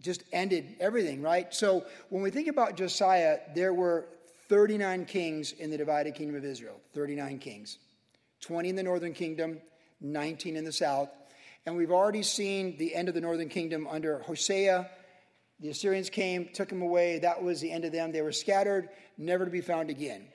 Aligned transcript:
just 0.00 0.24
ended 0.32 0.76
everything, 0.80 1.22
right? 1.22 1.52
So 1.54 1.84
when 2.08 2.22
we 2.22 2.30
think 2.30 2.48
about 2.48 2.76
Josiah, 2.76 3.38
there 3.54 3.74
were 3.74 4.06
39 4.48 5.04
kings 5.04 5.52
in 5.52 5.70
the 5.70 5.78
divided 5.78 6.14
kingdom 6.14 6.36
of 6.36 6.44
Israel. 6.44 6.80
39 6.94 7.38
kings. 7.38 7.78
20 8.40 8.70
in 8.70 8.76
the 8.76 8.82
northern 8.82 9.12
kingdom, 9.12 9.60
19 10.00 10.56
in 10.56 10.64
the 10.64 10.72
south. 10.72 11.10
And 11.66 11.76
we've 11.76 11.90
already 11.90 12.22
seen 12.22 12.76
the 12.78 12.94
end 12.94 13.08
of 13.08 13.14
the 13.14 13.20
northern 13.20 13.48
kingdom 13.48 13.86
under 13.86 14.20
Hosea. 14.20 14.88
The 15.60 15.68
Assyrians 15.68 16.08
came, 16.08 16.48
took 16.54 16.70
them 16.70 16.80
away. 16.80 17.18
That 17.18 17.42
was 17.42 17.60
the 17.60 17.70
end 17.70 17.84
of 17.84 17.92
them. 17.92 18.12
They 18.12 18.22
were 18.22 18.32
scattered, 18.32 18.88
never 19.18 19.44
to 19.44 19.50
be 19.50 19.60
found 19.60 19.90
again. 19.90 20.26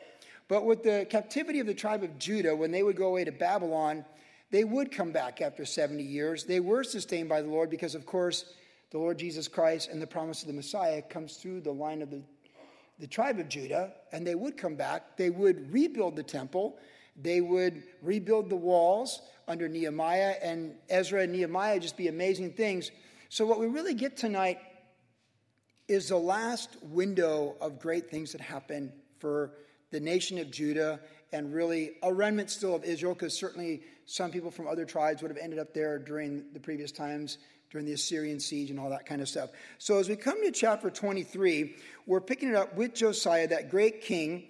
But 0.48 0.66
with 0.66 0.84
the 0.84 1.08
captivity 1.10 1.60
of 1.60 1.66
the 1.66 1.74
tribe 1.74 2.04
of 2.04 2.20
Judah, 2.20 2.56
when 2.56 2.72
they 2.72 2.84
would 2.84 2.96
go 2.96 3.08
away 3.08 3.24
to 3.24 3.32
Babylon, 3.32 4.06
they 4.52 4.64
would 4.64 4.92
come 4.92 5.12
back 5.12 5.42
after 5.42 5.66
70 5.66 6.04
years. 6.04 6.44
They 6.44 6.60
were 6.60 6.84
sustained 6.84 7.28
by 7.28 7.42
the 7.42 7.50
Lord 7.50 7.72
because, 7.72 7.96
of 7.96 8.06
course, 8.06 8.46
the 8.96 9.02
Lord 9.02 9.20
Jesus 9.20 9.50
Christ 9.50 9.90
and 9.92 10.02
the 10.02 10.08
promise 10.08 10.42
of 10.42 10.48
the 10.48 10.54
Messiah 10.54 11.02
comes 11.02 11.36
through 11.36 11.60
the 11.60 11.74
line 11.74 12.02
of 12.02 12.10
the, 12.10 12.22
the 12.98 13.08
tribe 13.08 13.40
of 13.40 13.50
Judah, 13.50 13.92
and 14.14 14.26
they 14.26 14.36
would 14.36 14.56
come 14.56 14.76
back. 14.76 15.18
They 15.18 15.30
would 15.30 15.74
rebuild 15.74 16.16
the 16.16 16.24
temple. 16.24 16.78
They 17.22 17.42
would 17.42 17.84
rebuild 18.02 18.50
the 18.50 18.56
walls 18.56 19.22
under 19.50 19.68
Nehemiah, 19.68 20.36
and 20.42 20.76
Ezra 20.90 21.24
and 21.24 21.34
Nehemiah 21.34 21.82
just 21.82 21.98
be 21.98 22.08
amazing 22.08 22.54
things. 22.54 22.90
So, 23.28 23.46
what 23.46 23.60
we 23.60 23.68
really 23.68 23.96
get 23.96 24.16
tonight 24.16 24.60
is 25.90 26.08
the 26.08 26.18
last 26.18 26.78
window 26.82 27.58
of 27.60 27.82
great 27.82 28.10
things 28.10 28.32
that 28.32 28.40
happen 28.40 28.94
for 29.20 29.52
the 29.92 30.00
nation 30.00 30.38
of 30.38 30.52
Judah 30.52 31.02
and 31.34 31.54
really 31.54 31.98
a 32.02 32.14
remnant 32.14 32.50
still 32.50 32.74
of 32.74 32.86
Israel, 32.86 33.14
because 33.14 33.38
certainly 33.38 33.82
some 34.06 34.32
people 34.32 34.52
from 34.52 34.68
other 34.68 34.86
tribes 34.86 35.22
would 35.22 35.32
have 35.32 35.38
ended 35.38 35.60
up 35.60 35.74
there 35.74 36.00
during 36.00 36.46
the 36.54 36.62
previous 36.62 36.94
times, 36.94 37.40
during 37.76 37.86
the 37.86 37.92
Assyrian 37.92 38.40
siege 38.40 38.70
and 38.70 38.80
all 38.80 38.90
that 38.90 39.06
kind 39.06 39.22
of 39.22 39.28
stuff. 39.28 39.50
So, 39.80 40.00
as 40.00 40.08
we 40.08 40.16
come 40.16 40.42
to 40.46 40.52
chapter 40.52 40.90
23, 40.90 41.76
we're 42.08 42.22
picking 42.22 42.48
it 42.48 42.56
up 42.56 42.78
with 42.78 42.94
Josiah, 42.96 43.50
that 43.50 43.70
great 43.70 44.02
king. 44.02 44.46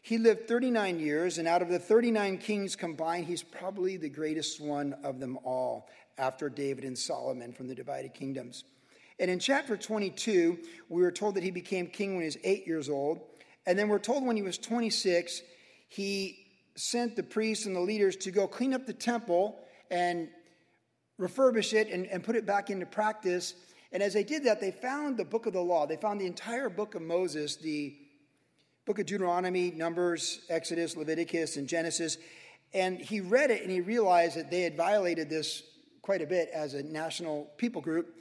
He 0.00 0.16
lived 0.16 0.46
39 0.46 1.00
years, 1.00 1.38
and 1.38 1.48
out 1.48 1.60
of 1.60 1.70
the 1.70 1.80
39 1.80 2.38
kings 2.38 2.76
combined, 2.76 3.26
he's 3.26 3.42
probably 3.42 3.96
the 3.96 4.08
greatest 4.08 4.60
one 4.60 4.94
of 5.02 5.18
them 5.18 5.40
all 5.42 5.88
after 6.18 6.48
David 6.48 6.84
and 6.84 6.96
Solomon 6.96 7.52
from 7.52 7.66
the 7.66 7.74
divided 7.74 8.14
kingdoms. 8.14 8.62
And 9.18 9.28
in 9.28 9.40
chapter 9.40 9.76
22, 9.76 10.60
we 10.88 11.02
were 11.02 11.10
told 11.10 11.34
that 11.34 11.42
he 11.42 11.50
became 11.50 11.88
king 11.88 12.12
when 12.12 12.20
he 12.20 12.26
was 12.26 12.38
eight 12.44 12.64
years 12.64 12.88
old. 12.88 13.18
And 13.66 13.76
then 13.76 13.88
we're 13.88 13.98
told 13.98 14.24
when 14.24 14.36
he 14.36 14.42
was 14.42 14.56
26, 14.56 15.42
he 15.88 16.46
sent 16.76 17.16
the 17.16 17.24
priests 17.24 17.66
and 17.66 17.74
the 17.74 17.80
leaders 17.80 18.14
to 18.18 18.30
go 18.30 18.46
clean 18.46 18.72
up 18.72 18.86
the 18.86 18.92
temple 18.92 19.58
and 19.90 20.28
refurbish 21.18 21.72
it 21.72 21.88
and, 21.88 22.06
and 22.06 22.22
put 22.22 22.36
it 22.36 22.46
back 22.46 22.70
into 22.70 22.86
practice. 22.86 23.54
And 23.92 24.02
as 24.02 24.14
they 24.14 24.24
did 24.24 24.44
that, 24.44 24.60
they 24.60 24.70
found 24.70 25.16
the 25.16 25.24
book 25.24 25.46
of 25.46 25.52
the 25.52 25.60
law. 25.60 25.86
They 25.86 25.96
found 25.96 26.20
the 26.20 26.26
entire 26.26 26.68
book 26.68 26.94
of 26.94 27.02
Moses, 27.02 27.56
the 27.56 27.96
book 28.86 28.98
of 28.98 29.06
Deuteronomy, 29.06 29.70
Numbers, 29.70 30.40
Exodus, 30.48 30.96
Leviticus, 30.96 31.56
and 31.56 31.68
Genesis. 31.68 32.18
And 32.72 32.98
he 32.98 33.20
read 33.20 33.50
it 33.50 33.62
and 33.62 33.70
he 33.70 33.80
realized 33.80 34.36
that 34.36 34.50
they 34.50 34.62
had 34.62 34.76
violated 34.76 35.28
this 35.28 35.62
quite 36.02 36.22
a 36.22 36.26
bit 36.26 36.50
as 36.54 36.74
a 36.74 36.82
national 36.82 37.50
people 37.56 37.82
group. 37.82 38.14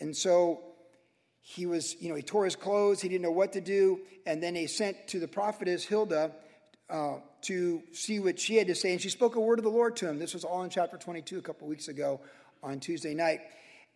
And 0.00 0.16
so 0.16 0.62
he 1.40 1.66
was, 1.66 1.96
you 2.00 2.08
know, 2.08 2.14
he 2.14 2.22
tore 2.22 2.44
his 2.44 2.56
clothes, 2.56 3.00
he 3.00 3.08
didn't 3.08 3.22
know 3.22 3.30
what 3.30 3.52
to 3.52 3.60
do. 3.60 4.00
And 4.26 4.42
then 4.42 4.54
he 4.54 4.66
sent 4.66 5.08
to 5.08 5.20
the 5.20 5.28
prophetess 5.28 5.84
Huldah 5.84 6.32
uh, 6.88 7.16
to 7.42 7.82
see 7.92 8.20
what 8.20 8.38
she 8.38 8.56
had 8.56 8.66
to 8.68 8.74
say. 8.74 8.92
And 8.92 9.00
she 9.00 9.08
spoke 9.08 9.36
a 9.36 9.40
word 9.40 9.58
of 9.58 9.64
the 9.64 9.70
Lord 9.70 9.96
to 9.96 10.08
him. 10.08 10.18
This 10.18 10.34
was 10.34 10.44
all 10.44 10.62
in 10.62 10.70
chapter 10.70 10.96
22 10.96 11.38
a 11.38 11.42
couple 11.42 11.66
weeks 11.66 11.88
ago 11.88 12.20
on 12.62 12.80
Tuesday 12.80 13.14
night. 13.14 13.40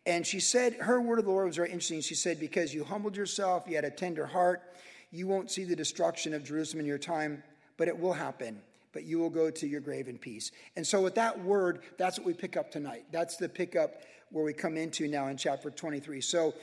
And 0.07 0.27
she 0.27 0.41
said, 0.41 0.75
her 0.75 1.01
word 1.01 1.19
of 1.19 1.25
the 1.25 1.31
Lord 1.31 1.47
was 1.47 1.57
very 1.57 1.71
interesting. 1.71 2.01
She 2.01 2.15
said, 2.15 2.41
Because 2.41 2.73
you 2.75 2.85
humbled 2.85 3.17
yourself, 3.17 3.65
you 3.69 3.77
had 3.77 3.85
a 3.85 3.91
tender 3.91 4.27
heart, 4.27 4.63
you 5.11 5.27
won't 5.27 5.51
see 5.51 5.65
the 5.65 5.77
destruction 5.77 6.33
of 6.33 6.45
Jerusalem 6.45 6.81
in 6.81 6.87
your 6.87 6.99
time, 6.99 7.43
but 7.77 7.89
it 7.89 7.99
will 7.99 8.13
happen. 8.13 8.61
But 8.93 9.05
you 9.05 9.19
will 9.19 9.31
go 9.31 9.50
to 9.50 9.67
your 9.69 9.81
grave 9.81 10.09
in 10.09 10.19
peace. 10.19 10.50
And 10.77 10.84
so, 10.84 11.00
with 11.00 11.15
that 11.15 11.39
word, 11.45 11.83
that's 11.97 12.19
what 12.19 12.27
we 12.27 12.33
pick 12.33 12.56
up 12.56 12.73
tonight. 12.73 13.05
That's 13.12 13.37
the 13.37 13.49
pickup 13.49 14.03
where 14.31 14.45
we 14.45 14.53
come 14.53 14.77
into 14.77 15.06
now 15.06 15.29
in 15.29 15.37
chapter 15.37 15.71
23. 15.71 16.21
So, 16.21 16.55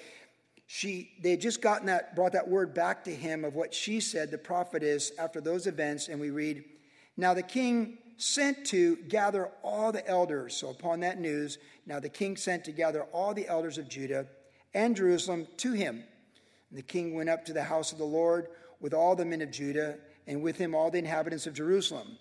she 0.68 1.12
they 1.22 1.32
had 1.32 1.42
just 1.42 1.62
gotten 1.62 1.88
that 1.88 2.16
brought 2.16 2.34
that 2.34 2.48
word 2.48 2.74
back 2.74 3.04
to 3.04 3.14
him 3.14 3.44
of 3.44 3.56
what 3.56 3.74
she 3.74 4.00
said 4.00 4.30
the 4.30 4.38
prophetess 4.38 5.12
after 5.18 5.42
those 5.42 5.66
events 5.66 6.08
and 6.08 6.20
we 6.20 6.30
read 6.30 6.64
now 7.16 7.34
the 7.34 7.42
king 7.42 7.98
sent 8.18 8.66
to 8.66 8.96
gather 9.08 9.50
all 9.64 9.92
the 9.92 10.08
elders 10.08 10.56
so 10.56 10.70
upon 10.70 11.00
that 11.00 11.20
news 11.20 11.58
now 11.86 12.00
the 12.00 12.10
king 12.10 12.36
sent 12.36 12.64
to 12.64 12.72
gather 12.72 13.04
all 13.14 13.34
the 13.34 13.48
elders 13.48 13.78
of 13.78 13.88
judah 13.88 14.28
and 14.74 14.96
jerusalem 14.96 15.48
to 15.58 15.72
him 15.72 16.04
and 16.70 16.78
the 16.78 16.84
king 16.84 17.16
went 17.16 17.30
up 17.30 17.46
to 17.46 17.54
the 17.54 17.64
house 17.64 17.92
of 17.92 17.98
the 17.98 18.06
Lord 18.06 18.50
with 18.80 18.94
all 18.94 19.16
the 19.16 19.26
men 19.26 19.42
of 19.42 19.52
Judah, 19.52 19.98
and 20.28 20.42
with 20.42 20.58
him 20.58 20.76
all 20.76 20.92
the 20.92 21.00
inhabitants 21.00 21.48
of 21.48 21.54
Jerusalem, 21.54 22.18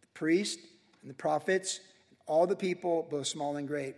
the 0.00 0.06
priests 0.08 0.62
and 1.02 1.10
the 1.10 1.14
prophets, 1.14 1.80
and 2.10 2.18
all 2.26 2.46
the 2.46 2.56
people, 2.56 3.06
both 3.10 3.26
small 3.26 3.56
and 3.56 3.68
great. 3.68 3.94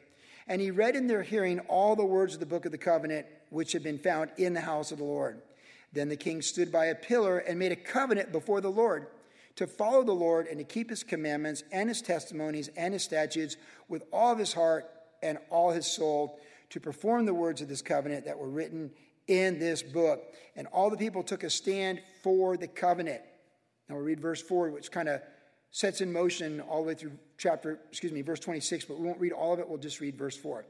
And 0.46 0.60
he 0.60 0.70
read 0.70 0.94
in 0.94 1.06
their 1.06 1.22
hearing 1.22 1.60
all 1.60 1.96
the 1.96 2.04
words 2.04 2.34
of 2.34 2.40
the 2.40 2.46
book 2.46 2.66
of 2.66 2.72
the 2.72 2.78
covenant 2.78 3.26
which 3.50 3.72
had 3.72 3.82
been 3.82 3.98
found 3.98 4.30
in 4.36 4.54
the 4.54 4.60
house 4.60 4.92
of 4.92 4.98
the 4.98 5.04
Lord. 5.04 5.40
Then 5.92 6.08
the 6.08 6.16
king 6.16 6.42
stood 6.42 6.70
by 6.70 6.86
a 6.86 6.94
pillar 6.94 7.38
and 7.38 7.58
made 7.58 7.72
a 7.72 7.76
covenant 7.76 8.32
before 8.32 8.60
the 8.60 8.70
Lord 8.70 9.06
to 9.56 9.66
follow 9.66 10.04
the 10.04 10.12
Lord 10.12 10.46
and 10.46 10.58
to 10.58 10.64
keep 10.64 10.90
his 10.90 11.02
commandments 11.02 11.64
and 11.72 11.88
his 11.88 12.02
testimonies 12.02 12.68
and 12.76 12.92
his 12.92 13.02
statutes 13.02 13.56
with 13.88 14.02
all 14.12 14.32
of 14.32 14.38
his 14.38 14.52
heart 14.52 14.84
and 15.22 15.38
all 15.50 15.70
his 15.70 15.86
soul, 15.86 16.38
to 16.68 16.80
perform 16.80 17.24
the 17.24 17.34
words 17.34 17.62
of 17.62 17.68
this 17.68 17.80
covenant 17.80 18.26
that 18.26 18.38
were 18.38 18.48
written 18.48 18.90
in 19.28 19.58
this 19.58 19.82
book. 19.82 20.22
And 20.56 20.66
all 20.68 20.90
the 20.90 20.96
people 20.96 21.22
took 21.22 21.42
a 21.42 21.50
stand 21.50 22.00
for 22.22 22.56
the 22.56 22.68
covenant. 22.68 23.22
Now 23.88 23.96
we 23.96 24.02
read 24.02 24.20
verse 24.20 24.42
4, 24.42 24.70
which 24.70 24.90
kind 24.90 25.08
of 25.08 25.22
sets 25.70 26.00
in 26.00 26.12
motion 26.12 26.60
all 26.60 26.82
the 26.82 26.88
way 26.88 26.94
through 26.94 27.12
chapter, 27.38 27.78
excuse 27.88 28.12
me, 28.12 28.22
verse 28.22 28.40
26, 28.40 28.84
but 28.84 28.98
we 28.98 29.06
won't 29.06 29.20
read 29.20 29.32
all 29.32 29.54
of 29.54 29.58
it. 29.58 29.68
We'll 29.68 29.78
just 29.78 30.00
read 30.00 30.16
verse 30.16 30.36
4. 30.36 30.66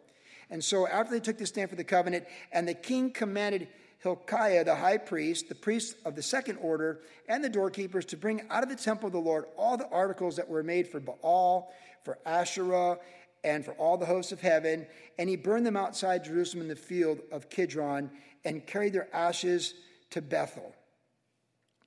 And 0.51 0.63
so 0.63 0.87
after 0.87 1.13
they 1.13 1.21
took 1.21 1.39
the 1.39 1.47
stand 1.47 1.71
for 1.71 1.77
the 1.77 1.85
covenant, 1.85 2.27
and 2.53 2.67
the 2.67 2.75
king 2.75 3.11
commanded 3.11 3.69
Hilkiah, 3.99 4.65
the 4.65 4.77
high 4.77 4.99
priest, 4.99 5.49
the 5.49 5.55
priest 5.55 5.97
of 6.05 6.15
the 6.15 6.23
second 6.23 6.59
order, 6.59 7.01
and 7.29 7.43
the 7.43 7.49
doorkeepers 7.49 8.05
to 8.07 8.17
bring 8.17 8.43
out 8.51 8.63
of 8.63 8.69
the 8.69 8.77
temple 8.77 9.09
of 9.09 9.13
the 9.13 9.19
Lord 9.19 9.47
all 9.57 9.77
the 9.77 9.89
articles 9.89 10.37
that 10.37 10.49
were 10.49 10.63
made 10.63 10.87
for 10.87 11.01
Baal, 11.01 11.73
for 12.05 12.19
Asherah, 12.25 12.99
and 13.43 13.65
for 13.65 13.73
all 13.73 13.97
the 13.97 14.07
hosts 14.07 14.33
of 14.33 14.41
heaven. 14.41 14.87
And 15.19 15.29
he 15.29 15.37
burned 15.37 15.67
them 15.67 15.77
outside 15.77 16.25
Jerusalem 16.25 16.63
in 16.63 16.69
the 16.69 16.77
field 16.77 17.21
of 17.33 17.51
Kidron 17.51 18.11
and 18.45 18.67
carried 18.67 18.93
their 18.93 19.15
ashes 19.15 19.75
to 20.11 20.23
Bethel. 20.23 20.75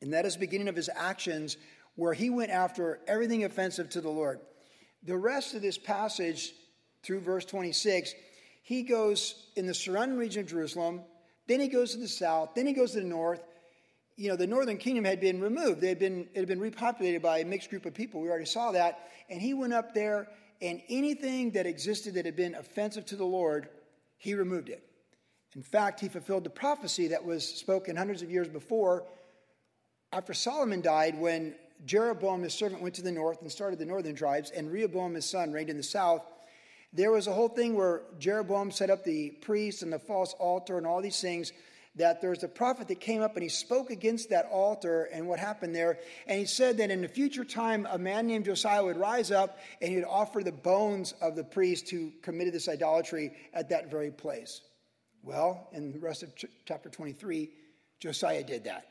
And 0.01 0.13
that 0.13 0.25
is 0.25 0.33
the 0.33 0.39
beginning 0.39 0.67
of 0.67 0.75
his 0.75 0.89
actions 0.93 1.57
where 1.95 2.13
he 2.13 2.29
went 2.29 2.51
after 2.51 2.99
everything 3.07 3.43
offensive 3.43 3.89
to 3.91 4.01
the 4.01 4.09
Lord. 4.09 4.39
The 5.03 5.17
rest 5.17 5.53
of 5.53 5.61
this 5.61 5.77
passage 5.77 6.53
through 7.03 7.21
verse 7.21 7.45
26, 7.45 8.13
he 8.69 8.83
goes 8.83 9.47
in 9.55 9.65
the 9.65 9.73
surrounding 9.73 10.15
region 10.15 10.41
of 10.43 10.47
Jerusalem, 10.47 11.01
then 11.47 11.59
he 11.59 11.67
goes 11.67 11.93
to 11.93 11.97
the 11.97 12.07
south, 12.07 12.51
then 12.53 12.67
he 12.67 12.73
goes 12.73 12.91
to 12.91 12.99
the 12.99 13.07
north. 13.07 13.41
You 14.15 14.29
know, 14.29 14.35
the 14.35 14.45
northern 14.45 14.77
kingdom 14.77 15.05
had 15.05 15.19
been 15.19 15.41
removed. 15.41 15.81
They 15.81 15.87
had 15.87 15.97
been, 15.97 16.27
it 16.35 16.37
had 16.41 16.47
been 16.47 16.59
repopulated 16.59 17.19
by 17.19 17.39
a 17.39 17.45
mixed 17.45 17.71
group 17.71 17.87
of 17.87 17.95
people. 17.95 18.21
We 18.21 18.29
already 18.29 18.45
saw 18.45 18.71
that. 18.73 19.09
And 19.27 19.41
he 19.41 19.55
went 19.55 19.73
up 19.73 19.95
there, 19.95 20.27
and 20.61 20.83
anything 20.87 21.49
that 21.53 21.65
existed 21.65 22.13
that 22.13 22.25
had 22.25 22.35
been 22.35 22.53
offensive 22.53 23.07
to 23.07 23.15
the 23.15 23.25
Lord, 23.25 23.69
he 24.19 24.35
removed 24.35 24.69
it. 24.69 24.83
In 25.55 25.63
fact, 25.63 25.99
he 25.99 26.07
fulfilled 26.07 26.43
the 26.43 26.51
prophecy 26.51 27.07
that 27.07 27.25
was 27.25 27.47
spoken 27.47 27.95
hundreds 27.95 28.21
of 28.21 28.29
years 28.29 28.49
before 28.49 29.03
after 30.13 30.35
Solomon 30.35 30.81
died 30.81 31.19
when 31.19 31.55
Jeroboam, 31.87 32.43
his 32.43 32.53
servant, 32.53 32.83
went 32.83 32.93
to 32.95 33.01
the 33.01 33.11
north 33.11 33.41
and 33.41 33.51
started 33.51 33.79
the 33.79 33.85
northern 33.85 34.13
tribes, 34.13 34.51
and 34.51 34.71
Rehoboam, 34.71 35.15
his 35.15 35.25
son, 35.25 35.51
reigned 35.51 35.71
in 35.71 35.77
the 35.77 35.81
south. 35.81 36.21
There 36.91 37.11
was 37.11 37.27
a 37.27 37.33
whole 37.33 37.49
thing 37.49 37.75
where 37.75 38.01
Jeroboam 38.17 38.71
set 38.71 38.89
up 38.89 39.03
the 39.03 39.31
priests 39.41 39.83
and 39.83 39.93
the 39.93 39.99
false 39.99 40.33
altar 40.33 40.77
and 40.77 40.87
all 40.87 41.01
these 41.01 41.21
things. 41.21 41.51
That 41.95 42.21
there's 42.21 42.43
a 42.43 42.47
prophet 42.47 42.87
that 42.87 43.01
came 43.01 43.21
up 43.21 43.33
and 43.35 43.43
he 43.43 43.49
spoke 43.49 43.89
against 43.89 44.29
that 44.29 44.45
altar 44.45 45.09
and 45.11 45.27
what 45.27 45.39
happened 45.39 45.75
there. 45.75 45.99
And 46.27 46.39
he 46.39 46.45
said 46.45 46.77
that 46.77 46.91
in 46.91 47.01
the 47.01 47.07
future 47.07 47.43
time, 47.43 47.87
a 47.89 47.97
man 47.97 48.27
named 48.27 48.45
Josiah 48.45 48.83
would 48.83 48.95
rise 48.97 49.31
up 49.31 49.57
and 49.81 49.89
he 49.89 49.97
would 49.97 50.05
offer 50.05 50.41
the 50.41 50.51
bones 50.51 51.13
of 51.19 51.35
the 51.35 51.43
priest 51.43 51.89
who 51.89 52.11
committed 52.21 52.53
this 52.53 52.69
idolatry 52.69 53.31
at 53.53 53.69
that 53.69 53.91
very 53.91 54.11
place. 54.11 54.61
Well, 55.23 55.67
in 55.73 55.91
the 55.91 55.99
rest 55.99 56.23
of 56.23 56.35
ch- 56.35 56.45
chapter 56.65 56.89
23, 56.89 57.49
Josiah 57.99 58.43
did 58.43 58.63
that. 58.63 58.87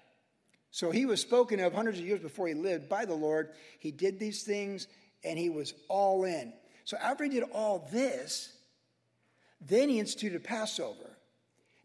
So 0.71 0.91
he 0.91 1.07
was 1.07 1.21
spoken 1.21 1.61
of 1.61 1.73
hundreds 1.73 1.99
of 1.99 2.05
years 2.05 2.21
before 2.21 2.49
he 2.49 2.55
lived 2.55 2.89
by 2.89 3.05
the 3.05 3.15
Lord. 3.15 3.51
He 3.79 3.91
did 3.91 4.19
these 4.19 4.43
things 4.43 4.87
and 5.25 5.39
he 5.39 5.49
was 5.49 5.73
all 5.89 6.25
in. 6.25 6.53
So 6.89 6.97
after 6.97 7.23
he 7.23 7.29
did 7.29 7.43
all 7.53 7.87
this, 7.93 8.51
then 9.61 9.91
he 9.91 9.99
instituted 9.99 10.43
Passover. 10.43 11.19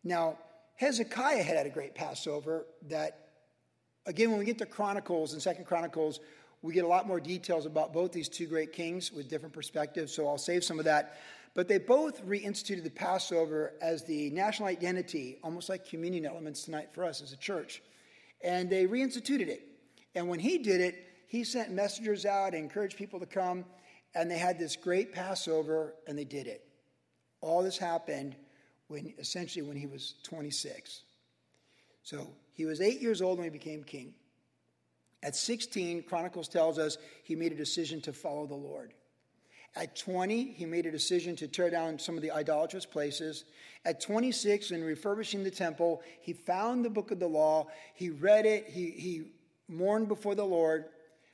Now, 0.02 0.38
Hezekiah 0.76 1.44
had 1.44 1.58
had 1.58 1.66
a 1.66 1.70
great 1.70 1.94
Passover 1.94 2.66
that, 2.88 3.32
again, 4.06 4.30
when 4.30 4.40
we 4.40 4.46
get 4.46 4.60
to 4.60 4.66
Chronicles 4.66 5.34
and 5.34 5.42
Second 5.42 5.66
Chronicles, 5.66 6.22
we 6.62 6.74
get 6.74 6.86
a 6.86 6.88
lot 6.88 7.06
more 7.06 7.20
details 7.20 7.66
about 7.66 7.92
both 7.92 8.14
these 8.14 8.30
two 8.30 8.48
great 8.48 8.72
kings 8.72 9.12
with 9.12 9.28
different 9.28 9.54
perspectives. 9.54 10.14
So 10.14 10.26
I'll 10.26 10.38
save 10.38 10.64
some 10.64 10.80
of 10.80 10.86
that. 10.86 11.18
But 11.54 11.68
they 11.68 11.80
both 11.80 12.26
reinstituted 12.26 12.86
the 12.86 12.90
Passover 12.90 13.74
as 13.82 14.06
the 14.06 14.30
national 14.30 14.70
identity, 14.70 15.38
almost 15.44 15.68
like 15.68 15.86
communion 15.86 16.26
elements 16.26 16.64
tonight 16.64 16.92
for 16.94 17.04
us 17.04 17.22
as 17.22 17.34
a 17.34 17.38
church. 17.38 17.82
And 18.42 18.70
they 18.70 18.88
reinstituted 18.88 19.50
it. 19.50 19.68
And 20.16 20.30
when 20.30 20.40
he 20.40 20.60
did 20.60 20.80
it, 20.80 20.96
he 21.28 21.44
sent 21.44 21.74
messengers 21.74 22.26
out 22.26 22.54
and 22.54 22.64
encouraged 22.64 22.96
people 22.96 23.20
to 23.20 23.26
come. 23.26 23.66
And 24.16 24.30
they 24.30 24.38
had 24.38 24.60
this 24.60 24.76
great 24.76 25.14
Passover, 25.14 25.96
and 26.08 26.18
they 26.18 26.26
did 26.26 26.48
it. 26.48 26.66
All 27.42 27.64
this 27.64 27.78
happened 27.78 28.36
when 28.88 29.14
essentially 29.18 29.64
when 29.64 29.78
he 29.78 29.88
was 29.88 30.16
26. 30.24 31.02
So 32.04 32.28
he 32.54 32.66
was 32.66 32.82
eight 32.82 33.02
years 33.02 33.22
old 33.22 33.38
when 33.38 33.46
he 33.46 33.50
became 33.50 33.84
king. 33.84 34.14
At 35.24 35.36
16, 35.36 36.04
Chronicles 36.04 36.48
tells 36.48 36.78
us 36.78 36.98
he 37.24 37.36
made 37.36 37.54
a 37.54 37.56
decision 37.56 38.02
to 38.02 38.14
follow 38.14 38.46
the 38.46 38.56
Lord. 38.56 38.94
At 39.76 39.96
20, 39.96 40.52
he 40.52 40.66
made 40.66 40.86
a 40.86 40.92
decision 40.92 41.36
to 41.38 41.48
tear 41.48 41.70
down 41.70 41.98
some 41.98 42.16
of 42.16 42.22
the 42.22 42.30
idolatrous 42.30 42.86
places. 42.86 43.46
At 43.86 44.02
26, 44.02 44.70
in 44.72 44.84
refurbishing 44.84 45.44
the 45.44 45.50
temple, 45.50 46.04
he 46.22 46.34
found 46.34 46.86
the 46.86 46.92
book 46.92 47.10
of 47.10 47.20
the 47.20 47.28
law. 47.28 47.68
He 47.96 48.10
read 48.12 48.46
it. 48.46 48.68
He, 48.68 48.92
he 48.92 49.24
mourned 49.68 50.10
before 50.10 50.36
the 50.36 50.46
Lord. 50.46 50.86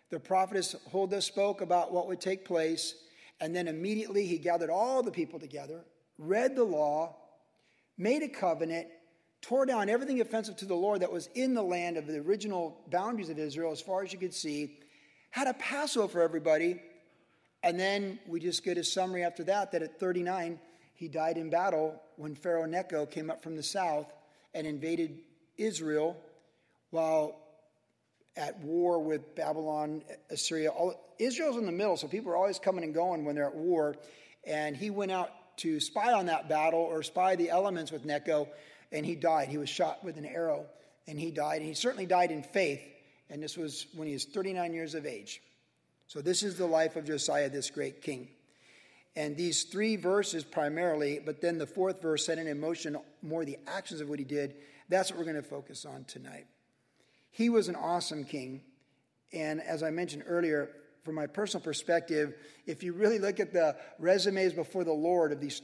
The 0.10 0.20
prophetess 0.20 0.76
Huldah 0.92 1.22
spoke 1.22 1.62
about 1.62 1.92
what 1.92 2.08
would 2.08 2.22
take 2.22 2.46
place. 2.46 2.96
And 3.40 3.56
then 3.56 3.68
immediately 3.68 4.26
he 4.26 4.38
gathered 4.38 4.70
all 4.70 5.02
the 5.02 5.12
people 5.12 5.40
together, 5.40 5.86
read 6.18 6.56
the 6.56 6.64
law, 6.64 7.16
made 7.98 8.24
a 8.24 8.28
covenant, 8.28 8.88
tore 9.42 9.66
down 9.66 9.90
everything 9.90 10.20
offensive 10.20 10.58
to 10.58 10.66
the 10.66 10.76
Lord 10.76 11.02
that 11.02 11.12
was 11.12 11.30
in 11.36 11.54
the 11.54 11.64
land 11.64 11.96
of 11.96 12.08
the 12.08 12.18
original 12.18 12.82
boundaries 12.90 13.30
of 13.30 13.40
Israel 13.40 13.72
as 13.72 13.82
far 13.82 14.04
as 14.04 14.12
you 14.12 14.20
could 14.20 14.34
see, 14.34 14.80
had 15.30 15.48
a 15.48 15.54
Passover 15.54 16.08
for 16.10 16.22
everybody, 16.22 16.82
and 17.64 17.80
then 17.80 18.20
we 18.28 18.40
just 18.40 18.64
get 18.64 18.78
a 18.78 18.84
summary 18.84 19.24
after 19.24 19.44
that 19.46 19.72
that 19.72 19.82
at 19.82 20.00
39, 20.00 20.60
he 20.94 21.08
died 21.08 21.38
in 21.38 21.50
battle 21.50 22.02
when 22.18 22.36
Pharaoh 22.36 22.66
Necho 22.66 23.06
came 23.06 23.30
up 23.30 23.42
from 23.42 23.56
the 23.56 23.64
south 23.64 24.12
and 24.54 24.66
invaded 24.66 25.20
Israel 25.58 26.18
while 26.90 27.36
at 28.39 28.59
war 28.62 29.03
with 29.03 29.36
Babylon, 29.36 30.01
Assyria. 30.31 30.69
All, 30.69 31.13
Israel's 31.19 31.57
in 31.57 31.68
the 31.68 31.71
middle, 31.71 31.97
so 31.97 32.07
people 32.07 32.31
are 32.31 32.38
always 32.38 32.57
coming 32.57 32.83
and 32.83 32.94
going 32.94 33.25
when 33.25 33.36
they're 33.36 33.47
at 33.47 33.56
war. 33.56 33.95
And 34.45 34.75
he 34.75 34.89
went 34.89 35.12
out 35.12 35.30
to 35.57 35.80
spy 35.80 36.13
on 36.13 36.25
that 36.27 36.50
battle 36.50 36.80
or 36.80 37.03
spy 37.03 37.36
the 37.36 37.51
elements 37.51 37.91
with 37.91 38.06
Necho 38.06 38.47
and 38.91 39.06
he 39.06 39.15
died. 39.15 39.50
He 39.50 39.57
was 39.57 39.69
shot 39.69 40.03
with 40.03 40.18
an 40.18 40.25
arrow, 40.25 40.65
and 41.07 41.19
he 41.19 41.31
died. 41.31 41.57
And 41.57 41.68
he 41.68 41.74
certainly 41.74 42.06
died 42.06 42.31
in 42.31 42.44
faith, 42.44 42.81
and 43.30 43.41
this 43.41 43.57
was 43.57 43.88
when 43.94 44.07
he 44.07 44.13
was 44.13 44.25
39 44.25 44.74
years 44.74 44.95
of 44.95 45.06
age. 45.06 45.41
So, 46.07 46.21
this 46.21 46.41
is 46.41 46.57
the 46.57 46.65
life 46.65 46.95
of 46.95 47.06
Josiah, 47.06 47.50
this 47.50 47.69
great 47.69 48.01
king. 48.01 48.30
And 49.15 49.36
these 49.36 49.63
three 49.63 49.95
verses 49.95 50.44
primarily, 50.44 51.19
but 51.24 51.41
then 51.41 51.57
the 51.57 51.68
fourth 51.68 52.01
verse 52.01 52.25
setting 52.25 52.47
in 52.47 52.59
motion 52.59 52.97
more 53.21 53.44
the 53.44 53.57
actions 53.68 54.01
of 54.01 54.09
what 54.09 54.19
he 54.19 54.25
did, 54.25 54.56
that's 54.88 55.12
what 55.12 55.19
we're 55.19 55.25
going 55.25 55.36
to 55.36 55.44
focus 55.44 55.86
on 55.86 56.06
tonight. 56.06 56.45
He 57.31 57.50
was 57.50 57.68
an 57.68 57.76
awesome 57.76 58.24
king. 58.24 58.62
And 59.31 59.62
as 59.62 59.84
I 59.84 59.90
mentioned 59.92 60.24
earlier, 60.26 60.70
from 61.04 61.16
my 61.16 61.28
personal 61.28 61.64
perspective, 61.64 62.36
if 62.66 62.84
you 62.84 62.94
really 62.94 63.20
look 63.20 63.40
at 63.40 63.54
the 63.54 63.76
resumes 64.00 64.54
before 64.54 64.84
the 64.84 64.92
Lord 64.92 65.31
of 65.31 65.40
these 65.40 65.62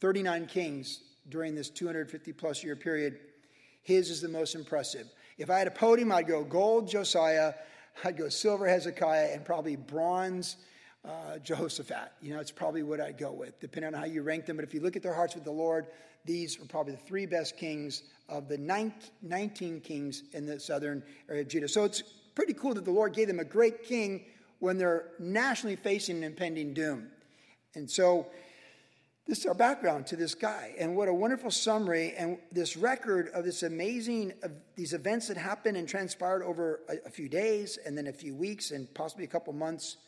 39 0.00 0.46
kings, 0.46 1.00
during 1.28 1.54
this 1.54 1.70
250 1.70 2.32
plus 2.32 2.64
year 2.64 2.76
period, 2.76 3.18
his 3.82 4.10
is 4.10 4.20
the 4.20 4.28
most 4.28 4.54
impressive. 4.54 5.06
If 5.36 5.50
I 5.50 5.58
had 5.58 5.68
a 5.68 5.72
podium, 5.72 6.10
I'd 6.12 6.26
go 6.26 6.44
gold 6.44 6.88
Josiah, 6.88 7.54
I'd 8.04 8.16
go 8.16 8.28
silver 8.28 8.66
Hezekiah, 8.66 9.28
and 9.32 9.44
probably 9.44 9.76
bronze 9.76 10.56
uh, 11.04 11.38
Jehoshaphat. 11.38 12.12
You 12.20 12.34
know, 12.34 12.40
it's 12.40 12.50
probably 12.50 12.82
what 12.82 13.00
I'd 13.00 13.18
go 13.18 13.32
with, 13.32 13.58
depending 13.60 13.94
on 13.94 14.00
how 14.00 14.06
you 14.06 14.22
rank 14.22 14.46
them. 14.46 14.56
But 14.56 14.64
if 14.64 14.74
you 14.74 14.80
look 14.80 14.96
at 14.96 15.02
their 15.02 15.14
hearts 15.14 15.34
with 15.34 15.44
the 15.44 15.52
Lord, 15.52 15.86
these 16.24 16.60
are 16.60 16.64
probably 16.66 16.94
the 16.94 17.00
three 17.00 17.26
best 17.26 17.56
kings 17.56 18.02
of 18.28 18.48
the 18.48 18.58
19 18.58 19.80
kings 19.80 20.22
in 20.32 20.46
the 20.46 20.60
southern 20.60 21.02
area 21.28 21.42
of 21.42 21.48
Judah. 21.48 21.68
So 21.68 21.84
it's 21.84 22.02
pretty 22.34 22.54
cool 22.54 22.74
that 22.74 22.84
the 22.84 22.90
Lord 22.90 23.14
gave 23.14 23.28
them 23.28 23.40
a 23.40 23.44
great 23.44 23.84
king 23.84 24.24
when 24.58 24.76
they're 24.76 25.06
nationally 25.18 25.76
facing 25.76 26.18
an 26.18 26.24
impending 26.24 26.74
doom. 26.74 27.08
And 27.74 27.90
so 27.90 28.26
this 29.26 29.40
is 29.40 29.46
our 29.46 29.54
background 29.54 30.06
to 30.06 30.16
this 30.16 30.34
guy. 30.34 30.74
And 30.78 30.96
what 30.96 31.08
a 31.08 31.12
wonderful 31.12 31.50
summary 31.50 32.14
and 32.16 32.38
this 32.50 32.76
record 32.76 33.28
of 33.34 33.44
this 33.44 33.62
amazing, 33.62 34.32
of 34.42 34.52
these 34.74 34.94
events 34.94 35.28
that 35.28 35.36
happened 35.36 35.76
and 35.76 35.86
transpired 35.86 36.42
over 36.42 36.80
a, 36.88 37.06
a 37.06 37.10
few 37.10 37.28
days 37.28 37.78
and 37.84 37.96
then 37.96 38.06
a 38.06 38.12
few 38.12 38.34
weeks 38.34 38.70
and 38.70 38.92
possibly 38.94 39.24
a 39.24 39.28
couple 39.28 39.52
months. 39.52 39.98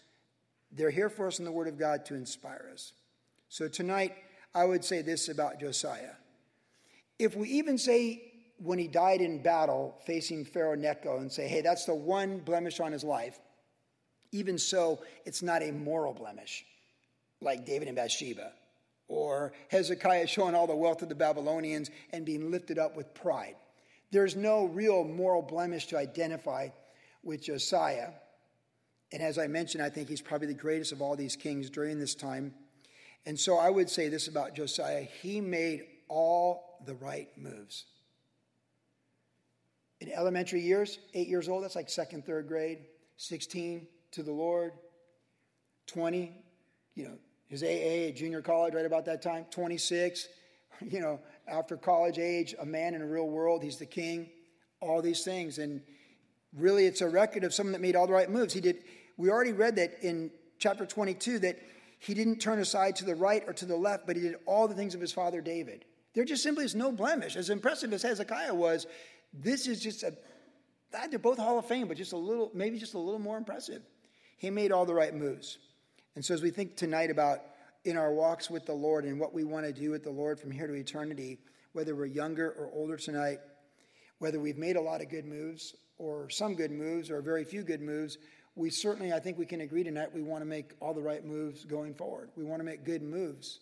They're 0.72 0.90
here 0.90 1.08
for 1.08 1.26
us 1.26 1.38
in 1.38 1.44
the 1.44 1.52
Word 1.52 1.68
of 1.68 1.78
God 1.78 2.04
to 2.06 2.14
inspire 2.14 2.70
us. 2.72 2.92
So 3.48 3.68
tonight, 3.68 4.14
I 4.54 4.64
would 4.64 4.84
say 4.84 5.02
this 5.02 5.28
about 5.28 5.60
Josiah. 5.60 6.14
If 7.18 7.36
we 7.36 7.48
even 7.50 7.78
say 7.78 8.22
when 8.58 8.78
he 8.78 8.88
died 8.88 9.20
in 9.20 9.42
battle 9.42 9.96
facing 10.06 10.44
Pharaoh 10.44 10.74
Necho 10.74 11.18
and 11.18 11.32
say, 11.32 11.48
hey, 11.48 11.60
that's 11.60 11.84
the 11.84 11.94
one 11.94 12.38
blemish 12.38 12.80
on 12.80 12.92
his 12.92 13.04
life, 13.04 13.38
even 14.32 14.58
so, 14.58 15.00
it's 15.24 15.42
not 15.42 15.62
a 15.62 15.72
moral 15.72 16.12
blemish 16.12 16.64
like 17.40 17.66
David 17.66 17.88
and 17.88 17.96
Bathsheba 17.96 18.52
or 19.08 19.52
Hezekiah 19.68 20.28
showing 20.28 20.54
all 20.54 20.68
the 20.68 20.76
wealth 20.76 21.02
of 21.02 21.08
the 21.08 21.14
Babylonians 21.16 21.90
and 22.12 22.24
being 22.24 22.50
lifted 22.50 22.78
up 22.78 22.96
with 22.96 23.12
pride. 23.12 23.56
There's 24.12 24.36
no 24.36 24.66
real 24.66 25.04
moral 25.04 25.42
blemish 25.42 25.86
to 25.88 25.98
identify 25.98 26.68
with 27.24 27.42
Josiah. 27.42 28.10
And 29.12 29.22
as 29.22 29.38
I 29.38 29.46
mentioned, 29.46 29.82
I 29.82 29.90
think 29.90 30.08
he's 30.08 30.22
probably 30.22 30.46
the 30.46 30.54
greatest 30.54 30.92
of 30.92 31.02
all 31.02 31.16
these 31.16 31.36
kings 31.36 31.68
during 31.68 31.98
this 31.98 32.14
time. 32.14 32.54
And 33.26 33.38
so 33.38 33.58
I 33.58 33.70
would 33.70 33.90
say 33.90 34.08
this 34.08 34.28
about 34.28 34.54
Josiah 34.54 35.02
he 35.02 35.40
made 35.40 35.84
all 36.08 36.78
the 36.86 36.94
right 36.94 37.28
moves. 37.36 37.86
In 40.00 40.10
elementary 40.12 40.60
years, 40.60 40.98
eight 41.12 41.28
years 41.28 41.48
old, 41.48 41.62
that's 41.62 41.76
like 41.76 41.90
second, 41.90 42.24
third 42.24 42.48
grade, 42.48 42.78
16 43.18 43.86
to 44.12 44.22
the 44.22 44.32
Lord, 44.32 44.72
20, 45.86 46.32
you 46.94 47.04
know, 47.04 47.18
his 47.48 47.62
AA 47.62 48.08
at 48.08 48.16
junior 48.16 48.40
college 48.40 48.74
right 48.74 48.86
about 48.86 49.04
that 49.06 49.22
time, 49.22 49.44
26. 49.50 50.28
You 50.88 51.00
know, 51.00 51.20
after 51.46 51.76
college 51.76 52.18
age, 52.18 52.54
a 52.58 52.64
man 52.64 52.94
in 52.94 53.02
a 53.02 53.06
real 53.06 53.28
world, 53.28 53.62
he's 53.62 53.76
the 53.76 53.84
king, 53.84 54.30
all 54.80 55.02
these 55.02 55.24
things. 55.24 55.58
And 55.58 55.82
really, 56.56 56.86
it's 56.86 57.02
a 57.02 57.08
record 57.08 57.44
of 57.44 57.52
someone 57.52 57.72
that 57.72 57.82
made 57.82 57.96
all 57.96 58.06
the 58.06 58.14
right 58.14 58.30
moves. 58.30 58.54
He 58.54 58.62
did, 58.62 58.82
we 59.20 59.28
already 59.28 59.52
read 59.52 59.76
that 59.76 60.02
in 60.02 60.30
chapter 60.58 60.86
22 60.86 61.40
that 61.40 61.58
he 61.98 62.14
didn't 62.14 62.38
turn 62.38 62.58
aside 62.58 62.96
to 62.96 63.04
the 63.04 63.14
right 63.14 63.44
or 63.46 63.52
to 63.52 63.66
the 63.66 63.76
left, 63.76 64.06
but 64.06 64.16
he 64.16 64.22
did 64.22 64.36
all 64.46 64.66
the 64.66 64.74
things 64.74 64.94
of 64.94 65.00
his 65.00 65.12
father 65.12 65.42
David. 65.42 65.84
There 66.14 66.24
just 66.24 66.42
simply 66.42 66.64
is 66.64 66.74
no 66.74 66.90
blemish. 66.90 67.36
As 67.36 67.50
impressive 67.50 67.92
as 67.92 68.02
Hezekiah 68.02 68.54
was, 68.54 68.86
this 69.34 69.68
is 69.68 69.82
just 69.82 70.02
a, 70.02 70.14
they're 71.10 71.18
both 71.18 71.36
Hall 71.36 71.58
of 71.58 71.66
Fame, 71.66 71.86
but 71.86 71.98
just 71.98 72.14
a 72.14 72.16
little, 72.16 72.50
maybe 72.54 72.78
just 72.78 72.94
a 72.94 72.98
little 72.98 73.20
more 73.20 73.36
impressive. 73.36 73.82
He 74.38 74.48
made 74.48 74.72
all 74.72 74.86
the 74.86 74.94
right 74.94 75.14
moves. 75.14 75.58
And 76.16 76.24
so, 76.24 76.32
as 76.32 76.40
we 76.40 76.50
think 76.50 76.76
tonight 76.76 77.10
about 77.10 77.40
in 77.84 77.98
our 77.98 78.12
walks 78.12 78.48
with 78.48 78.64
the 78.64 78.72
Lord 78.72 79.04
and 79.04 79.20
what 79.20 79.34
we 79.34 79.44
want 79.44 79.66
to 79.66 79.72
do 79.72 79.90
with 79.90 80.02
the 80.02 80.10
Lord 80.10 80.40
from 80.40 80.50
here 80.50 80.66
to 80.66 80.72
eternity, 80.72 81.38
whether 81.74 81.94
we're 81.94 82.06
younger 82.06 82.52
or 82.52 82.70
older 82.72 82.96
tonight, 82.96 83.38
whether 84.18 84.40
we've 84.40 84.58
made 84.58 84.76
a 84.76 84.80
lot 84.80 85.02
of 85.02 85.10
good 85.10 85.26
moves 85.26 85.74
or 85.98 86.30
some 86.30 86.54
good 86.54 86.72
moves 86.72 87.10
or 87.10 87.20
very 87.20 87.44
few 87.44 87.62
good 87.62 87.82
moves, 87.82 88.16
we 88.56 88.70
certainly, 88.70 89.12
I 89.12 89.20
think 89.20 89.38
we 89.38 89.46
can 89.46 89.60
agree 89.60 89.84
tonight, 89.84 90.14
we 90.14 90.22
want 90.22 90.42
to 90.42 90.46
make 90.46 90.72
all 90.80 90.92
the 90.92 91.02
right 91.02 91.24
moves 91.24 91.64
going 91.64 91.94
forward. 91.94 92.30
We 92.36 92.44
want 92.44 92.60
to 92.60 92.64
make 92.64 92.84
good 92.84 93.02
moves. 93.02 93.60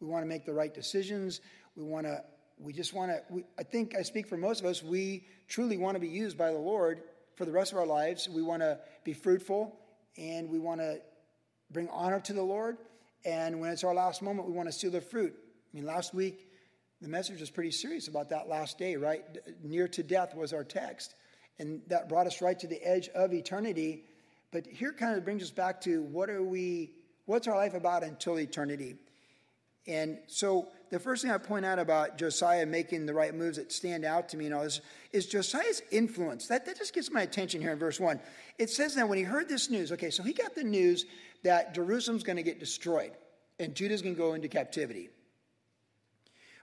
We 0.00 0.06
want 0.06 0.22
to 0.22 0.28
make 0.28 0.44
the 0.44 0.52
right 0.52 0.72
decisions. 0.72 1.40
We 1.76 1.84
want 1.84 2.06
to, 2.06 2.22
we 2.58 2.72
just 2.72 2.92
want 2.92 3.10
to, 3.10 3.22
we, 3.30 3.44
I 3.58 3.62
think 3.62 3.94
I 3.96 4.02
speak 4.02 4.26
for 4.26 4.36
most 4.36 4.60
of 4.60 4.66
us, 4.66 4.82
we 4.82 5.26
truly 5.48 5.76
want 5.76 5.94
to 5.94 6.00
be 6.00 6.08
used 6.08 6.36
by 6.36 6.52
the 6.52 6.58
Lord 6.58 7.02
for 7.36 7.44
the 7.44 7.52
rest 7.52 7.72
of 7.72 7.78
our 7.78 7.86
lives. 7.86 8.28
We 8.28 8.42
want 8.42 8.62
to 8.62 8.78
be 9.04 9.12
fruitful 9.12 9.78
and 10.16 10.50
we 10.50 10.58
want 10.58 10.80
to 10.80 11.00
bring 11.70 11.88
honor 11.88 12.20
to 12.20 12.32
the 12.32 12.42
Lord. 12.42 12.78
And 13.24 13.60
when 13.60 13.70
it's 13.70 13.84
our 13.84 13.94
last 13.94 14.22
moment, 14.22 14.48
we 14.48 14.54
want 14.54 14.68
to 14.68 14.72
seal 14.72 14.90
the 14.90 15.00
fruit. 15.00 15.34
I 15.34 15.76
mean, 15.76 15.86
last 15.86 16.14
week, 16.14 16.48
the 17.00 17.08
message 17.08 17.40
was 17.40 17.50
pretty 17.50 17.72
serious 17.72 18.08
about 18.08 18.30
that 18.30 18.48
last 18.48 18.78
day, 18.78 18.96
right? 18.96 19.22
Near 19.62 19.88
to 19.88 20.02
death 20.02 20.34
was 20.34 20.52
our 20.52 20.64
text. 20.64 21.14
And 21.58 21.82
that 21.88 22.08
brought 22.08 22.26
us 22.26 22.40
right 22.40 22.58
to 22.58 22.66
the 22.66 22.82
edge 22.82 23.08
of 23.08 23.32
eternity. 23.32 24.04
But 24.52 24.66
here 24.66 24.92
kind 24.92 25.16
of 25.16 25.24
brings 25.24 25.42
us 25.42 25.50
back 25.50 25.80
to 25.82 26.02
what 26.02 26.30
are 26.30 26.42
we, 26.42 26.92
what's 27.26 27.46
our 27.46 27.56
life 27.56 27.74
about 27.74 28.02
until 28.04 28.38
eternity? 28.38 28.96
And 29.86 30.18
so 30.26 30.68
the 30.90 30.98
first 30.98 31.22
thing 31.22 31.30
I 31.30 31.38
point 31.38 31.64
out 31.64 31.78
about 31.78 32.18
Josiah 32.18 32.66
making 32.66 33.06
the 33.06 33.14
right 33.14 33.34
moves 33.34 33.56
that 33.56 33.72
stand 33.72 34.04
out 34.04 34.28
to 34.30 34.36
me 34.36 34.46
and 34.46 34.54
all 34.54 34.64
this 34.64 34.80
is 35.12 35.26
Josiah's 35.26 35.82
influence. 35.90 36.48
That, 36.48 36.66
that 36.66 36.76
just 36.76 36.94
gets 36.94 37.10
my 37.10 37.22
attention 37.22 37.60
here 37.60 37.72
in 37.72 37.78
verse 37.78 38.00
1. 38.00 38.20
It 38.58 38.70
says 38.70 38.94
that 38.96 39.08
when 39.08 39.18
he 39.18 39.24
heard 39.24 39.48
this 39.48 39.70
news, 39.70 39.92
okay, 39.92 40.10
so 40.10 40.22
he 40.22 40.32
got 40.32 40.54
the 40.54 40.64
news 40.64 41.06
that 41.44 41.74
Jerusalem's 41.74 42.24
going 42.24 42.36
to 42.36 42.42
get 42.42 42.58
destroyed 42.58 43.12
and 43.58 43.74
Judah's 43.74 44.02
going 44.02 44.14
to 44.14 44.20
go 44.20 44.34
into 44.34 44.48
captivity. 44.48 45.08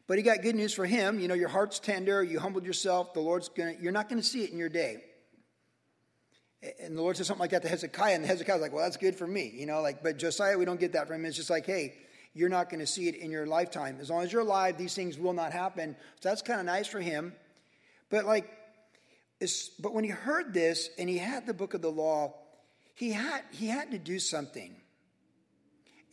But 0.06 0.18
he 0.18 0.24
got 0.24 0.42
good 0.42 0.56
news 0.56 0.74
for 0.74 0.86
him. 0.86 1.20
You 1.20 1.30
know, 1.30 1.34
your 1.34 1.48
heart's 1.48 1.80
tender, 1.80 2.22
you 2.24 2.40
humbled 2.40 2.66
yourself, 2.66 3.14
the 3.14 3.22
Lord's 3.22 3.50
going 3.50 3.78
to, 3.78 3.82
you're 3.82 3.94
not 3.94 4.10
going 4.10 4.22
to 4.22 4.28
see 4.28 4.44
it 4.44 4.52
in 4.52 4.58
your 4.58 4.70
day. 4.70 5.04
And 6.82 6.98
the 6.98 7.02
Lord 7.02 7.18
said 7.18 7.26
something 7.26 7.42
like 7.42 7.52
that 7.52 7.62
to 7.64 7.68
Hezekiah, 7.68 8.16
and 8.16 8.26
Hezekiah's 8.26 8.62
like, 8.62 8.72
well, 8.72 8.84
that's 8.84 8.98
good 8.98 9.16
for 9.16 9.28
me. 9.28 9.54
You 9.54 9.66
know, 9.66 9.82
like, 9.82 10.02
but 10.02 10.18
Josiah, 10.18 10.58
we 10.58 10.66
don't 10.66 10.80
get 10.80 10.94
that 10.94 11.08
from 11.08 11.18
him. 11.18 11.26
It's 11.26 11.36
just 11.36 11.50
like, 11.50 11.66
hey, 11.66 11.96
you're 12.34 12.50
not 12.50 12.70
going 12.70 12.80
to 12.80 12.88
see 12.88 13.08
it 13.08 13.16
in 13.16 13.32
your 13.32 13.46
lifetime. 13.46 13.98
As 14.00 14.10
long 14.10 14.24
as 14.24 14.32
you're 14.32 14.42
alive, 14.42 14.78
these 14.78 14.96
things 14.96 15.18
will 15.18 15.34
not 15.34 15.52
happen. 15.52 15.96
So 16.20 16.30
that's 16.30 16.42
kind 16.42 16.60
of 16.60 16.66
nice 16.66 16.88
for 16.88 17.00
him. 17.00 17.34
But 18.10 18.26
like, 18.26 18.50
but 19.80 19.94
when 19.94 20.04
he 20.04 20.10
heard 20.10 20.54
this 20.54 20.90
and 20.98 21.10
he 21.10 21.18
had 21.18 21.46
the 21.46 21.54
book 21.54 21.74
of 21.74 21.82
the 21.82 21.92
law, 21.92 22.34
he 22.96 23.12
had 23.12 23.42
he 23.52 23.68
had 23.68 23.92
to 23.92 24.00
do 24.00 24.20
something. 24.20 24.76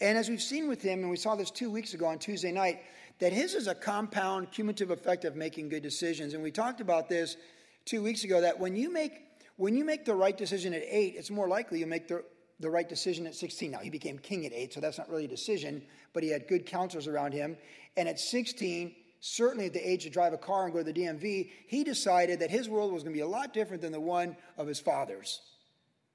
And 0.00 0.18
as 0.18 0.28
we've 0.28 0.42
seen 0.42 0.68
with 0.68 0.82
him, 0.82 1.00
and 1.00 1.10
we 1.10 1.16
saw 1.16 1.36
this 1.36 1.50
two 1.50 1.70
weeks 1.70 1.94
ago 1.94 2.06
on 2.06 2.18
Tuesday 2.18 2.50
night, 2.50 2.80
that 3.18 3.32
his 3.32 3.54
is 3.54 3.66
a 3.66 3.74
compound 3.74 4.50
cumulative 4.50 4.90
effect 4.90 5.24
of 5.24 5.36
making 5.36 5.68
good 5.68 5.82
decisions. 5.82 6.34
And 6.34 6.42
we 6.42 6.50
talked 6.50 6.80
about 6.80 7.08
this 7.08 7.36
two 7.84 8.02
weeks 8.02 8.24
ago 8.24 8.40
that 8.40 8.58
when 8.58 8.74
you 8.76 8.92
make 8.92 9.22
when 9.60 9.76
you 9.76 9.84
make 9.84 10.06
the 10.06 10.14
right 10.14 10.38
decision 10.38 10.72
at 10.72 10.82
eight, 10.88 11.16
it's 11.18 11.30
more 11.30 11.46
likely 11.46 11.80
you 11.80 11.86
make 11.86 12.08
the, 12.08 12.24
the 12.60 12.70
right 12.70 12.88
decision 12.88 13.26
at 13.26 13.34
16. 13.34 13.70
Now, 13.70 13.80
he 13.80 13.90
became 13.90 14.18
king 14.18 14.46
at 14.46 14.54
eight, 14.54 14.72
so 14.72 14.80
that's 14.80 14.96
not 14.96 15.10
really 15.10 15.26
a 15.26 15.28
decision, 15.28 15.82
but 16.14 16.22
he 16.22 16.30
had 16.30 16.48
good 16.48 16.64
counselors 16.64 17.06
around 17.06 17.34
him. 17.34 17.58
And 17.94 18.08
at 18.08 18.18
16, 18.18 18.94
certainly 19.20 19.66
at 19.66 19.74
the 19.74 19.86
age 19.86 20.04
to 20.04 20.10
drive 20.10 20.32
a 20.32 20.38
car 20.38 20.64
and 20.64 20.72
go 20.72 20.82
to 20.82 20.90
the 20.90 20.98
DMV, 20.98 21.50
he 21.66 21.84
decided 21.84 22.40
that 22.40 22.50
his 22.50 22.70
world 22.70 22.90
was 22.90 23.02
going 23.02 23.12
to 23.12 23.18
be 23.18 23.22
a 23.22 23.28
lot 23.28 23.52
different 23.52 23.82
than 23.82 23.92
the 23.92 24.00
one 24.00 24.34
of 24.56 24.66
his 24.66 24.80
fathers, 24.80 25.42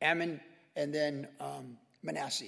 Amon 0.02 0.42
and 0.76 0.92
then 0.92 1.28
um, 1.40 1.78
Manasseh. 2.02 2.46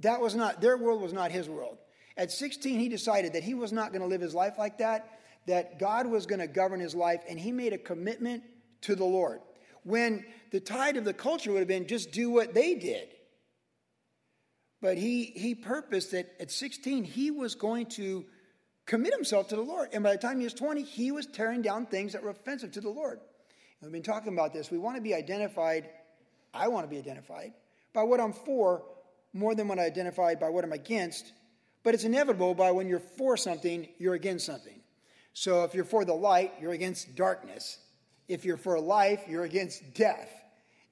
That 0.00 0.22
was 0.22 0.34
not, 0.34 0.62
their 0.62 0.78
world 0.78 1.02
was 1.02 1.12
not 1.12 1.32
his 1.32 1.50
world. 1.50 1.76
At 2.16 2.32
16, 2.32 2.80
he 2.80 2.88
decided 2.88 3.34
that 3.34 3.42
he 3.42 3.52
was 3.52 3.74
not 3.74 3.92
going 3.92 4.00
to 4.00 4.08
live 4.08 4.22
his 4.22 4.34
life 4.34 4.54
like 4.56 4.78
that, 4.78 5.18
that 5.48 5.78
God 5.78 6.06
was 6.06 6.24
going 6.24 6.40
to 6.40 6.46
govern 6.46 6.80
his 6.80 6.94
life, 6.94 7.20
and 7.28 7.38
he 7.38 7.52
made 7.52 7.74
a 7.74 7.78
commitment 7.78 8.42
to 8.80 8.94
the 8.94 9.04
Lord. 9.04 9.40
When 9.84 10.24
the 10.50 10.60
tide 10.60 10.96
of 10.96 11.04
the 11.04 11.14
culture 11.14 11.52
would 11.52 11.60
have 11.60 11.68
been 11.68 11.86
just 11.86 12.10
do 12.10 12.30
what 12.30 12.54
they 12.54 12.74
did. 12.74 13.08
But 14.80 14.98
he, 14.98 15.24
he 15.24 15.54
purposed 15.54 16.10
that 16.10 16.34
at 16.40 16.50
16, 16.50 17.04
he 17.04 17.30
was 17.30 17.54
going 17.54 17.86
to 17.86 18.24
commit 18.86 19.14
himself 19.14 19.48
to 19.48 19.56
the 19.56 19.62
Lord. 19.62 19.90
And 19.92 20.02
by 20.02 20.12
the 20.12 20.18
time 20.18 20.38
he 20.38 20.44
was 20.44 20.54
20, 20.54 20.82
he 20.82 21.10
was 21.10 21.26
tearing 21.26 21.62
down 21.62 21.86
things 21.86 22.12
that 22.12 22.22
were 22.22 22.30
offensive 22.30 22.72
to 22.72 22.80
the 22.80 22.90
Lord. 22.90 23.18
And 23.80 23.90
we've 23.90 23.92
been 23.92 24.02
talking 24.02 24.32
about 24.32 24.52
this. 24.52 24.70
We 24.70 24.78
want 24.78 24.96
to 24.96 25.02
be 25.02 25.14
identified, 25.14 25.88
I 26.52 26.68
want 26.68 26.84
to 26.84 26.90
be 26.90 26.98
identified, 26.98 27.52
by 27.92 28.02
what 28.02 28.20
I'm 28.20 28.32
for 28.32 28.82
more 29.32 29.54
than 29.54 29.68
what 29.68 29.78
I 29.78 29.84
identify 29.84 30.34
by 30.36 30.48
what 30.48 30.64
I'm 30.64 30.72
against. 30.72 31.32
But 31.82 31.94
it's 31.94 32.04
inevitable 32.04 32.54
by 32.54 32.70
when 32.70 32.88
you're 32.88 33.00
for 33.00 33.36
something, 33.36 33.88
you're 33.98 34.14
against 34.14 34.46
something. 34.46 34.80
So 35.34 35.64
if 35.64 35.74
you're 35.74 35.84
for 35.84 36.04
the 36.04 36.14
light, 36.14 36.52
you're 36.60 36.72
against 36.72 37.16
darkness. 37.16 37.78
If 38.28 38.44
you're 38.44 38.56
for 38.56 38.78
life, 38.80 39.24
you're 39.28 39.44
against 39.44 39.94
death. 39.94 40.30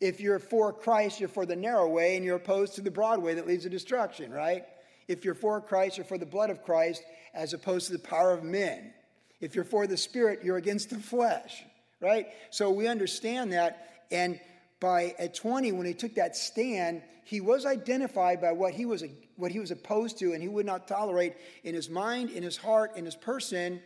If 0.01 0.21
you're 0.21 0.39
for 0.39 0.73
Christ, 0.73 1.21
you're 1.21 1.29
for 1.29 1.47
the 1.47 1.57
narrow 1.57 1.89
way 1.89 2.17
and 2.17 2.25
you're 2.25 2.37
opposed 2.37 2.75
to 2.75 2.81
the 2.81 2.91
broad 2.91 3.23
way 3.23 3.35
that 3.35 3.47
leads 3.47 3.63
to 3.63 3.71
destruction, 3.71 4.33
right? 4.33 4.65
If 5.09 5.25
you're 5.25 5.35
for 5.35 5.61
Christ, 5.61 5.97
you're 5.97 6.05
for 6.05 6.19
the 6.19 6.27
blood 6.27 6.51
of 6.51 6.65
Christ 6.65 7.03
as 7.35 7.55
opposed 7.55 7.87
to 7.87 7.93
the 7.93 7.99
power 7.99 8.33
of 8.33 8.43
men. 8.43 8.93
If 9.41 9.55
you're 9.55 9.65
for 9.65 9.87
the 9.87 9.97
Spirit, 9.97 10.41
you're 10.43 10.57
against 10.57 10.91
the 10.91 10.97
flesh, 10.97 11.63
right? 12.01 12.27
So 12.51 12.71
we 12.71 12.87
understand 12.87 13.53
that. 13.53 14.05
And 14.11 14.41
by 14.81 15.15
at 15.19 15.35
20, 15.35 15.73
when 15.73 15.87
he 15.87 15.95
took 15.95 16.17
that 16.17 16.37
stand, 16.37 17.03
he 17.25 17.41
was 17.41 17.65
identified 17.65 18.41
by 18.41 18.53
what 18.53 18.73
he 18.75 18.85
was, 18.85 19.05
what 19.37 19.53
he 19.53 19.61
was 19.61 19.71
opposed 19.71 20.19
to 20.19 20.33
and 20.33 20.43
he 20.43 20.49
would 20.49 20.67
not 20.67 20.89
tolerate 20.89 21.35
in 21.65 21.75
his 21.75 21.89
mind, 21.89 22.31
in 22.31 22.43
his 22.43 22.57
heart, 22.57 22.97
in 22.97 23.05
his 23.05 23.15
person, 23.15 23.81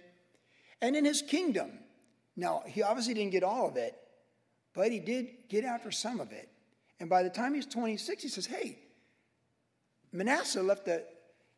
and 0.80 0.96
in 0.96 1.04
his 1.04 1.22
kingdom. 1.22 1.70
Now, 2.36 2.62
he 2.66 2.82
obviously 2.82 3.14
didn't 3.14 3.32
get 3.32 3.42
all 3.42 3.68
of 3.68 3.76
it, 3.76 3.96
but 4.74 4.92
he 4.92 5.00
did 5.00 5.28
get 5.48 5.64
after 5.64 5.90
some 5.90 6.20
of 6.20 6.32
it. 6.32 6.48
And 7.00 7.08
by 7.08 7.22
the 7.22 7.30
time 7.30 7.54
he's 7.54 7.66
26, 7.66 8.22
he 8.22 8.28
says, 8.28 8.46
Hey, 8.46 8.78
Manasseh 10.12 10.62
left 10.62 10.84
the, 10.84 11.04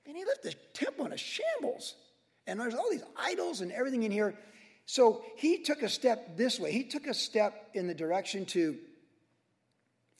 and 0.06 0.16
he 0.16 0.24
left 0.24 0.42
the 0.42 0.54
temple 0.72 1.06
in 1.06 1.12
a 1.12 1.16
shambles. 1.16 1.94
And 2.46 2.58
there's 2.58 2.74
all 2.74 2.90
these 2.90 3.04
idols 3.16 3.60
and 3.60 3.70
everything 3.72 4.04
in 4.04 4.10
here. 4.10 4.34
So 4.86 5.22
he 5.36 5.62
took 5.62 5.82
a 5.82 5.88
step 5.88 6.36
this 6.36 6.58
way. 6.58 6.72
He 6.72 6.84
took 6.84 7.06
a 7.06 7.14
step 7.14 7.70
in 7.74 7.86
the 7.86 7.94
direction 7.94 8.46
to 8.46 8.78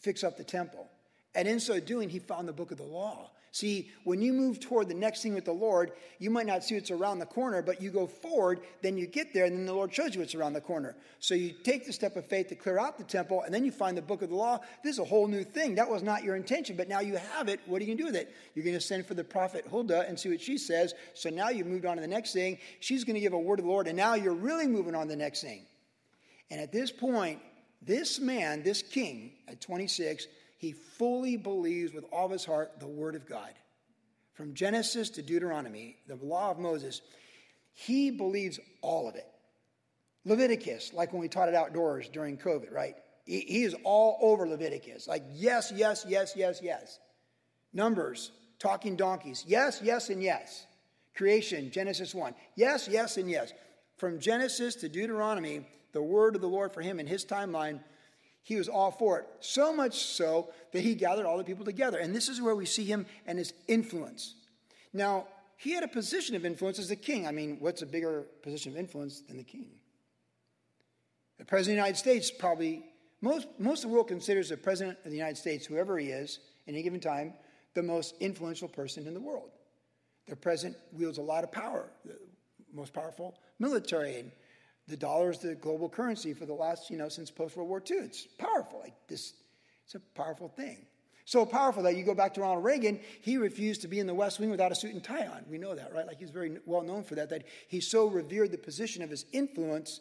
fix 0.00 0.22
up 0.22 0.36
the 0.36 0.44
temple. 0.44 0.86
And 1.34 1.48
in 1.48 1.58
so 1.58 1.80
doing, 1.80 2.10
he 2.10 2.18
found 2.18 2.48
the 2.48 2.52
book 2.52 2.70
of 2.70 2.76
the 2.76 2.84
law. 2.84 3.30
See, 3.58 3.90
when 4.04 4.22
you 4.22 4.32
move 4.32 4.60
toward 4.60 4.86
the 4.86 4.94
next 4.94 5.20
thing 5.20 5.34
with 5.34 5.44
the 5.44 5.50
Lord, 5.50 5.90
you 6.20 6.30
might 6.30 6.46
not 6.46 6.62
see 6.62 6.76
what's 6.76 6.92
around 6.92 7.18
the 7.18 7.26
corner, 7.26 7.60
but 7.60 7.82
you 7.82 7.90
go 7.90 8.06
forward, 8.06 8.60
then 8.82 8.96
you 8.96 9.08
get 9.08 9.34
there, 9.34 9.46
and 9.46 9.58
then 9.58 9.66
the 9.66 9.72
Lord 9.72 9.92
shows 9.92 10.14
you 10.14 10.20
what's 10.20 10.36
around 10.36 10.52
the 10.52 10.60
corner. 10.60 10.94
So 11.18 11.34
you 11.34 11.52
take 11.64 11.84
the 11.84 11.92
step 11.92 12.14
of 12.14 12.24
faith 12.24 12.46
to 12.50 12.54
clear 12.54 12.78
out 12.78 12.98
the 12.98 13.02
temple, 13.02 13.42
and 13.42 13.52
then 13.52 13.64
you 13.64 13.72
find 13.72 13.98
the 13.98 14.02
book 14.02 14.22
of 14.22 14.28
the 14.28 14.36
law. 14.36 14.60
This 14.84 14.92
is 14.92 14.98
a 15.00 15.04
whole 15.04 15.26
new 15.26 15.42
thing. 15.42 15.74
That 15.74 15.90
was 15.90 16.04
not 16.04 16.22
your 16.22 16.36
intention, 16.36 16.76
but 16.76 16.88
now 16.88 17.00
you 17.00 17.16
have 17.16 17.48
it. 17.48 17.58
What 17.66 17.82
are 17.82 17.84
you 17.84 17.88
going 17.88 17.98
to 17.98 18.02
do 18.04 18.06
with 18.06 18.14
it? 18.14 18.32
You're 18.54 18.64
going 18.64 18.76
to 18.76 18.80
send 18.80 19.06
for 19.06 19.14
the 19.14 19.24
prophet 19.24 19.66
Huldah 19.68 20.06
and 20.06 20.16
see 20.16 20.28
what 20.28 20.40
she 20.40 20.56
says. 20.56 20.94
So 21.14 21.28
now 21.28 21.48
you've 21.48 21.66
moved 21.66 21.84
on 21.84 21.96
to 21.96 22.00
the 22.00 22.06
next 22.06 22.32
thing. 22.32 22.58
She's 22.78 23.02
going 23.02 23.14
to 23.14 23.20
give 23.20 23.32
a 23.32 23.38
word 23.40 23.58
of 23.58 23.64
the 23.64 23.72
Lord, 23.72 23.88
and 23.88 23.96
now 23.96 24.14
you're 24.14 24.34
really 24.34 24.68
moving 24.68 24.94
on 24.94 25.06
to 25.06 25.08
the 25.08 25.16
next 25.16 25.42
thing. 25.42 25.62
And 26.48 26.60
at 26.60 26.70
this 26.70 26.92
point, 26.92 27.40
this 27.82 28.20
man, 28.20 28.62
this 28.62 28.82
king 28.82 29.32
at 29.48 29.60
26, 29.60 30.28
he 30.58 30.72
fully 30.72 31.36
believes 31.36 31.94
with 31.94 32.04
all 32.12 32.26
of 32.26 32.32
his 32.32 32.44
heart 32.44 32.78
the 32.80 32.86
Word 32.86 33.14
of 33.14 33.26
God. 33.26 33.50
From 34.34 34.54
Genesis 34.54 35.08
to 35.10 35.22
Deuteronomy, 35.22 35.96
the 36.06 36.16
law 36.16 36.50
of 36.50 36.58
Moses, 36.58 37.00
he 37.72 38.10
believes 38.10 38.58
all 38.82 39.08
of 39.08 39.14
it. 39.14 39.26
Leviticus, 40.24 40.92
like 40.92 41.12
when 41.12 41.20
we 41.20 41.28
taught 41.28 41.48
it 41.48 41.54
outdoors 41.54 42.08
during 42.08 42.36
COVID, 42.36 42.72
right? 42.72 42.96
He, 43.24 43.62
is 43.62 43.74
all 43.84 44.18
over 44.20 44.48
Leviticus. 44.48 45.06
Like, 45.06 45.22
yes, 45.32 45.72
yes, 45.74 46.04
yes, 46.08 46.32
yes, 46.34 46.60
yes. 46.62 46.98
Numbers, 47.72 48.32
talking 48.58 48.96
donkeys, 48.96 49.44
yes, 49.46 49.80
yes, 49.82 50.10
and 50.10 50.22
yes. 50.22 50.66
Creation, 51.14 51.70
Genesis 51.70 52.14
1. 52.14 52.34
Yes, 52.56 52.88
yes, 52.90 53.16
and 53.16 53.30
yes. 53.30 53.52
From 53.96 54.18
Genesis 54.18 54.74
to 54.76 54.88
Deuteronomy, 54.88 55.66
the 55.92 56.02
word 56.02 56.34
of 56.34 56.40
the 56.40 56.48
Lord 56.48 56.72
for 56.72 56.80
him 56.80 56.98
in 56.98 57.06
his 57.06 57.24
timeline 57.24 57.80
he 58.48 58.56
was 58.56 58.66
all 58.66 58.90
for 58.90 59.18
it. 59.18 59.26
So 59.40 59.74
much 59.74 59.98
so 59.98 60.48
that 60.72 60.80
he 60.80 60.94
gathered 60.94 61.26
all 61.26 61.36
the 61.36 61.44
people 61.44 61.66
together. 61.66 61.98
And 61.98 62.16
this 62.16 62.30
is 62.30 62.40
where 62.40 62.54
we 62.54 62.64
see 62.64 62.84
him 62.84 63.04
and 63.26 63.36
his 63.36 63.52
influence. 63.66 64.36
Now, 64.94 65.26
he 65.58 65.72
had 65.74 65.84
a 65.84 65.88
position 65.88 66.34
of 66.34 66.46
influence 66.46 66.78
as 66.78 66.88
the 66.88 66.96
king. 66.96 67.26
I 67.26 67.30
mean, 67.30 67.58
what's 67.60 67.82
a 67.82 67.86
bigger 67.86 68.24
position 68.42 68.72
of 68.72 68.78
influence 68.78 69.20
than 69.20 69.36
the 69.36 69.44
king? 69.44 69.66
The 71.36 71.44
president 71.44 71.78
of 71.78 71.82
the 71.82 71.88
United 71.88 71.98
States 71.98 72.30
probably, 72.30 72.86
most, 73.20 73.48
most 73.58 73.84
of 73.84 73.90
the 73.90 73.94
world 73.94 74.08
considers 74.08 74.48
the 74.48 74.56
president 74.56 74.96
of 75.04 75.10
the 75.10 75.16
United 75.18 75.36
States, 75.36 75.66
whoever 75.66 75.98
he 75.98 76.06
is, 76.06 76.38
at 76.66 76.72
any 76.72 76.82
given 76.82 77.00
time, 77.00 77.34
the 77.74 77.82
most 77.82 78.14
influential 78.18 78.66
person 78.66 79.06
in 79.06 79.12
the 79.12 79.20
world. 79.20 79.50
The 80.26 80.36
president 80.36 80.78
wields 80.94 81.18
a 81.18 81.22
lot 81.22 81.44
of 81.44 81.52
power, 81.52 81.90
the 82.06 82.16
most 82.72 82.94
powerful 82.94 83.38
military 83.58 84.20
and 84.20 84.32
the 84.88 84.96
dollar 84.96 85.30
is 85.30 85.38
the 85.38 85.54
global 85.54 85.88
currency 85.88 86.32
for 86.32 86.46
the 86.46 86.54
last, 86.54 86.90
you 86.90 86.96
know, 86.96 87.08
since 87.08 87.30
post 87.30 87.56
World 87.56 87.68
War 87.68 87.82
II. 87.88 87.98
It's 87.98 88.26
powerful. 88.38 88.80
Like 88.80 88.94
this, 89.06 89.34
it's 89.84 89.94
a 89.94 90.00
powerful 90.00 90.48
thing. 90.48 90.86
So 91.26 91.44
powerful 91.44 91.82
that 91.82 91.94
you 91.94 92.04
go 92.04 92.14
back 92.14 92.32
to 92.34 92.40
Ronald 92.40 92.64
Reagan, 92.64 92.98
he 93.20 93.36
refused 93.36 93.82
to 93.82 93.88
be 93.88 94.00
in 94.00 94.06
the 94.06 94.14
West 94.14 94.40
Wing 94.40 94.50
without 94.50 94.72
a 94.72 94.74
suit 94.74 94.94
and 94.94 95.04
tie 95.04 95.26
on. 95.26 95.44
We 95.50 95.58
know 95.58 95.74
that, 95.74 95.92
right? 95.92 96.06
Like 96.06 96.18
he's 96.18 96.30
very 96.30 96.56
well 96.64 96.80
known 96.82 97.04
for 97.04 97.16
that, 97.16 97.28
that 97.28 97.44
he 97.68 97.80
so 97.80 98.06
revered 98.06 98.50
the 98.50 98.58
position 98.58 99.02
of 99.02 99.10
his 99.10 99.26
influence 99.30 100.00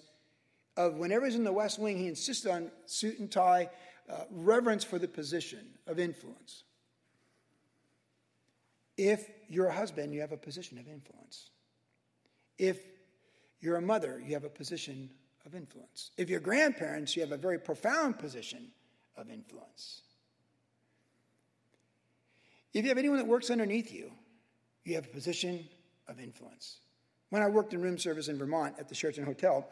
of 0.78 0.94
whenever 0.96 1.26
he's 1.26 1.36
in 1.36 1.44
the 1.44 1.52
West 1.52 1.80
Wing, 1.80 1.98
he 1.98 2.08
insisted 2.08 2.50
on 2.50 2.72
suit 2.86 3.20
and 3.20 3.30
tie, 3.30 3.70
uh, 4.10 4.24
reverence 4.32 4.86
for 4.86 5.00
the 5.00 5.08
position 5.08 5.68
of 5.86 6.00
influence. 6.00 6.64
If 8.96 9.30
you're 9.50 9.68
a 9.68 9.74
husband, 9.74 10.14
you 10.14 10.22
have 10.22 10.32
a 10.32 10.38
position 10.38 10.78
of 10.78 10.88
influence. 10.88 11.50
If 12.58 12.80
you're 13.60 13.78
a 13.78 13.82
mother, 13.82 14.22
you 14.26 14.34
have 14.34 14.44
a 14.44 14.50
position 14.50 15.10
of 15.46 15.56
influence. 15.56 16.12
If 16.18 16.30
you're 16.30 16.40
grandparents, 16.40 17.16
you 17.16 17.22
have 17.22 17.32
a 17.32 17.38
very 17.38 17.60
profound 17.60 18.20
position 18.20 18.68
of 19.16 19.30
influence. 19.30 20.02
If 22.74 22.84
you 22.84 22.90
have 22.90 22.98
anyone 22.98 23.18
that 23.18 23.28
works 23.28 23.50
underneath 23.50 23.92
you, 23.92 24.12
you 24.84 24.96
have 24.96 25.06
a 25.06 25.10
position 25.10 25.68
of 26.08 26.20
influence. 26.20 26.80
When 27.30 27.42
I 27.42 27.48
worked 27.48 27.74
in 27.74 27.82
room 27.82 27.98
service 27.98 28.28
in 28.28 28.38
Vermont 28.38 28.76
at 28.80 28.88
the 28.88 28.96
Sheraton 28.96 29.26
Hotel, 29.26 29.68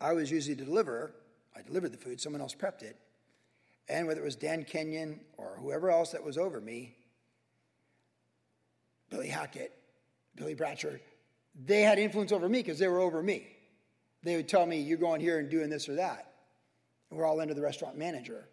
I 0.00 0.12
was 0.12 0.30
usually 0.30 0.54
the 0.54 0.64
deliverer. 0.64 1.12
I 1.56 1.62
delivered 1.62 1.92
the 1.92 1.98
food, 1.98 2.20
someone 2.20 2.40
else 2.40 2.54
prepped 2.54 2.82
it. 2.82 2.96
And 3.88 4.06
whether 4.06 4.20
it 4.20 4.24
was 4.24 4.36
Dan 4.36 4.64
Kenyon 4.64 5.20
or 5.36 5.56
whoever 5.60 5.90
else 5.90 6.12
that 6.12 6.22
was 6.22 6.38
over 6.38 6.60
me, 6.60 6.94
Billy 9.10 9.28
Hackett, 9.28 9.72
Billy 10.36 10.54
Bratcher, 10.54 11.00
they 11.54 11.82
had 11.82 11.98
influence 11.98 12.32
over 12.32 12.48
me 12.48 12.60
because 12.60 12.78
they 12.78 12.88
were 12.88 13.00
over 13.00 13.22
me. 13.22 13.46
They 14.22 14.36
would 14.36 14.48
tell 14.48 14.66
me, 14.66 14.80
you're 14.80 14.98
going 14.98 15.20
here 15.20 15.38
and 15.38 15.50
doing 15.50 15.70
this 15.70 15.88
or 15.88 15.94
that. 15.96 16.32
And 17.10 17.18
we're 17.18 17.26
all 17.26 17.40
under 17.40 17.54
the 17.54 17.62
restaurant 17.62 17.96
manager. 17.96 18.48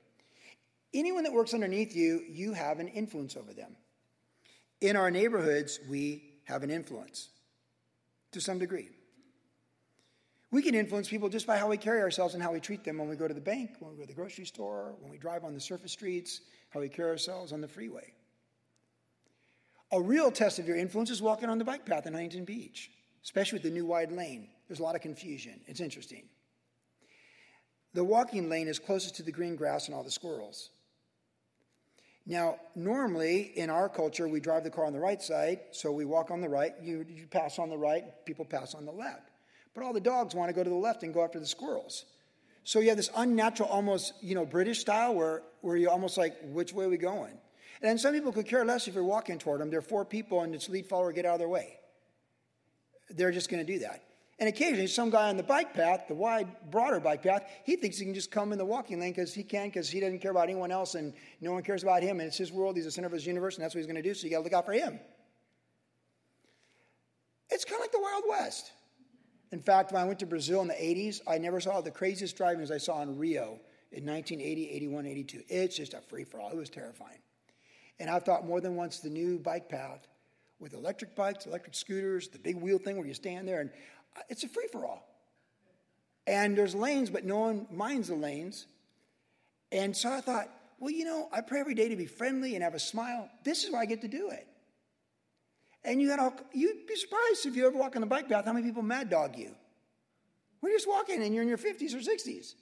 Anyone 0.93 1.23
that 1.23 1.33
works 1.33 1.53
underneath 1.53 1.95
you, 1.95 2.21
you 2.29 2.53
have 2.53 2.79
an 2.79 2.87
influence 2.87 3.35
over 3.35 3.53
them. 3.53 3.75
In 4.81 4.95
our 4.95 5.11
neighborhoods, 5.11 5.79
we 5.89 6.33
have 6.45 6.63
an 6.63 6.71
influence 6.71 7.29
to 8.31 8.39
some 8.39 8.57
degree. 8.57 8.89
We 10.49 10.61
can 10.61 10.75
influence 10.75 11.09
people 11.09 11.27
just 11.27 11.45
by 11.45 11.57
how 11.57 11.67
we 11.67 11.77
carry 11.77 12.01
ourselves 12.01 12.33
and 12.33 12.41
how 12.41 12.53
we 12.53 12.61
treat 12.61 12.85
them 12.85 12.97
when 12.97 13.09
we 13.09 13.17
go 13.17 13.27
to 13.27 13.33
the 13.33 13.41
bank, 13.41 13.71
when 13.79 13.91
we 13.91 13.97
go 13.97 14.03
to 14.03 14.07
the 14.07 14.13
grocery 14.13 14.45
store, 14.45 14.95
when 15.01 15.11
we 15.11 15.17
drive 15.17 15.43
on 15.43 15.53
the 15.53 15.59
surface 15.59 15.91
streets, 15.91 16.41
how 16.69 16.79
we 16.79 16.87
carry 16.87 17.09
ourselves 17.09 17.51
on 17.51 17.59
the 17.59 17.67
freeway. 17.67 18.13
A 19.91 20.01
real 20.01 20.31
test 20.31 20.59
of 20.59 20.67
your 20.67 20.75
influence 20.75 21.09
is 21.09 21.21
walking 21.21 21.49
on 21.49 21.57
the 21.57 21.65
bike 21.65 21.85
path 21.85 22.05
in 22.05 22.13
Huntington 22.13 22.43
Beach, 22.43 22.91
especially 23.23 23.57
with 23.57 23.63
the 23.63 23.69
new 23.69 23.85
wide 23.85 24.11
lane. 24.11 24.49
There's 24.67 24.79
a 24.79 24.83
lot 24.83 24.95
of 24.95 25.01
confusion. 25.01 25.61
It's 25.65 25.79
interesting. 25.79 26.23
The 27.93 28.03
walking 28.03 28.49
lane 28.49 28.67
is 28.67 28.79
closest 28.79 29.15
to 29.15 29.23
the 29.23 29.31
green 29.31 29.55
grass 29.55 29.87
and 29.87 29.95
all 29.95 30.03
the 30.03 30.11
squirrels. 30.11 30.71
Now, 32.25 32.57
normally 32.75 33.53
in 33.55 33.69
our 33.69 33.87
culture, 33.87 34.27
we 34.27 34.41
drive 34.41 34.65
the 34.65 34.69
car 34.69 34.85
on 34.85 34.91
the 34.91 34.99
right 34.99 35.21
side, 35.21 35.61
so 35.71 35.93
we 35.93 36.03
walk 36.03 36.29
on 36.29 36.41
the 36.41 36.49
right, 36.49 36.73
you, 36.81 37.05
you 37.07 37.25
pass 37.25 37.57
on 37.57 37.69
the 37.69 37.77
right, 37.77 38.03
people 38.25 38.43
pass 38.43 38.75
on 38.75 38.85
the 38.85 38.91
left. 38.91 39.31
But 39.73 39.85
all 39.85 39.93
the 39.93 40.01
dogs 40.01 40.35
want 40.35 40.49
to 40.49 40.53
go 40.53 40.61
to 40.63 40.69
the 40.69 40.75
left 40.75 41.03
and 41.03 41.13
go 41.13 41.23
after 41.23 41.39
the 41.39 41.47
squirrels. 41.47 42.03
So 42.65 42.79
you 42.79 42.89
have 42.89 42.97
this 42.97 43.09
unnatural, 43.15 43.69
almost, 43.69 44.11
you 44.21 44.35
know, 44.35 44.45
British 44.45 44.79
style 44.79 45.15
where, 45.15 45.43
where 45.61 45.77
you're 45.77 45.91
almost 45.91 46.17
like, 46.17 46.35
which 46.43 46.73
way 46.73 46.83
are 46.83 46.89
we 46.89 46.97
going? 46.97 47.37
And 47.81 47.89
then 47.89 47.97
some 47.97 48.13
people 48.13 48.31
could 48.31 48.47
care 48.47 48.65
less 48.65 48.87
if 48.87 48.95
you're 48.95 49.03
walking 49.03 49.37
toward 49.37 49.61
them. 49.61 49.69
There 49.69 49.79
are 49.79 49.83
four 49.83 50.05
people 50.05 50.41
and 50.41 50.55
it's 50.55 50.69
lead 50.69 50.87
follower, 50.87 51.11
get 51.11 51.25
out 51.25 51.33
of 51.33 51.39
their 51.39 51.49
way. 51.49 51.77
They're 53.09 53.31
just 53.31 53.49
going 53.49 53.65
to 53.65 53.71
do 53.71 53.79
that. 53.79 54.03
And 54.39 54.47
occasionally, 54.47 54.87
some 54.87 55.09
guy 55.09 55.29
on 55.29 55.37
the 55.37 55.43
bike 55.43 55.73
path, 55.73 56.05
the 56.07 56.13
wide, 56.13 56.47
broader 56.69 56.99
bike 56.99 57.23
path, 57.23 57.49
he 57.65 57.75
thinks 57.75 57.97
he 57.97 58.05
can 58.05 58.13
just 58.13 58.29
come 58.29 58.51
in 58.51 58.59
the 58.59 58.65
walking 58.65 58.99
lane 58.99 59.11
because 59.11 59.33
he 59.33 59.43
can, 59.43 59.67
because 59.67 59.89
he 59.89 59.99
doesn't 59.99 60.19
care 60.19 60.29
about 60.29 60.43
anyone 60.43 60.71
else 60.71 60.93
and 60.93 61.13
no 61.41 61.53
one 61.53 61.63
cares 61.63 61.81
about 61.81 62.03
him. 62.03 62.19
And 62.19 62.27
it's 62.27 62.37
his 62.37 62.51
world, 62.51 62.75
he's 62.75 62.85
the 62.85 62.91
center 62.91 63.07
of 63.07 63.13
his 63.13 63.25
universe, 63.25 63.55
and 63.55 63.63
that's 63.63 63.73
what 63.73 63.79
he's 63.79 63.87
going 63.87 64.01
to 64.01 64.07
do. 64.07 64.13
So 64.13 64.25
you 64.25 64.31
got 64.31 64.37
to 64.37 64.43
look 64.43 64.53
out 64.53 64.65
for 64.65 64.73
him. 64.73 64.99
It's 67.49 67.65
kind 67.65 67.77
of 67.77 67.81
like 67.81 67.91
the 67.91 68.01
Wild 68.01 68.23
West. 68.27 68.73
In 69.51 69.61
fact, 69.61 69.91
when 69.91 70.01
I 70.01 70.05
went 70.05 70.19
to 70.19 70.25
Brazil 70.25 70.61
in 70.61 70.67
the 70.67 70.73
80s, 70.73 71.21
I 71.27 71.37
never 71.37 71.59
saw 71.59 71.81
the 71.81 71.89
craziest 71.89 72.35
driving 72.35 72.61
as 72.61 72.69
I 72.69 72.77
saw 72.77 73.01
in 73.01 73.17
Rio 73.17 73.59
in 73.91 74.05
1980, 74.05 74.69
81, 74.69 75.05
82. 75.05 75.43
It's 75.47 75.77
just 75.77 75.93
a 75.93 76.01
free 76.01 76.25
for 76.25 76.39
all. 76.39 76.51
It 76.51 76.57
was 76.57 76.69
terrifying. 76.69 77.19
And 77.99 78.09
I've 78.09 78.23
thought 78.23 78.45
more 78.45 78.61
than 78.61 78.75
once 78.75 78.99
the 78.99 79.09
new 79.09 79.39
bike 79.39 79.69
path 79.69 80.07
with 80.59 80.73
electric 80.73 81.15
bikes, 81.15 81.45
electric 81.45 81.75
scooters, 81.75 82.27
the 82.27 82.39
big 82.39 82.55
wheel 82.55 82.77
thing 82.77 82.97
where 82.97 83.07
you 83.07 83.13
stand 83.13 83.47
there, 83.47 83.61
and 83.61 83.69
it's 84.29 84.43
a 84.43 84.47
free 84.47 84.67
for 84.71 84.85
all. 84.85 85.07
And 86.25 86.57
there's 86.57 86.75
lanes, 86.75 87.09
but 87.09 87.25
no 87.25 87.39
one 87.39 87.67
minds 87.71 88.09
the 88.09 88.15
lanes. 88.15 88.65
And 89.71 89.95
so 89.95 90.11
I 90.11 90.21
thought, 90.21 90.49
well, 90.79 90.91
you 90.91 91.05
know, 91.05 91.27
I 91.31 91.41
pray 91.41 91.59
every 91.59 91.73
day 91.73 91.89
to 91.89 91.95
be 91.95 92.05
friendly 92.05 92.55
and 92.55 92.63
have 92.63 92.75
a 92.75 92.79
smile. 92.79 93.29
This 93.43 93.63
is 93.63 93.71
where 93.71 93.81
I 93.81 93.85
get 93.85 94.01
to 94.01 94.07
do 94.07 94.29
it. 94.29 94.45
And 95.83 96.01
you 96.01 96.09
got 96.09 96.19
all, 96.19 96.33
you'd 96.53 96.85
be 96.85 96.95
surprised 96.95 97.45
if 97.45 97.55
you 97.55 97.65
ever 97.65 97.77
walk 97.77 97.95
on 97.95 98.01
the 98.01 98.07
bike 98.07 98.27
path 98.27 98.45
how 98.45 98.53
many 98.53 98.65
people 98.65 98.83
mad 98.83 99.09
dog 99.09 99.37
you. 99.37 99.55
We're 100.61 100.71
just 100.71 100.87
walking 100.87 101.21
and 101.23 101.33
you're 101.33 101.43
in 101.43 101.49
your 101.49 101.57
50s 101.57 101.93
or 101.93 101.99
60s. 101.99 102.55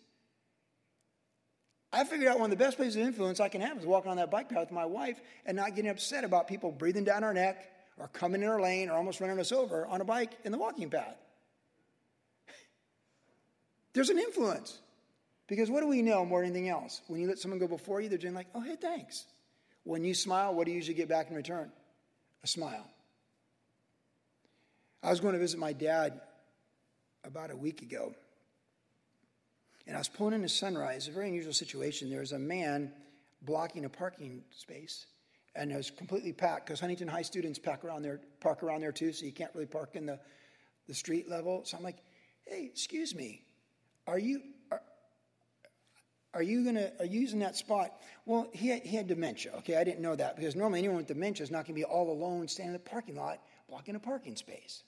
I 1.95 2.03
figured 2.03 2.27
out 2.27 2.39
one 2.39 2.51
of 2.51 2.57
the 2.57 2.61
best 2.61 2.75
places 2.75 2.97
of 2.97 3.03
influence 3.03 3.39
I 3.39 3.47
can 3.47 3.61
have 3.61 3.77
is 3.77 3.85
walking 3.85 4.11
on 4.11 4.17
that 4.17 4.29
bike 4.29 4.49
path 4.49 4.59
with 4.59 4.71
my 4.71 4.85
wife 4.85 5.17
and 5.45 5.55
not 5.55 5.75
getting 5.75 5.89
upset 5.89 6.25
about 6.25 6.45
people 6.45 6.69
breathing 6.69 7.05
down 7.05 7.23
our 7.23 7.33
neck 7.33 7.71
or 7.97 8.09
coming 8.09 8.43
in 8.43 8.49
our 8.49 8.61
lane 8.61 8.89
or 8.89 8.97
almost 8.97 9.21
running 9.21 9.39
us 9.39 9.53
over 9.53 9.87
on 9.87 10.01
a 10.01 10.03
bike 10.03 10.33
in 10.43 10.51
the 10.51 10.57
walking 10.57 10.89
path. 10.89 11.15
There's 13.93 14.09
an 14.09 14.19
influence. 14.19 14.77
Because 15.47 15.71
what 15.71 15.79
do 15.79 15.87
we 15.87 16.01
know 16.01 16.25
more 16.25 16.41
than 16.41 16.49
anything 16.49 16.67
else? 16.67 17.01
When 17.07 17.21
you 17.21 17.29
let 17.29 17.39
someone 17.39 17.59
go 17.59 17.67
before 17.67 18.01
you, 18.01 18.09
they're 18.09 18.17
doing 18.17 18.33
like, 18.33 18.47
oh, 18.53 18.59
hey, 18.59 18.75
thanks. 18.75 19.23
When 19.85 20.03
you 20.03 20.13
smile, 20.13 20.53
what 20.53 20.65
do 20.65 20.71
you 20.71 20.77
usually 20.77 20.95
get 20.95 21.07
back 21.07 21.29
in 21.29 21.35
return? 21.37 21.71
A 22.43 22.47
smile. 22.47 22.85
I 25.01 25.11
was 25.11 25.21
going 25.21 25.33
to 25.33 25.39
visit 25.39 25.59
my 25.59 25.71
dad 25.71 26.19
about 27.23 27.51
a 27.51 27.55
week 27.55 27.83
ago. 27.83 28.15
And 29.87 29.95
I 29.95 29.99
was 29.99 30.07
pulling 30.07 30.33
into 30.33 30.49
Sunrise, 30.49 31.07
a 31.07 31.11
very 31.11 31.27
unusual 31.27 31.53
situation. 31.53 32.09
There 32.09 32.21
was 32.21 32.31
a 32.31 32.39
man 32.39 32.91
blocking 33.43 33.85
a 33.85 33.89
parking 33.89 34.43
space, 34.51 35.05
and 35.55 35.71
it 35.71 35.75
was 35.75 35.91
completely 35.91 36.33
packed 36.33 36.65
because 36.65 36.79
Huntington 36.79 37.07
High 37.07 37.21
students 37.21 37.59
pack 37.59 37.83
around 37.83 38.01
there, 38.01 38.19
park 38.39 38.63
around 38.63 38.81
there 38.81 38.91
too, 38.91 39.13
so 39.13 39.25
you 39.25 39.31
can't 39.31 39.53
really 39.53 39.67
park 39.67 39.91
in 39.95 40.05
the, 40.05 40.19
the 40.87 40.93
street 40.93 41.29
level. 41.29 41.63
So 41.65 41.77
I'm 41.77 41.83
like, 41.83 41.97
hey, 42.45 42.63
excuse 42.71 43.13
me, 43.13 43.43
are 44.07 44.19
you 44.19 44.41
are, 44.71 44.81
are 46.33 46.43
you 46.43 46.65
gonna 46.65 46.91
are 46.99 47.05
you 47.05 47.19
using 47.19 47.39
that 47.39 47.55
spot? 47.55 47.91
Well, 48.25 48.49
he 48.53 48.69
had, 48.69 48.81
he 48.81 48.97
had 48.97 49.07
dementia. 49.07 49.53
Okay, 49.59 49.77
I 49.77 49.83
didn't 49.83 50.01
know 50.01 50.15
that 50.15 50.35
because 50.35 50.55
normally 50.55 50.79
anyone 50.79 50.97
with 50.97 51.07
dementia 51.07 51.43
is 51.43 51.51
not 51.51 51.67
to 51.67 51.73
be 51.73 51.83
all 51.83 52.11
alone 52.11 52.47
standing 52.47 52.73
in 52.75 52.81
the 52.81 52.89
parking 52.89 53.15
lot 53.15 53.39
blocking 53.67 53.95
a 53.95 53.99
parking 53.99 54.35
space. 54.35 54.83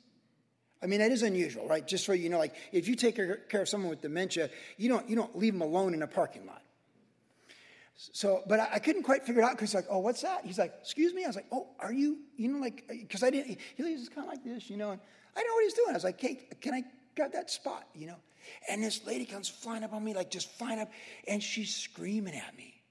I 0.81 0.85
mean, 0.85 0.99
that 0.99 1.11
is 1.11 1.23
unusual, 1.23 1.67
right? 1.67 1.87
Just 1.87 2.05
so 2.05 2.13
you 2.13 2.29
know, 2.29 2.37
like 2.37 2.53
if 2.71 2.87
you 2.87 2.95
take 2.95 3.15
care 3.15 3.61
of 3.61 3.69
someone 3.69 3.89
with 3.89 4.01
dementia, 4.01 4.49
you 4.77 4.89
don't 4.89 5.09
you 5.09 5.15
don't 5.15 5.37
leave 5.37 5.53
them 5.53 5.61
alone 5.61 5.93
in 5.93 6.01
a 6.01 6.07
parking 6.07 6.45
lot. 6.45 6.61
So, 7.95 8.43
but 8.47 8.59
I, 8.59 8.69
I 8.73 8.79
couldn't 8.79 9.03
quite 9.03 9.25
figure 9.25 9.41
it 9.41 9.45
out 9.45 9.53
because 9.53 9.73
like, 9.73 9.87
oh, 9.89 9.99
what's 9.99 10.21
that? 10.21 10.45
He's 10.45 10.59
like, 10.59 10.73
excuse 10.81 11.13
me. 11.13 11.23
I 11.23 11.27
was 11.27 11.35
like, 11.35 11.47
oh, 11.51 11.67
are 11.79 11.91
you, 11.91 12.19
you 12.35 12.47
know, 12.47 12.59
like, 12.59 12.83
uh, 12.89 12.93
because 12.99 13.23
I 13.23 13.31
didn't. 13.31 13.57
He 13.75 13.83
was 13.83 14.07
kind 14.09 14.27
of 14.27 14.33
like 14.33 14.43
this, 14.43 14.69
you 14.69 14.77
know, 14.77 14.91
and 14.91 15.01
I 15.35 15.41
know 15.41 15.53
what 15.53 15.63
he's 15.63 15.73
doing. 15.73 15.89
I 15.89 15.93
was 15.93 16.03
like, 16.03 16.21
hey, 16.21 16.47
can 16.61 16.75
I 16.75 16.83
grab 17.15 17.31
that 17.33 17.49
spot, 17.49 17.87
you 17.95 18.07
know? 18.07 18.17
And 18.69 18.83
this 18.83 19.05
lady 19.05 19.25
comes 19.25 19.49
flying 19.49 19.83
up 19.83 19.93
on 19.93 20.03
me, 20.03 20.13
like 20.13 20.29
just 20.29 20.49
flying 20.51 20.79
up, 20.79 20.91
and 21.27 21.41
she's 21.41 21.75
screaming 21.75 22.35
at 22.35 22.55
me. 22.55 22.81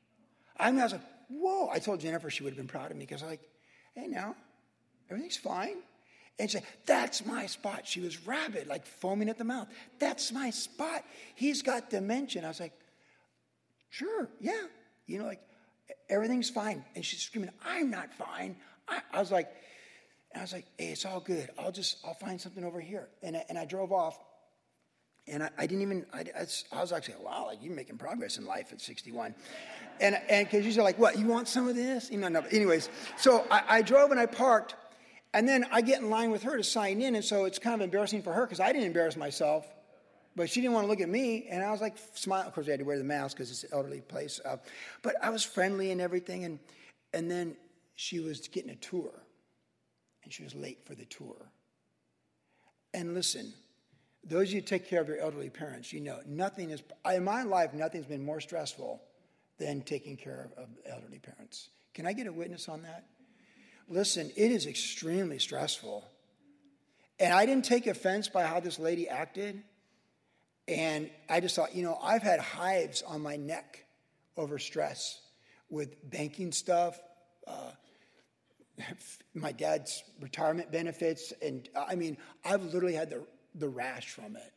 I 0.59 0.71
mean, 0.71 0.81
I 0.81 0.85
was 0.85 0.93
like, 0.93 1.03
whoa. 1.29 1.69
I 1.69 1.79
told 1.79 2.01
Jennifer 2.01 2.29
she 2.29 2.43
would 2.43 2.51
have 2.51 2.59
been 2.59 2.67
proud 2.67 2.91
of 2.91 2.97
me 2.97 3.07
because 3.07 3.23
I 3.23 3.27
like, 3.27 3.49
hey, 3.95 4.09
now, 4.09 4.35
everything's 5.09 5.37
fine. 5.37 5.77
And 6.39 6.51
she 6.51 6.59
said, 6.59 6.67
That's 6.85 7.25
my 7.25 7.47
spot. 7.47 7.87
She 7.87 8.01
was 8.01 8.27
rabid, 8.27 8.67
like 8.67 8.87
foaming 8.87 9.29
at 9.29 9.39
the 9.39 9.45
mouth. 9.45 9.69
That's 9.99 10.33
my 10.33 10.51
spot. 10.51 11.05
He's 11.35 11.63
got 11.63 11.91
dementia. 11.91 12.45
I 12.45 12.49
was 12.49 12.61
like, 12.61 12.73
Sure, 13.91 14.29
yeah. 14.41 14.53
You 15.07 15.19
know, 15.19 15.27
like, 15.27 15.41
everything's 16.09 16.51
fine. 16.51 16.85
And 16.95 17.05
she's 17.05 17.21
screaming, 17.21 17.51
I'm 17.65 17.91
not 17.91 18.13
fine. 18.15 18.57
I, 18.89 19.01
I 19.13 19.21
was 19.21 19.31
like, 19.31 19.49
I 20.35 20.43
was 20.43 20.53
like, 20.53 20.67
hey, 20.77 20.89
it's 20.89 21.05
all 21.05 21.21
good. 21.21 21.49
I'll 21.59 21.73
just, 21.73 21.99
I'll 22.05 22.15
find 22.15 22.41
something 22.41 22.65
over 22.65 22.81
here. 22.81 23.09
And 23.23 23.37
I, 23.37 23.45
and 23.49 23.59
I 23.59 23.65
drove 23.65 23.93
off. 23.93 24.19
And 25.29 25.43
I, 25.43 25.51
I 25.59 25.67
didn't 25.67 25.83
even, 25.83 26.07
I, 26.13 26.25
I, 26.73 26.81
was 26.81 26.93
actually, 26.93 27.17
wow, 27.21 27.47
like 27.47 27.59
you're 27.63 27.75
making 27.75 27.99
progress 27.99 28.39
in 28.39 28.45
life 28.45 28.73
at 28.73 28.81
61. 28.81 29.35
And 30.01 30.21
and 30.29 30.49
because 30.49 30.77
you're 30.77 30.85
like, 30.85 30.99
what, 30.99 31.19
you 31.19 31.27
want 31.27 31.49
some 31.49 31.67
of 31.69 31.75
this? 31.75 32.11
You 32.11 32.19
know, 32.19 32.29
no. 32.29 32.43
Anyways, 32.51 32.91
so 33.17 33.45
I, 33.51 33.63
I 33.69 33.83
drove 33.83 34.11
and 34.11 34.21
I 34.21 34.27
parked. 34.27 34.77
And 35.37 35.47
then 35.47 35.67
I 35.71 35.83
get 35.83 36.01
in 36.01 36.09
line 36.09 36.31
with 36.31 36.45
her 36.45 36.57
to 36.57 36.65
sign 36.65 37.03
in. 37.03 37.15
And 37.15 37.23
so 37.23 37.45
it's 37.45 37.59
kind 37.59 37.75
of 37.75 37.83
embarrassing 37.83 38.23
for 38.23 38.33
her 38.33 38.47
because 38.47 38.59
I 38.59 38.73
didn't 38.73 38.87
embarrass 38.87 39.19
myself. 39.19 39.67
But 40.35 40.49
she 40.49 40.63
didn't 40.63 40.73
want 40.73 40.85
to 40.85 40.89
look 40.89 41.03
at 41.03 41.11
me. 41.11 41.47
And 41.51 41.63
I 41.63 41.71
was 41.71 41.83
like, 41.83 41.97
smile. 42.15 42.47
Of 42.47 42.55
course, 42.55 42.67
we 42.67 42.71
had 42.71 42.81
to 42.81 42.87
wear 42.87 42.97
the 42.97 43.05
mask 43.05 43.37
because 43.37 43.51
it's 43.51 43.63
an 43.65 43.69
elderly 43.75 44.01
place. 44.01 44.41
Uh, 44.43 44.57
but 45.03 45.15
I 45.23 45.29
was 45.29 45.45
friendly 45.45 45.91
and 45.91 46.01
everything. 46.01 46.47
And, 46.47 46.59
and 47.13 47.31
then 47.31 47.55
she 47.97 48.19
was 48.19 48.49
getting 48.49 48.71
a 48.71 48.77
tour. 48.77 49.13
And 50.25 50.33
she 50.33 50.43
was 50.43 50.55
late 50.55 50.79
for 50.87 50.95
the 50.95 51.05
tour. 51.05 51.37
And 52.95 53.13
listen, 53.13 53.53
those 54.25 54.49
of 54.49 54.55
you 54.55 54.63
take 54.63 54.89
care 54.89 55.03
of 55.03 55.09
your 55.09 55.19
elderly 55.19 55.51
parents, 55.51 55.93
you 55.93 56.01
know, 56.01 56.19
nothing 56.27 56.71
is, 56.71 56.83
in 57.13 57.25
my 57.25 57.43
life, 57.43 57.75
nothing's 57.75 58.07
been 58.07 58.25
more 58.25 58.41
stressful 58.41 59.03
than 59.59 59.83
taking 59.83 60.17
care 60.17 60.49
of 60.57 60.69
elderly 60.91 61.19
parents. 61.19 61.69
Can 61.93 62.07
I 62.07 62.15
get 62.15 62.27
a 62.27 62.33
witness 62.33 62.71
on 62.71 62.81
that? 62.85 63.05
Listen, 63.89 64.31
it 64.37 64.51
is 64.51 64.67
extremely 64.67 65.39
stressful. 65.39 66.05
And 67.19 67.33
I 67.33 67.47
didn't 67.47 67.65
take 67.65 67.87
offense 67.87 68.29
by 68.29 68.45
how 68.45 68.61
this 68.61 68.79
lady 68.79 69.09
acted. 69.09 69.63
And 70.69 71.11
I 71.29 71.41
just 71.41 71.55
thought, 71.55 71.75
you 71.75 71.83
know, 71.83 71.99
I've 72.03 72.23
had 72.23 72.41
hives 72.41 73.03
on 73.03 73.21
my 73.21 73.37
neck 73.37 73.85
over 74.37 74.59
stress 74.59 75.21
with 75.71 76.11
banking 76.11 76.53
stuff, 76.53 76.99
uh, 77.47 77.71
my 79.35 79.53
dad's 79.53 80.03
retirement 80.21 80.71
benefits. 80.71 81.33
And 81.41 81.69
I 81.75 81.95
mean, 81.95 82.19
I've 82.45 82.65
literally 82.65 82.95
had 82.95 83.11
the, 83.11 83.25
the 83.55 83.69
rash 83.69 84.11
from 84.11 84.37
it. 84.37 84.53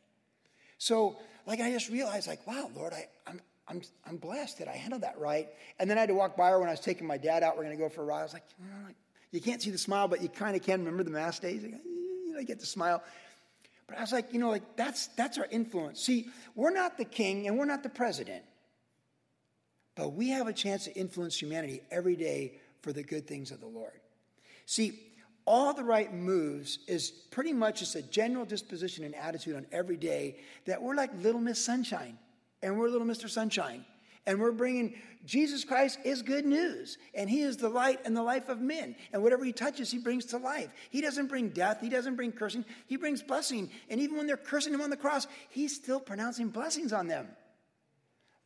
So, 0.78 1.18
like, 1.46 1.60
I 1.60 1.70
just 1.70 1.90
realized, 1.90 2.26
like, 2.26 2.46
wow, 2.46 2.70
Lord, 2.74 2.92
I, 2.92 3.06
I'm, 3.26 3.40
I'm, 3.68 3.82
I'm 4.06 4.16
blessed 4.16 4.58
that 4.58 4.68
I 4.68 4.72
handled 4.72 5.02
that 5.02 5.18
right. 5.18 5.48
And 5.78 5.88
then 5.88 5.96
I 5.96 6.00
had 6.00 6.08
to 6.08 6.14
walk 6.14 6.36
by 6.36 6.50
her 6.50 6.58
when 6.58 6.68
I 6.68 6.72
was 6.72 6.80
taking 6.80 7.06
my 7.06 7.18
dad 7.18 7.42
out. 7.42 7.56
We're 7.56 7.64
going 7.64 7.76
to 7.76 7.82
go 7.82 7.88
for 7.88 8.02
a 8.02 8.04
ride. 8.04 8.20
I 8.20 8.22
was 8.22 8.32
like, 8.32 8.44
like 8.86 8.96
you 9.32 9.40
can't 9.40 9.62
see 9.62 9.70
the 9.70 9.78
smile, 9.78 10.08
but 10.08 10.22
you 10.22 10.28
kind 10.28 10.56
of 10.56 10.62
can 10.62 10.80
remember 10.80 11.04
the 11.04 11.10
mass 11.10 11.38
days. 11.38 11.62
You 11.62 11.78
know, 12.34 12.42
get 12.42 12.60
the 12.60 12.66
smile. 12.66 13.02
But 13.86 13.98
I 13.98 14.00
was 14.00 14.12
like, 14.12 14.32
you 14.32 14.38
know, 14.38 14.50
like 14.50 14.76
that's 14.76 15.08
that's 15.08 15.38
our 15.38 15.46
influence. 15.50 16.00
See, 16.00 16.28
we're 16.54 16.72
not 16.72 16.96
the 16.96 17.04
king 17.04 17.46
and 17.46 17.58
we're 17.58 17.64
not 17.64 17.82
the 17.82 17.88
president. 17.88 18.44
But 19.96 20.14
we 20.14 20.30
have 20.30 20.46
a 20.46 20.52
chance 20.52 20.84
to 20.84 20.94
influence 20.94 21.40
humanity 21.40 21.82
every 21.90 22.16
day 22.16 22.54
for 22.82 22.92
the 22.92 23.02
good 23.02 23.26
things 23.26 23.50
of 23.50 23.60
the 23.60 23.66
Lord. 23.66 24.00
See, 24.66 24.98
all 25.44 25.74
the 25.74 25.84
right 25.84 26.12
moves 26.12 26.78
is 26.86 27.10
pretty 27.10 27.52
much 27.52 27.80
just 27.80 27.96
a 27.96 28.02
general 28.02 28.44
disposition 28.44 29.04
and 29.04 29.14
attitude 29.14 29.56
on 29.56 29.66
every 29.72 29.96
day 29.96 30.36
that 30.66 30.80
we're 30.80 30.94
like 30.94 31.10
little 31.22 31.40
Miss 31.40 31.62
Sunshine 31.62 32.16
and 32.62 32.78
we're 32.78 32.88
little 32.88 33.06
Mr. 33.06 33.28
Sunshine. 33.28 33.84
And 34.26 34.40
we're 34.40 34.52
bringing 34.52 34.94
Jesus 35.24 35.64
Christ 35.64 35.98
is 36.04 36.22
good 36.22 36.46
news. 36.46 36.98
And 37.14 37.28
he 37.28 37.40
is 37.40 37.56
the 37.56 37.68
light 37.68 38.00
and 38.04 38.16
the 38.16 38.22
life 38.22 38.48
of 38.48 38.60
men. 38.60 38.96
And 39.12 39.22
whatever 39.22 39.44
he 39.44 39.52
touches, 39.52 39.90
he 39.90 39.98
brings 39.98 40.24
to 40.26 40.38
life. 40.38 40.70
He 40.90 41.00
doesn't 41.00 41.26
bring 41.26 41.50
death. 41.50 41.80
He 41.80 41.88
doesn't 41.88 42.16
bring 42.16 42.32
cursing. 42.32 42.64
He 42.86 42.96
brings 42.96 43.22
blessing. 43.22 43.70
And 43.88 44.00
even 44.00 44.16
when 44.16 44.26
they're 44.26 44.36
cursing 44.36 44.72
him 44.72 44.80
on 44.80 44.90
the 44.90 44.96
cross, 44.96 45.26
he's 45.50 45.74
still 45.74 46.00
pronouncing 46.00 46.48
blessings 46.48 46.92
on 46.92 47.06
them. 47.06 47.28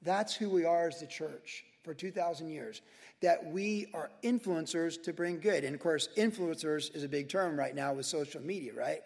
That's 0.03 0.35
who 0.35 0.51
we 0.51 0.65
are 0.65 0.89
as 0.89 1.01
the 1.01 1.07
church. 1.07 1.65
for 1.85 1.93
2,000 1.93 2.49
years 2.49 2.81
that 3.21 3.45
we 3.47 3.87
are 3.95 4.11
influencers 4.23 5.01
to 5.03 5.13
bring 5.13 5.39
good. 5.39 5.65
And 5.65 5.75
of 5.75 5.81
course, 5.81 6.09
influencers 6.17 6.95
is 6.95 7.05
a 7.05 7.09
big 7.09 7.29
term 7.29 7.59
right 7.59 7.75
now 7.75 7.93
with 7.93 8.07
social 8.07 8.41
media, 8.41 8.73
right? 8.75 9.01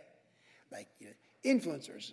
Like 0.73 0.89
you 1.01 1.07
know, 1.07 1.13
influencers. 1.45 2.13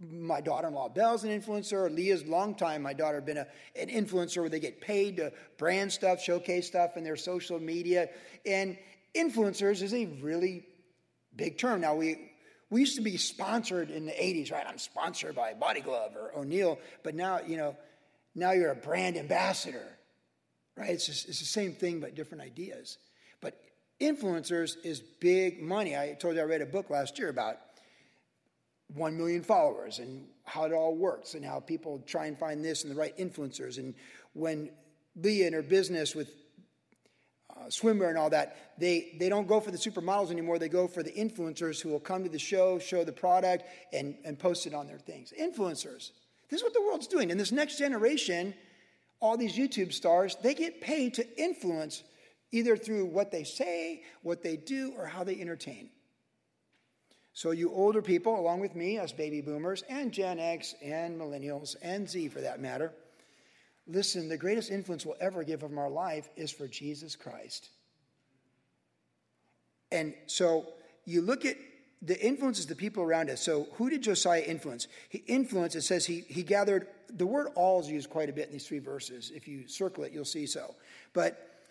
My 0.00 0.40
daughter 0.40 0.68
in 0.68 0.74
law 0.74 0.88
Belle's 0.88 1.24
an 1.24 1.30
influencer. 1.30 1.94
Leah's 1.94 2.24
long 2.24 2.54
time, 2.54 2.82
my 2.82 2.92
daughter, 2.92 3.20
been 3.20 3.38
a, 3.38 3.46
an 3.76 3.88
influencer 3.88 4.38
where 4.38 4.48
they 4.48 4.60
get 4.60 4.80
paid 4.80 5.16
to 5.16 5.32
brand 5.58 5.92
stuff, 5.92 6.22
showcase 6.22 6.66
stuff 6.66 6.96
in 6.96 7.04
their 7.04 7.16
social 7.16 7.58
media. 7.58 8.08
And 8.46 8.78
influencers 9.14 9.82
is 9.82 9.94
a 9.94 10.06
really 10.20 10.64
big 11.36 11.58
term. 11.58 11.80
Now, 11.80 11.94
we, 11.94 12.30
we 12.70 12.80
used 12.80 12.96
to 12.96 13.02
be 13.02 13.16
sponsored 13.16 13.90
in 13.90 14.06
the 14.06 14.12
80s, 14.12 14.52
right? 14.52 14.64
I'm 14.66 14.78
sponsored 14.78 15.34
by 15.34 15.54
Body 15.54 15.80
Glove 15.80 16.16
or 16.16 16.36
O'Neill, 16.38 16.78
but 17.02 17.14
now, 17.14 17.40
you 17.40 17.56
know, 17.56 17.76
now 18.34 18.52
you're 18.52 18.70
a 18.70 18.76
brand 18.76 19.16
ambassador, 19.16 19.86
right? 20.76 20.90
It's, 20.90 21.06
just, 21.06 21.28
it's 21.28 21.40
the 21.40 21.44
same 21.44 21.72
thing, 21.72 22.00
but 22.00 22.14
different 22.14 22.42
ideas. 22.42 22.98
But 23.40 23.60
influencers 24.00 24.76
is 24.84 25.00
big 25.00 25.60
money. 25.60 25.96
I 25.96 26.14
told 26.14 26.36
you 26.36 26.42
I 26.42 26.44
read 26.44 26.62
a 26.62 26.66
book 26.66 26.90
last 26.90 27.18
year 27.18 27.28
about 27.28 27.56
1 28.94 29.16
million 29.16 29.42
followers 29.42 29.98
and 29.98 30.26
how 30.44 30.64
it 30.64 30.72
all 30.72 30.94
works 30.94 31.34
and 31.34 31.44
how 31.44 31.60
people 31.60 32.02
try 32.06 32.26
and 32.26 32.38
find 32.38 32.64
this 32.64 32.82
and 32.84 32.90
the 32.90 32.98
right 32.98 33.16
influencers. 33.18 33.78
And 33.78 33.94
when 34.32 34.70
Leah 35.16 35.46
and 35.46 35.54
her 35.54 35.62
business 35.62 36.14
with 36.14 36.30
uh, 37.50 37.66
swimwear 37.66 38.08
and 38.08 38.18
all 38.18 38.30
that, 38.30 38.56
they, 38.78 39.16
they 39.18 39.28
don't 39.28 39.46
go 39.46 39.60
for 39.60 39.70
the 39.70 39.78
supermodels 39.78 40.30
anymore. 40.30 40.58
They 40.58 40.68
go 40.68 40.88
for 40.88 41.02
the 41.02 41.12
influencers 41.12 41.80
who 41.80 41.90
will 41.90 42.00
come 42.00 42.24
to 42.24 42.30
the 42.30 42.38
show, 42.38 42.78
show 42.78 43.04
the 43.04 43.12
product, 43.12 43.64
and, 43.92 44.16
and 44.24 44.38
post 44.38 44.66
it 44.66 44.74
on 44.74 44.86
their 44.86 44.98
things. 44.98 45.32
Influencers. 45.38 46.10
This 46.48 46.60
is 46.60 46.62
what 46.62 46.74
the 46.74 46.82
world's 46.82 47.06
doing. 47.06 47.30
And 47.30 47.38
this 47.38 47.52
next 47.52 47.78
generation, 47.78 48.54
all 49.20 49.36
these 49.36 49.56
YouTube 49.56 49.92
stars, 49.92 50.36
they 50.42 50.54
get 50.54 50.80
paid 50.80 51.14
to 51.14 51.40
influence 51.40 52.02
either 52.52 52.76
through 52.76 53.04
what 53.04 53.30
they 53.30 53.44
say, 53.44 54.02
what 54.22 54.42
they 54.42 54.56
do, 54.56 54.92
or 54.96 55.06
how 55.06 55.22
they 55.22 55.40
entertain. 55.40 55.90
So, 57.40 57.52
you 57.52 57.72
older 57.72 58.02
people, 58.02 58.38
along 58.38 58.60
with 58.60 58.76
me, 58.76 58.98
us 58.98 59.12
baby 59.12 59.40
boomers, 59.40 59.82
and 59.88 60.12
Gen 60.12 60.38
X, 60.38 60.74
and 60.82 61.18
millennials, 61.18 61.74
and 61.80 62.06
Z 62.06 62.28
for 62.28 62.42
that 62.42 62.60
matter, 62.60 62.92
listen, 63.86 64.28
the 64.28 64.36
greatest 64.36 64.70
influence 64.70 65.06
we'll 65.06 65.16
ever 65.22 65.42
give 65.42 65.62
of 65.62 65.78
our 65.78 65.88
life 65.88 66.28
is 66.36 66.50
for 66.50 66.68
Jesus 66.68 67.16
Christ. 67.16 67.70
And 69.90 70.12
so, 70.26 70.66
you 71.06 71.22
look 71.22 71.46
at 71.46 71.56
the 72.02 72.22
influences 72.22 72.66
the 72.66 72.76
people 72.76 73.02
around 73.02 73.30
us. 73.30 73.40
So, 73.40 73.68
who 73.76 73.88
did 73.88 74.02
Josiah 74.02 74.42
influence? 74.42 74.86
He 75.08 75.24
influenced, 75.26 75.76
it 75.76 75.80
says 75.80 76.04
he, 76.04 76.24
he 76.28 76.42
gathered, 76.42 76.88
the 77.08 77.24
word 77.24 77.52
all 77.54 77.80
is 77.80 77.88
used 77.88 78.10
quite 78.10 78.28
a 78.28 78.34
bit 78.34 78.48
in 78.48 78.52
these 78.52 78.68
three 78.68 78.80
verses. 78.80 79.32
If 79.34 79.48
you 79.48 79.66
circle 79.66 80.04
it, 80.04 80.12
you'll 80.12 80.26
see 80.26 80.44
so. 80.44 80.74
But 81.14 81.62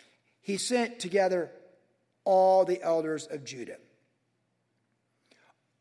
he 0.42 0.56
sent 0.56 0.98
together 0.98 1.48
all 2.24 2.64
the 2.64 2.82
elders 2.82 3.28
of 3.28 3.44
Judah, 3.44 3.76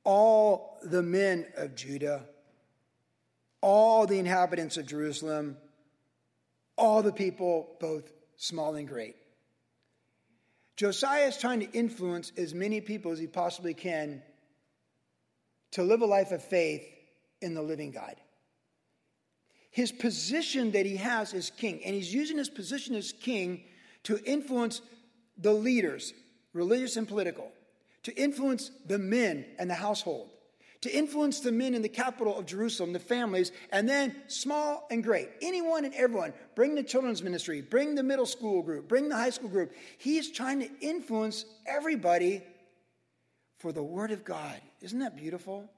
all 0.10 0.80
the 0.82 1.04
men 1.04 1.46
of 1.56 1.76
Judah, 1.76 2.26
all 3.62 4.08
the 4.08 4.18
inhabitants 4.18 4.76
of 4.76 4.88
Jerusalem, 4.88 5.56
all 6.76 7.04
the 7.04 7.12
people, 7.12 7.78
both 7.80 8.12
small 8.36 8.74
and 8.74 8.88
great. 8.88 9.16
Josiah 10.78 11.28
is 11.28 11.38
trying 11.38 11.60
to 11.60 11.72
influence 11.78 12.32
as 12.38 12.56
many 12.56 12.82
people 12.82 13.12
as 13.12 13.20
he 13.20 13.28
possibly 13.28 13.76
can 13.76 14.24
to 15.74 15.84
live 15.84 16.02
a 16.02 16.08
life 16.08 16.32
of 16.32 16.42
faith 16.42 16.84
in 17.40 17.54
the 17.54 17.62
living 17.62 17.92
God. 17.92 18.16
His 19.70 19.92
position 19.92 20.72
that 20.72 20.88
he 20.88 20.96
has 20.96 21.36
as 21.36 21.52
king, 21.52 21.82
and 21.86 21.94
he's 21.94 22.12
using 22.12 22.40
his 22.40 22.50
position 22.50 22.96
as 22.96 23.12
king 23.12 23.64
to 24.06 24.20
influence 24.26 24.82
the 25.38 25.54
leaders, 25.54 26.16
religious 26.54 26.98
and 26.98 27.08
political, 27.08 27.52
to 28.04 28.16
influence 28.16 28.72
the 28.86 29.00
men 29.00 29.46
and 29.58 29.70
the 29.70 29.76
household, 29.76 30.30
to 30.82 30.96
influence 30.96 31.42
the 31.42 31.52
men 31.52 31.74
in 31.74 31.82
the 31.82 31.90
capital 31.90 32.38
of 32.38 32.46
Jerusalem, 32.46 32.94
the 32.94 33.00
families, 33.00 33.52
and 33.72 33.88
then 33.88 34.16
small 34.28 34.88
and 34.90 35.04
great, 35.04 35.30
anyone 35.42 35.86
and 35.86 35.94
everyone. 35.94 36.34
Bring 36.56 36.76
the 36.76 36.84
children's 36.84 37.22
ministry, 37.22 37.62
bring 37.62 37.96
the 37.96 38.04
middle 38.04 38.26
school 38.26 38.62
group, 38.62 38.88
bring 38.88 39.10
the 39.10 39.16
high 39.16 39.30
school 39.30 39.50
group. 39.50 39.74
He's 39.98 40.32
trying 40.32 40.60
to 40.62 40.70
influence 40.80 41.46
everybody 41.66 42.42
for 43.58 43.72
the 43.72 43.84
Word 43.84 44.12
of 44.12 44.24
God. 44.24 44.60
Isn't 44.82 45.00
that 45.00 45.18
beautiful? 45.18 45.70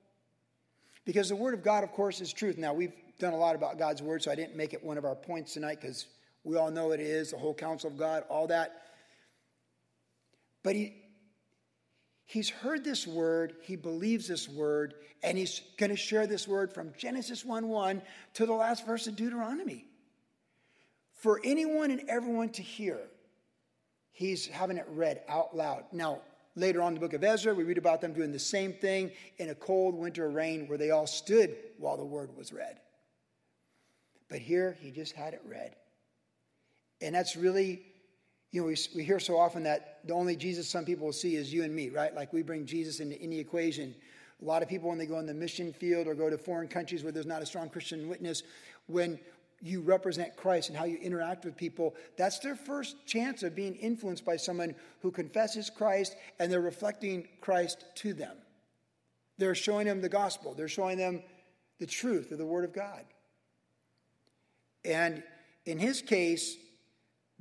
Because 1.04 1.30
the 1.30 1.36
Word 1.36 1.56
of 1.56 1.64
God, 1.64 1.84
of 1.84 1.92
course, 1.92 2.22
is 2.22 2.32
truth. 2.32 2.60
Now, 2.60 2.74
we've 2.74 2.94
done 3.18 3.34
a 3.34 3.38
lot 3.38 3.56
about 3.56 3.80
God's 3.80 4.04
Word, 4.04 4.22
so 4.22 4.32
I 4.32 4.36
didn't 4.36 4.56
make 4.56 4.74
it 4.74 4.84
one 4.84 5.00
of 5.00 5.06
our 5.06 5.16
points 5.16 5.54
tonight 5.54 5.80
because 5.82 6.06
we 6.44 6.58
all 6.58 6.70
know 6.70 6.92
it 6.92 7.00
is, 7.00 7.32
the 7.32 7.38
whole 7.38 7.56
counsel 7.56 7.90
of 7.90 7.98
God, 7.98 8.24
all 8.30 8.48
that. 8.48 8.84
But 10.64 10.76
he, 10.76 11.01
he's 12.26 12.50
heard 12.50 12.84
this 12.84 13.08
word, 13.08 13.56
he 13.62 13.76
believes 13.76 14.28
this 14.28 14.48
word, 14.48 14.96
and 15.24 15.38
he's 15.38 15.62
going 15.78 15.90
to 15.90 15.96
share 15.96 16.28
this 16.28 16.48
word 16.48 16.74
from 16.74 16.94
Genesis 16.98 17.46
1 17.46 17.68
1 17.68 18.02
to 18.36 18.46
the 18.46 18.54
last 18.54 18.86
verse 18.86 19.08
of 19.08 19.16
Deuteronomy. 19.16 19.86
For 21.14 21.40
anyone 21.44 21.92
and 21.92 22.10
everyone 22.10 22.50
to 22.50 22.64
hear, 22.64 23.00
he's 24.12 24.48
having 24.48 24.78
it 24.78 24.88
read 24.90 25.22
out 25.28 25.56
loud. 25.56 25.84
Now, 25.92 26.22
Later 26.56 26.82
on 26.82 26.90
in 26.90 26.94
the 26.96 27.00
book 27.00 27.14
of 27.14 27.24
Ezra, 27.24 27.54
we 27.54 27.64
read 27.64 27.78
about 27.78 28.02
them 28.02 28.14
doing 28.14 28.34
the 28.34 28.40
same 28.40 28.74
thing 28.74 29.12
in 29.38 29.50
a 29.50 29.56
cold 29.56 29.96
winter 29.96 30.30
rain 30.30 30.68
where 30.68 30.78
they 30.78 30.92
all 30.92 31.08
stood 31.08 31.56
while 31.78 31.96
the 31.96 32.04
word 32.04 32.36
was 32.36 32.52
read. 32.52 32.80
But 34.30 34.40
here, 34.40 34.78
he 34.82 34.92
just 34.92 35.14
had 35.14 35.34
it 35.34 35.42
read. 35.46 35.76
And 37.02 37.16
that's 37.16 37.38
really, 37.38 37.84
you 38.52 38.62
know, 38.62 38.68
we, 38.68 38.76
we 38.96 39.04
hear 39.04 39.20
so 39.20 39.38
often 39.38 39.64
that 39.64 40.00
the 40.06 40.14
only 40.14 40.36
Jesus 40.36 40.70
some 40.70 40.84
people 40.84 41.06
will 41.06 41.14
see 41.14 41.36
is 41.36 41.54
you 41.54 41.64
and 41.64 41.74
me, 41.74 41.90
right? 41.90 42.14
Like 42.14 42.34
we 42.34 42.42
bring 42.42 42.66
Jesus 42.66 43.00
into 43.00 43.20
any 43.22 43.40
equation. 43.40 43.96
A 44.42 44.46
lot 44.46 44.62
of 44.62 44.68
people, 44.68 44.90
when 44.90 44.98
they 44.98 45.06
go 45.06 45.20
in 45.20 45.26
the 45.26 45.34
mission 45.34 45.72
field 45.72 46.08
or 46.08 46.16
go 46.16 46.30
to 46.30 46.38
foreign 46.38 46.68
countries 46.68 47.04
where 47.04 47.12
there's 47.12 47.26
not 47.26 47.42
a 47.42 47.46
strong 47.46 47.70
Christian 47.70 48.10
witness, 48.10 48.44
when 48.88 49.20
you 49.62 49.82
represent 49.82 50.36
Christ 50.36 50.70
and 50.70 50.78
how 50.78 50.86
you 50.86 50.98
interact 50.98 51.46
with 51.46 51.56
people, 51.56 51.96
that's 52.18 52.40
their 52.40 52.56
first 52.56 53.06
chance 53.06 53.44
of 53.44 53.56
being 53.56 53.76
influenced 53.76 54.26
by 54.26 54.36
someone 54.36 54.76
who 55.02 55.12
confesses 55.12 55.70
Christ 55.70 56.16
and 56.40 56.52
they're 56.52 56.60
reflecting 56.62 57.28
Christ 57.40 57.86
to 57.96 58.14
them. 58.14 58.36
They're 59.38 59.56
showing 59.56 59.88
them 59.88 60.02
the 60.02 60.10
gospel, 60.10 60.54
they're 60.54 60.68
showing 60.68 60.98
them 60.98 61.24
the 61.80 61.86
truth 61.86 62.32
of 62.32 62.38
the 62.38 62.46
Word 62.46 62.66
of 62.66 62.74
God. 62.74 63.06
And 64.84 65.24
in 65.66 65.78
his 65.78 66.02
case, 66.02 66.58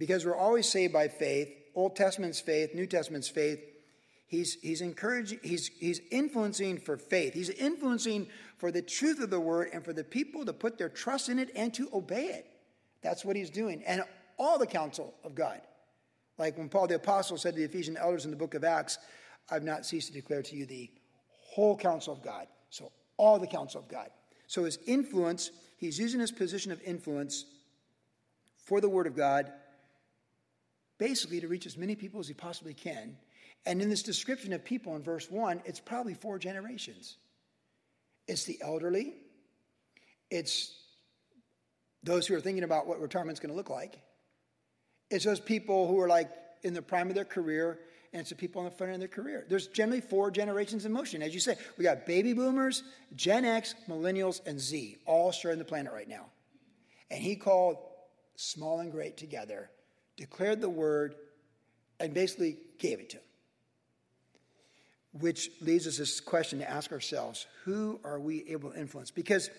because 0.00 0.24
we're 0.24 0.34
always 0.34 0.66
saved 0.66 0.94
by 0.94 1.08
faith, 1.08 1.50
Old 1.74 1.94
Testament's 1.94 2.40
faith, 2.40 2.74
New 2.74 2.86
Testament's 2.86 3.28
faith, 3.28 3.60
he's, 4.26 4.54
he's 4.62 4.80
encouraging, 4.80 5.38
he's, 5.42 5.68
he's 5.78 6.00
influencing 6.10 6.78
for 6.78 6.96
faith. 6.96 7.34
He's 7.34 7.50
influencing 7.50 8.26
for 8.56 8.72
the 8.72 8.80
truth 8.80 9.20
of 9.20 9.28
the 9.28 9.38
word 9.38 9.68
and 9.74 9.84
for 9.84 9.92
the 9.92 10.02
people 10.02 10.46
to 10.46 10.54
put 10.54 10.78
their 10.78 10.88
trust 10.88 11.28
in 11.28 11.38
it 11.38 11.50
and 11.54 11.72
to 11.74 11.90
obey 11.92 12.24
it. 12.24 12.46
That's 13.02 13.26
what 13.26 13.36
he's 13.36 13.50
doing. 13.50 13.82
And 13.86 14.02
all 14.38 14.58
the 14.58 14.66
counsel 14.66 15.14
of 15.22 15.34
God. 15.34 15.60
Like 16.38 16.56
when 16.56 16.70
Paul 16.70 16.86
the 16.86 16.94
Apostle 16.94 17.36
said 17.36 17.52
to 17.52 17.58
the 17.58 17.66
Ephesian 17.66 17.98
elders 17.98 18.24
in 18.24 18.30
the 18.30 18.36
book 18.38 18.54
of 18.54 18.64
Acts, 18.64 18.98
I've 19.50 19.64
not 19.64 19.84
ceased 19.84 20.06
to 20.08 20.14
declare 20.14 20.42
to 20.42 20.56
you 20.56 20.64
the 20.64 20.90
whole 21.52 21.76
counsel 21.76 22.14
of 22.14 22.22
God. 22.22 22.46
So, 22.70 22.90
all 23.18 23.38
the 23.38 23.46
counsel 23.46 23.82
of 23.82 23.88
God. 23.88 24.08
So, 24.46 24.64
his 24.64 24.78
influence, 24.86 25.50
he's 25.76 25.98
using 25.98 26.20
his 26.20 26.32
position 26.32 26.72
of 26.72 26.80
influence 26.82 27.44
for 28.64 28.80
the 28.80 28.88
Word 28.88 29.06
of 29.06 29.16
God, 29.16 29.52
basically 31.00 31.40
to 31.40 31.48
reach 31.48 31.66
as 31.66 31.78
many 31.78 31.96
people 31.96 32.20
as 32.20 32.28
he 32.28 32.34
possibly 32.34 32.74
can. 32.74 33.16
And 33.66 33.80
in 33.82 33.88
this 33.88 34.02
description 34.02 34.52
of 34.52 34.64
people 34.64 34.94
in 34.96 35.02
verse 35.02 35.30
1, 35.30 35.62
it's 35.64 35.80
probably 35.80 36.14
four 36.14 36.38
generations. 36.38 37.16
It's 38.28 38.44
the 38.44 38.58
elderly. 38.62 39.14
It's 40.30 40.72
those 42.02 42.26
who 42.26 42.34
are 42.34 42.40
thinking 42.40 42.64
about 42.64 42.86
what 42.86 43.00
retirement's 43.00 43.40
going 43.40 43.50
to 43.50 43.56
look 43.56 43.70
like. 43.70 43.98
It's 45.10 45.24
those 45.24 45.40
people 45.40 45.88
who 45.88 45.98
are 46.00 46.08
like 46.08 46.30
in 46.62 46.74
the 46.74 46.82
prime 46.82 47.08
of 47.08 47.14
their 47.14 47.24
career, 47.24 47.80
and 48.12 48.20
it's 48.20 48.30
the 48.30 48.36
people 48.36 48.60
on 48.60 48.66
the 48.66 48.70
front 48.70 48.92
end 48.92 49.02
of 49.02 49.10
their 49.10 49.22
career. 49.22 49.46
There's 49.48 49.68
generally 49.68 50.02
four 50.02 50.30
generations 50.30 50.84
in 50.84 50.92
motion. 50.92 51.22
As 51.22 51.32
you 51.32 51.40
say, 51.40 51.56
we 51.78 51.84
got 51.84 52.06
baby 52.06 52.34
boomers, 52.34 52.82
Gen 53.16 53.46
X, 53.46 53.74
millennials, 53.88 54.40
and 54.46 54.60
Z, 54.60 54.98
all 55.06 55.32
sharing 55.32 55.58
the 55.58 55.64
planet 55.64 55.92
right 55.92 56.08
now. 56.08 56.26
And 57.10 57.22
he 57.22 57.36
called 57.36 57.78
small 58.36 58.80
and 58.80 58.92
great 58.92 59.16
together, 59.16 59.70
declared 60.20 60.60
the 60.60 60.68
word, 60.68 61.14
and 61.98 62.12
basically 62.12 62.58
gave 62.78 63.00
it 63.00 63.10
to 63.10 63.16
them. 63.16 63.24
Which 65.18 65.50
leads 65.60 65.86
us 65.86 65.96
this 65.96 66.20
question 66.20 66.58
to 66.60 66.70
ask 66.70 66.92
ourselves 66.92 67.46
who 67.64 67.98
are 68.04 68.20
we 68.20 68.44
able 68.48 68.70
to 68.70 68.78
influence? 68.78 69.10
Because 69.10 69.50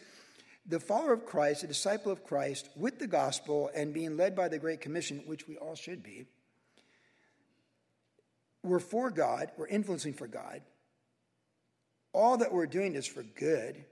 the 0.68 0.80
follower 0.80 1.14
of 1.14 1.26
Christ, 1.26 1.64
a 1.64 1.68
disciple 1.68 2.12
of 2.12 2.24
Christ, 2.24 2.70
with 2.76 3.00
the 3.00 3.08
gospel 3.08 3.72
and 3.76 3.92
being 3.94 4.16
led 4.16 4.36
by 4.36 4.48
the 4.48 4.60
Great 4.60 4.82
Commission, 4.82 5.24
which 5.26 5.48
we 5.48 5.58
all 5.58 5.76
should 5.76 6.04
be, 6.04 6.26
we're 8.64 8.80
for 8.80 9.10
God, 9.10 9.50
we're 9.58 9.68
influencing 9.68 10.14
for 10.14 10.28
God. 10.28 10.62
All 12.14 12.38
that 12.38 12.54
we're 12.54 12.68
doing 12.68 12.94
is 12.94 13.08
for 13.08 13.24
good. 13.24 13.84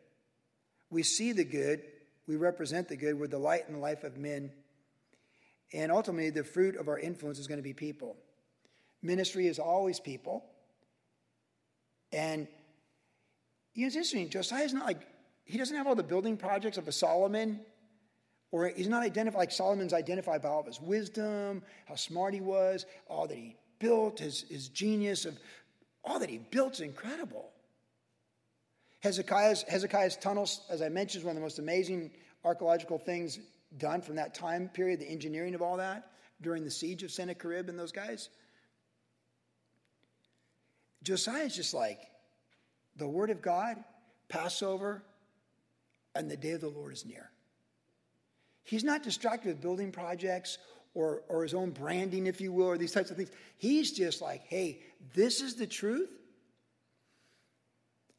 We 0.92 1.02
see 1.02 1.32
the 1.32 1.44
good, 1.44 1.82
we 2.28 2.36
represent 2.36 2.88
the 2.88 2.96
good, 2.96 3.20
we're 3.20 3.28
the 3.28 3.40
light 3.40 3.64
in 3.68 3.74
the 3.74 3.80
life 3.80 4.04
of 4.04 4.18
men. 4.18 4.52
And 5.74 5.92
ultimately, 5.92 6.30
the 6.30 6.44
fruit 6.44 6.76
of 6.76 6.88
our 6.88 6.98
influence 6.98 7.40
is 7.40 7.48
going 7.48 7.60
to 7.60 7.64
be 7.64 7.74
people. 7.74 8.18
Ministry 9.02 9.48
is 9.48 9.60
always 9.60 10.00
people. 10.00 10.44
And 12.12 12.48
you 13.74 13.84
know, 13.84 13.88
it's 13.88 13.96
interesting. 13.96 14.30
Josiah's 14.30 14.74
not 14.74 14.86
like, 14.86 15.02
he 15.46 15.58
doesn't 15.58 15.76
have 15.76 15.88
all 15.88 15.96
the 15.96 16.04
building 16.04 16.38
projects 16.38 16.78
of 16.78 16.88
a 16.88 16.92
Solomon, 16.92 17.60
or 18.52 18.68
he's 18.76 18.88
not 18.88 19.04
identified 19.04 19.38
like 19.38 19.52
Solomon's 19.52 19.94
identified 19.94 20.42
by 20.42 20.50
all 20.50 20.60
of 20.60 20.66
his 20.66 20.82
wisdom, 20.82 21.62
how 21.86 21.96
smart 21.96 22.34
he 22.34 22.42
was, 22.42 22.86
all 23.08 23.28
that 23.28 23.38
he 23.38 23.56
built, 23.78 24.20
his, 24.20 24.46
his 24.50 24.70
genius 24.70 25.26
of 25.26 25.38
all 26.04 26.20
that 26.20 26.30
he 26.30 26.40
built 26.40 26.74
is 26.74 26.82
incredible. 26.82 27.52
Hezekiah's, 29.02 29.64
Hezekiah's 29.64 30.18
tunnels, 30.18 30.62
as 30.70 30.82
I 30.82 30.90
mentioned, 30.90 31.22
is 31.22 31.26
one 31.26 31.32
of 31.32 31.36
the 31.36 31.42
most 31.42 31.60
amazing 31.60 32.12
archaeological 32.44 32.98
things 32.98 33.40
done 33.78 34.02
from 34.02 34.16
that 34.16 34.34
time 34.34 34.70
period, 34.70 35.00
the 35.00 35.10
engineering 35.10 35.56
of 35.56 35.62
all 35.62 35.78
that 35.78 36.12
during 36.42 36.64
the 36.64 36.72
siege 36.72 37.04
of 37.04 37.12
Sennacherib 37.12 37.70
and 37.70 37.78
those 37.78 37.92
guys. 37.92 38.30
Josiah's 41.04 41.56
just 41.56 41.74
like, 41.74 42.00
the 42.96 43.08
word 43.08 43.30
of 43.30 43.42
God, 43.42 43.78
Passover, 44.28 45.04
and 46.16 46.30
the 46.30 46.38
day 46.38 46.52
of 46.52 46.62
the 46.62 46.70
Lord 46.70 46.94
is 46.94 47.06
near. 47.06 47.30
He's 48.64 48.84
not 48.84 49.04
distracted 49.04 49.48
with 49.48 49.62
building 49.62 49.92
projects 49.92 50.58
or, 50.94 51.24
or 51.30 51.44
his 51.44 51.54
own 51.54 51.72
branding, 51.72 52.28
if 52.28 52.42
you 52.42 52.52
will, 52.52 52.68
or 52.68 52.78
these 52.78 52.92
types 52.92 53.10
of 53.10 53.18
things. 53.18 53.32
He's 53.58 53.92
just 53.92 54.22
like, 54.22 54.44
hey, 54.44 54.82
this 55.14 55.42
is 55.42 55.56
the 55.56 55.68
truth. 55.68 56.10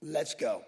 Let's 0.02 0.34
go. 0.34 0.62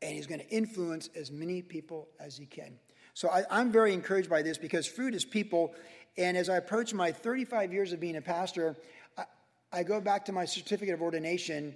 And 0.00 0.14
he's 0.14 0.26
going 0.26 0.40
to 0.40 0.48
influence 0.48 1.08
as 1.16 1.30
many 1.30 1.60
people 1.62 2.08
as 2.20 2.36
he 2.36 2.46
can. 2.46 2.78
So 3.14 3.30
I, 3.30 3.44
I'm 3.50 3.70
very 3.70 3.94
encouraged 3.94 4.28
by 4.28 4.42
this 4.42 4.58
because 4.58 4.86
fruit 4.86 5.14
is 5.14 5.24
people. 5.24 5.74
And 6.18 6.36
as 6.36 6.48
I 6.48 6.56
approach 6.56 6.92
my 6.92 7.12
35 7.12 7.72
years 7.72 7.92
of 7.92 8.00
being 8.00 8.16
a 8.16 8.20
pastor, 8.20 8.76
I, 9.16 9.24
I 9.72 9.82
go 9.84 10.00
back 10.00 10.24
to 10.26 10.32
my 10.32 10.44
certificate 10.44 10.94
of 10.94 11.02
ordination, 11.02 11.74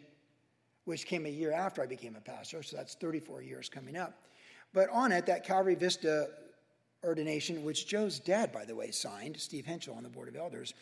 which 0.84 1.06
came 1.06 1.26
a 1.26 1.30
year 1.30 1.52
after 1.52 1.82
I 1.82 1.86
became 1.86 2.16
a 2.16 2.20
pastor. 2.20 2.62
So 2.62 2.76
that's 2.76 2.94
34 2.94 3.42
years 3.42 3.68
coming 3.68 3.96
up. 3.96 4.14
But 4.74 4.90
on 4.90 5.12
it, 5.12 5.26
that 5.26 5.44
Calvary 5.44 5.76
Vista 5.76 6.28
ordination, 7.04 7.64
which 7.64 7.86
Joe's 7.86 8.18
dad, 8.18 8.52
by 8.52 8.64
the 8.64 8.74
way, 8.74 8.90
signed, 8.90 9.36
Steve 9.36 9.64
Henschel 9.64 9.94
on 9.94 10.02
the 10.02 10.08
Board 10.08 10.28
of 10.28 10.36
Elders. 10.36 10.74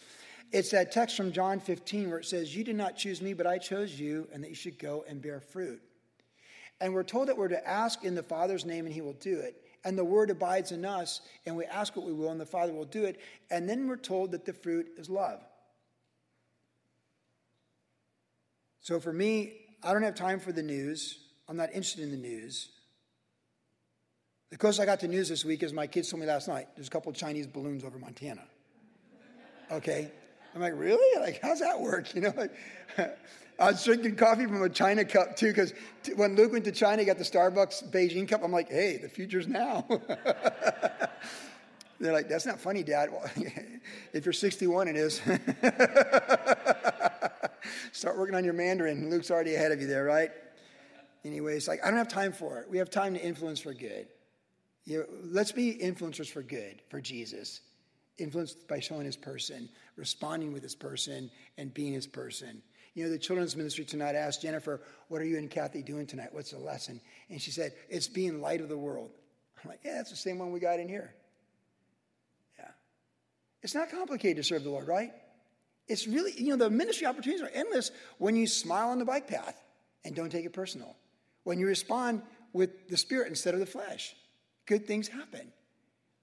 It's 0.53 0.71
that 0.71 0.93
text 0.93 1.17
from 1.17 1.33
John 1.33 1.61
15 1.61 2.09
where 2.09 2.21
it 2.21 2.25
says, 2.25 2.57
You 2.57 2.65
did 2.65 2.77
not 2.77 2.97
choose 2.97 3.21
me, 3.21 3.35
but 3.35 3.47
I 3.47 3.59
chose 3.59 3.99
you, 3.99 4.29
and 4.33 4.43
that 4.43 4.49
you 4.49 4.55
should 4.55 4.79
go 4.79 5.05
and 5.07 5.21
bear 5.21 5.41
fruit. 5.41 5.83
And 6.81 6.95
we're 6.95 7.05
told 7.05 7.29
that 7.29 7.37
we're 7.37 7.49
to 7.49 7.69
ask 7.69 8.05
in 8.05 8.15
the 8.15 8.23
Father's 8.23 8.65
name, 8.65 8.87
and 8.87 8.95
he 8.95 9.01
will 9.01 9.15
do 9.15 9.39
it. 9.39 9.63
And 9.87 9.97
the 9.97 10.05
word 10.05 10.31
abides 10.31 10.73
in 10.73 10.85
us, 10.85 11.21
and 11.47 11.57
we 11.57 11.65
ask 11.65 11.95
what 11.95 12.05
we 12.05 12.13
will, 12.13 12.31
and 12.31 12.41
the 12.41 12.45
Father 12.45 12.73
will 12.73 12.85
do 12.85 13.05
it. 13.05 13.21
And 13.53 13.69
then 13.69 13.87
we're 13.87 13.97
told 13.97 14.33
that 14.33 14.45
the 14.45 14.53
fruit 14.53 14.89
is 14.99 15.09
love. 15.09 15.41
So 18.81 18.99
for 18.99 19.13
me, 19.13 19.53
I 19.85 19.93
don't 19.93 20.03
have 20.03 20.17
time 20.17 20.41
for 20.41 20.51
the 20.51 20.63
news. 20.65 21.21
I'm 21.49 21.57
not 21.57 21.69
interested 21.69 22.03
in 22.03 22.11
the 22.11 22.17
news. 22.17 22.69
The 24.51 24.57
closest 24.57 24.81
I 24.81 24.87
got 24.87 24.99
to 25.01 25.09
news 25.09 25.29
this 25.29 25.45
week 25.45 25.63
is 25.63 25.73
my 25.73 25.87
kids 25.87 26.11
told 26.11 26.21
me 26.21 26.27
last 26.27 26.49
night 26.49 26.67
there's 26.75 26.89
a 26.89 26.91
couple 26.91 27.11
of 27.11 27.17
Chinese 27.17 27.47
balloons 27.47 27.85
over 27.85 27.97
Montana. 27.97 28.43
Okay? 29.71 30.11
I'm 30.53 30.61
like, 30.61 30.75
really? 30.77 31.21
Like, 31.21 31.39
how's 31.41 31.61
that 31.61 31.81
work? 31.81 32.09
You 32.15 32.23
know, 32.23 32.49
I 33.59 33.71
was 33.71 33.83
drinking 33.85 34.17
coffee 34.17 34.45
from 34.47 34.63
a 34.63 34.69
China 34.69 35.05
cup 35.05 35.37
too, 35.37 35.49
because 35.49 35.73
t- 36.03 36.13
when 36.15 36.37
Luke 36.37 36.53
went 36.53 36.65
to 36.67 36.73
China, 36.73 37.01
he 37.03 37.07
got 37.07 37.17
the 37.17 37.25
Starbucks 37.25 37.91
Beijing 37.91 38.29
cup. 38.29 38.43
I'm 38.45 38.53
like, 38.53 38.69
hey, 38.69 38.99
the 38.99 39.09
future's 39.09 39.49
now. 39.49 39.87
They're 41.99 42.13
like, 42.13 42.29
that's 42.29 42.45
not 42.45 42.61
funny, 42.61 42.83
Dad. 42.83 43.11
Well, 43.11 43.25
if 44.13 44.27
you're 44.27 44.35
61, 44.35 44.89
it 44.89 44.97
is. 44.97 45.23
Start 47.93 48.19
working 48.19 48.35
on 48.35 48.45
your 48.45 48.53
Mandarin. 48.53 49.09
Luke's 49.09 49.31
already 49.31 49.55
ahead 49.55 49.73
of 49.73 49.81
you 49.81 49.87
there, 49.87 50.05
right? 50.05 50.31
Anyways, 51.25 51.67
like 51.67 51.81
I 51.83 51.89
don't 51.89 51.97
have 51.97 52.09
time 52.09 52.33
for 52.33 52.61
it. 52.61 52.69
We 52.71 52.77
have 52.79 52.91
time 52.91 53.15
to 53.15 53.21
influence 53.21 53.61
for 53.61 53.73
good. 53.73 54.09
You 54.85 54.99
know, 54.99 55.07
let's 55.25 55.53
be 55.53 55.75
influencers 55.83 56.31
for 56.31 56.43
good, 56.43 56.83
for 56.91 57.01
Jesus. 57.01 57.63
Influenced 58.19 58.69
by 58.69 58.81
showing 58.81 59.07
his 59.07 59.17
person, 59.17 59.71
responding 59.97 60.53
with 60.53 60.63
his 60.63 60.75
person, 60.75 61.31
and 61.59 61.73
being 61.73 61.95
his 61.95 62.07
person. 62.07 62.63
You 62.97 63.05
know, 63.05 63.11
the 63.11 63.19
children's 63.19 63.55
ministry 63.55 63.85
tonight 63.85 64.15
asked 64.15 64.41
Jennifer, 64.41 64.81
What 65.09 65.21
are 65.21 65.27
you 65.27 65.37
and 65.37 65.51
Kathy 65.51 65.83
doing 65.83 66.07
tonight? 66.07 66.31
What's 66.33 66.53
the 66.53 66.59
lesson? 66.59 66.99
And 67.29 67.41
she 67.41 67.51
said, 67.51 67.75
It's 67.91 68.09
being 68.09 68.41
light 68.41 68.63
of 68.63 68.71
the 68.71 68.79
world. 68.79 69.11
I'm 69.63 69.69
like, 69.69 69.81
Yeah, 69.85 69.97
that's 69.97 70.11
the 70.11 70.17
same 70.17 70.39
one 70.39 70.51
we 70.51 70.61
got 70.61 70.81
in 70.81 70.89
here. 70.89 71.15
Yeah. 72.59 72.71
It's 73.63 73.75
not 73.75 73.91
complicated 73.91 74.39
to 74.39 74.43
serve 74.43 74.65
the 74.65 74.71
Lord, 74.71 74.89
right? 74.89 75.13
It's 75.87 76.07
really, 76.07 76.33
you 76.39 76.49
know, 76.49 76.57
the 76.57 76.71
ministry 76.71 77.07
opportunities 77.07 77.45
are 77.45 77.51
endless 77.53 77.91
when 78.17 78.35
you 78.35 78.47
smile 78.47 78.89
on 78.89 78.99
the 78.99 79.05
bike 79.05 79.29
path 79.29 79.61
and 80.03 80.17
don't 80.17 80.31
take 80.31 80.47
it 80.47 80.55
personal. 80.55 80.97
When 81.45 81.59
you 81.59 81.67
respond 81.67 82.23
with 82.55 82.89
the 82.89 82.97
spirit 82.97 83.29
instead 83.29 83.53
of 83.53 83.61
the 83.61 83.67
flesh 83.67 84.17
good 84.67 84.87
things 84.87 85.07
happen. 85.07 85.53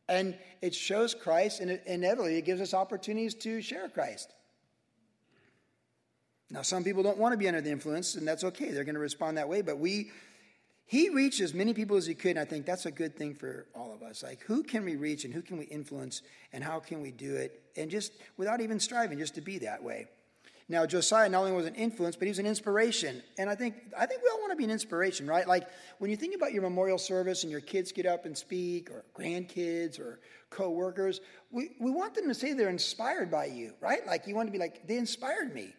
And 0.09 0.37
it 0.61 0.75
shows 0.75 1.13
Christ, 1.13 1.61
and 1.61 1.71
it, 1.71 1.83
inevitably 1.85 2.37
it 2.37 2.45
gives 2.45 2.59
us 2.59 2.73
opportunities 2.73 3.35
to 3.35 3.61
share 3.61 3.87
Christ. 3.87 4.33
Now, 6.49 6.61
some 6.61 6.83
people 6.83 7.03
don't 7.03 7.17
want 7.17 7.33
to 7.33 7.37
be 7.37 7.47
under 7.47 7.61
the 7.61 7.71
influence, 7.71 8.15
and 8.15 8.27
that's 8.27 8.43
okay. 8.43 8.71
They're 8.71 8.83
going 8.83 8.95
to 8.95 9.01
respond 9.01 9.37
that 9.37 9.49
way. 9.49 9.61
But 9.61 9.79
we, 9.79 10.11
he 10.85 11.09
reached 11.09 11.41
as 11.41 11.53
many 11.53 11.73
people 11.73 11.97
as 11.97 12.05
he 12.05 12.13
could, 12.13 12.31
and 12.31 12.39
I 12.39 12.45
think 12.45 12.65
that's 12.65 12.85
a 12.85 12.91
good 12.91 13.15
thing 13.15 13.33
for 13.33 13.65
all 13.73 13.93
of 13.93 14.03
us. 14.03 14.21
Like, 14.21 14.41
who 14.41 14.61
can 14.63 14.85
we 14.85 14.95
reach, 14.95 15.25
and 15.25 15.33
who 15.33 15.41
can 15.41 15.57
we 15.57 15.65
influence, 15.65 16.21
and 16.51 16.63
how 16.63 16.79
can 16.79 17.01
we 17.01 17.11
do 17.11 17.35
it? 17.35 17.63
And 17.75 17.89
just 17.89 18.13
without 18.37 18.61
even 18.61 18.79
striving, 18.79 19.17
just 19.17 19.35
to 19.35 19.41
be 19.41 19.59
that 19.59 19.83
way. 19.83 20.07
Now, 20.69 20.85
Josiah 20.85 21.27
not 21.27 21.39
only 21.39 21.51
was 21.51 21.65
an 21.65 21.75
influence, 21.75 22.15
but 22.15 22.25
he 22.25 22.29
was 22.29 22.39
an 22.39 22.45
inspiration. 22.45 23.21
And 23.37 23.49
I 23.49 23.55
think, 23.55 23.75
I 23.97 24.05
think 24.05 24.21
we 24.23 24.29
all 24.29 24.39
want 24.39 24.51
to 24.51 24.55
be 24.55 24.63
an 24.63 24.71
inspiration, 24.71 25.27
right? 25.27 25.47
Like 25.47 25.67
when 25.99 26.09
you 26.09 26.15
think 26.15 26.35
about 26.35 26.53
your 26.53 26.61
memorial 26.61 26.97
service 26.97 27.43
and 27.43 27.51
your 27.51 27.61
kids 27.61 27.91
get 27.91 28.05
up 28.05 28.25
and 28.25 28.37
speak, 28.37 28.89
or 28.89 29.03
grandkids, 29.13 29.99
or 29.99 30.19
co-workers, 30.49 31.19
we, 31.51 31.71
we 31.79 31.91
want 31.91 32.15
them 32.15 32.27
to 32.29 32.33
say 32.33 32.53
they're 32.53 32.69
inspired 32.69 33.29
by 33.29 33.45
you, 33.45 33.73
right? 33.81 34.05
Like 34.07 34.25
you 34.25 34.35
want 34.35 34.47
to 34.47 34.51
be 34.51 34.57
like, 34.57 34.87
they 34.87 34.97
inspired 34.97 35.53
me. 35.53 35.73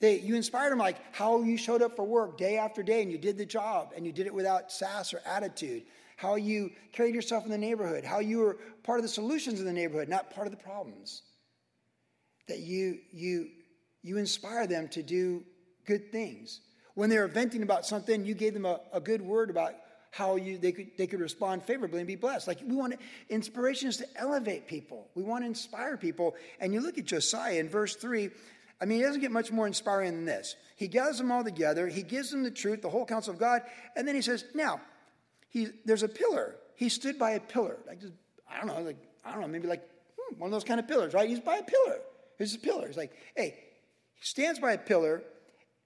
They, 0.00 0.18
you 0.18 0.34
inspired 0.34 0.70
them 0.70 0.78
like 0.78 0.96
how 1.12 1.42
you 1.42 1.56
showed 1.56 1.82
up 1.82 1.96
for 1.96 2.04
work 2.04 2.36
day 2.36 2.58
after 2.58 2.82
day 2.82 3.02
and 3.02 3.10
you 3.10 3.18
did 3.18 3.38
the 3.38 3.46
job 3.46 3.92
and 3.96 4.04
you 4.04 4.12
did 4.12 4.26
it 4.26 4.34
without 4.34 4.70
sass 4.72 5.14
or 5.14 5.20
attitude. 5.24 5.84
How 6.16 6.36
you 6.36 6.70
carried 6.92 7.14
yourself 7.14 7.44
in 7.44 7.50
the 7.50 7.58
neighborhood. 7.58 8.04
How 8.04 8.20
you 8.20 8.38
were 8.38 8.58
part 8.82 8.98
of 8.98 9.02
the 9.02 9.08
solutions 9.08 9.60
in 9.60 9.66
the 9.66 9.72
neighborhood, 9.72 10.08
not 10.08 10.34
part 10.34 10.46
of 10.46 10.52
the 10.52 10.62
problems. 10.62 11.22
That 12.46 12.60
you, 12.60 12.98
you 13.12 13.48
you 14.04 14.18
inspire 14.18 14.66
them 14.66 14.86
to 14.88 15.02
do 15.02 15.42
good 15.86 16.12
things. 16.12 16.60
When 16.94 17.10
they 17.10 17.18
were 17.18 17.26
venting 17.26 17.62
about 17.62 17.86
something, 17.86 18.24
you 18.24 18.34
gave 18.34 18.54
them 18.54 18.66
a, 18.66 18.80
a 18.92 19.00
good 19.00 19.22
word 19.22 19.50
about 19.50 19.74
how 20.10 20.36
you, 20.36 20.58
they, 20.58 20.70
could, 20.70 20.90
they 20.96 21.08
could 21.08 21.18
respond 21.18 21.64
favorably 21.64 21.98
and 21.98 22.06
be 22.06 22.14
blessed. 22.14 22.46
Like 22.46 22.60
we 22.64 22.76
want 22.76 22.94
inspiration 23.30 23.88
is 23.88 23.96
to 23.96 24.06
elevate 24.14 24.68
people. 24.68 25.08
We 25.16 25.24
want 25.24 25.42
to 25.42 25.46
inspire 25.46 25.96
people. 25.96 26.36
And 26.60 26.72
you 26.72 26.80
look 26.80 26.98
at 26.98 27.06
Josiah 27.06 27.58
in 27.58 27.68
verse 27.68 27.96
3, 27.96 28.30
I 28.80 28.86
mean, 28.86 29.00
it 29.00 29.04
doesn't 29.04 29.20
get 29.20 29.30
much 29.30 29.52
more 29.52 29.66
inspiring 29.66 30.12
than 30.12 30.24
this. 30.24 30.56
He 30.76 30.88
gathers 30.88 31.18
them 31.18 31.30
all 31.30 31.44
together, 31.44 31.88
he 31.88 32.02
gives 32.02 32.30
them 32.30 32.42
the 32.42 32.50
truth, 32.50 32.82
the 32.82 32.90
whole 32.90 33.06
counsel 33.06 33.32
of 33.32 33.38
God, 33.38 33.62
and 33.96 34.06
then 34.06 34.14
he 34.14 34.22
says, 34.22 34.44
Now, 34.54 34.80
he, 35.48 35.68
there's 35.84 36.02
a 36.02 36.08
pillar. 36.08 36.56
He 36.74 36.88
stood 36.88 37.18
by 37.18 37.32
a 37.32 37.40
pillar. 37.40 37.78
Like, 37.86 38.00
just, 38.00 38.12
I 38.50 38.58
don't 38.58 38.66
know, 38.66 38.80
like, 38.80 38.96
I 39.24 39.32
don't 39.32 39.40
know, 39.40 39.48
maybe 39.48 39.68
like 39.68 39.88
hmm, 40.18 40.38
one 40.38 40.48
of 40.48 40.52
those 40.52 40.64
kind 40.64 40.80
of 40.80 40.88
pillars, 40.88 41.14
right? 41.14 41.28
He's 41.28 41.40
by 41.40 41.58
a 41.58 41.62
pillar. 41.62 41.98
Here's 42.36 42.54
a 42.54 42.58
pillar. 42.58 42.86
He's 42.86 42.96
like, 42.96 43.12
hey, 43.36 43.54
he 44.14 44.24
stands 44.24 44.58
by 44.58 44.72
a 44.72 44.78
pillar 44.78 45.22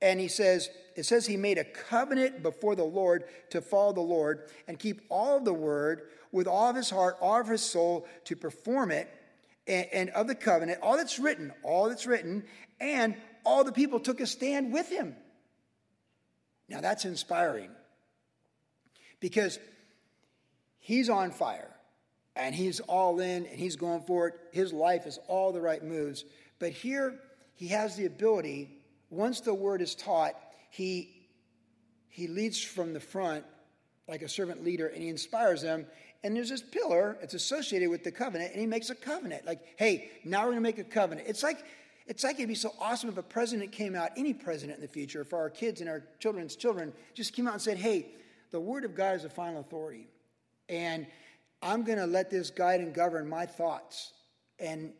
and 0.01 0.19
he 0.21 0.29
says, 0.29 0.71
it 0.97 1.05
says 1.05 1.27
he 1.27 1.37
made 1.37 1.59
a 1.59 1.65
covenant 1.65 2.43
before 2.43 2.75
the 2.75 2.85
Lord 2.85 3.25
to 3.51 3.61
follow 3.61 3.93
the 3.93 4.01
Lord 4.01 4.49
and 4.67 4.79
keep 4.79 5.03
all 5.09 5.37
of 5.37 5.45
the 5.45 5.53
word 5.53 6.09
with 6.33 6.47
all 6.47 6.71
of 6.71 6.77
his 6.77 6.91
heart, 6.91 7.17
all 7.21 7.41
of 7.41 7.49
his 7.49 7.63
soul 7.63 8.07
to 8.25 8.37
perform 8.37 8.91
it, 8.91 9.09
and, 9.69 9.87
and 9.93 10.11
of 10.11 10.27
the 10.27 10.35
covenant, 10.35 10.81
all 10.83 10.97
that's 10.97 11.19
written, 11.19 11.53
all 11.63 11.89
that's 11.89 12.07
written, 12.07 12.45
and 12.81 13.15
all 13.45 13.65
the 13.65 13.73
people 13.73 14.01
took 14.01 14.21
a 14.21 14.27
stand 14.27 14.73
with 14.73 14.89
him. 14.89 15.15
Now 16.69 16.81
that's 16.81 17.05
inspiring 17.05 17.71
because 19.21 19.59
he's 20.79 21.09
on 21.09 21.31
fire 21.31 21.71
and 22.37 22.55
he's 22.55 22.81
all 22.81 23.21
in 23.21 23.47
and 23.47 23.59
he's 23.59 23.77
going 23.77 24.03
for 24.03 24.29
it. 24.29 24.35
His 24.53 24.73
life 24.73 25.07
is 25.07 25.19
all 25.29 25.53
the 25.53 25.61
right 25.61 25.83
moves. 25.83 26.25
But 26.59 26.73
here 26.73 27.19
he 27.55 27.69
has 27.69 27.97
the 27.97 28.07
ability, 28.07 28.71
once 29.11 29.41
the 29.41 29.55
word 29.55 29.81
is 29.81 29.95
taught, 29.95 30.35
he, 30.71 31.27
he 32.09 32.27
leads 32.29 32.63
from 32.63 32.93
the 32.93 33.01
front 33.01 33.45
like 34.07 34.23
a 34.23 34.29
servant 34.29 34.65
leader 34.65 34.87
and 34.87 35.03
he 35.03 35.09
inspires 35.09 35.63
them. 35.63 35.87
And 36.25 36.35
there's 36.35 36.51
this 36.51 36.63
pillar, 36.63 37.17
it's 37.23 37.35
associated 37.35 37.91
with 37.91 38.03
the 38.03 38.11
covenant, 38.11 38.53
and 38.53 38.61
he 38.61 38.67
makes 38.67 38.91
a 38.91 38.95
covenant. 38.95 39.47
Like, 39.47 39.61
hey, 39.77 40.11
now 40.25 40.45
we're 40.45 40.51
gonna 40.51 40.61
make 40.61 40.79
a 40.79 40.85
covenant. 40.85 41.29
It's 41.29 41.43
like 41.43 41.65
it's 42.07 42.25
like 42.25 42.37
it'd 42.37 42.49
be 42.49 42.55
so 42.55 42.73
awesome 42.81 43.11
if 43.11 43.19
a 43.19 43.23
president 43.23 43.71
came 43.71 43.95
out, 43.95 44.11
any 44.17 44.33
president 44.33 44.79
in 44.79 44.83
the 44.83 44.89
future, 44.89 45.25
for 45.25 45.39
our 45.39 45.51
kids 45.51 45.81
and 45.83 45.91
our 45.91 46.03
children's 46.19 46.57
children, 46.57 46.93
just 47.15 47.35
came 47.35 47.47
out 47.47 47.53
and 47.53 47.63
said, 47.63 47.77
hey, 47.77 48.07
the 48.51 48.59
word 48.59 48.85
of 48.85 48.95
God 48.95 49.17
is 49.17 49.25
the 49.25 49.29
final 49.29 49.61
authority. 49.61 50.09
And 50.71 51.07
I'm 51.61 51.83
gonna 51.83 52.07
let 52.07 52.31
this 52.31 52.51
guide 52.51 52.81
and 52.81 52.95
govern 52.95 53.29
my 53.29 53.45
thoughts 53.45 54.13
and 54.59 54.93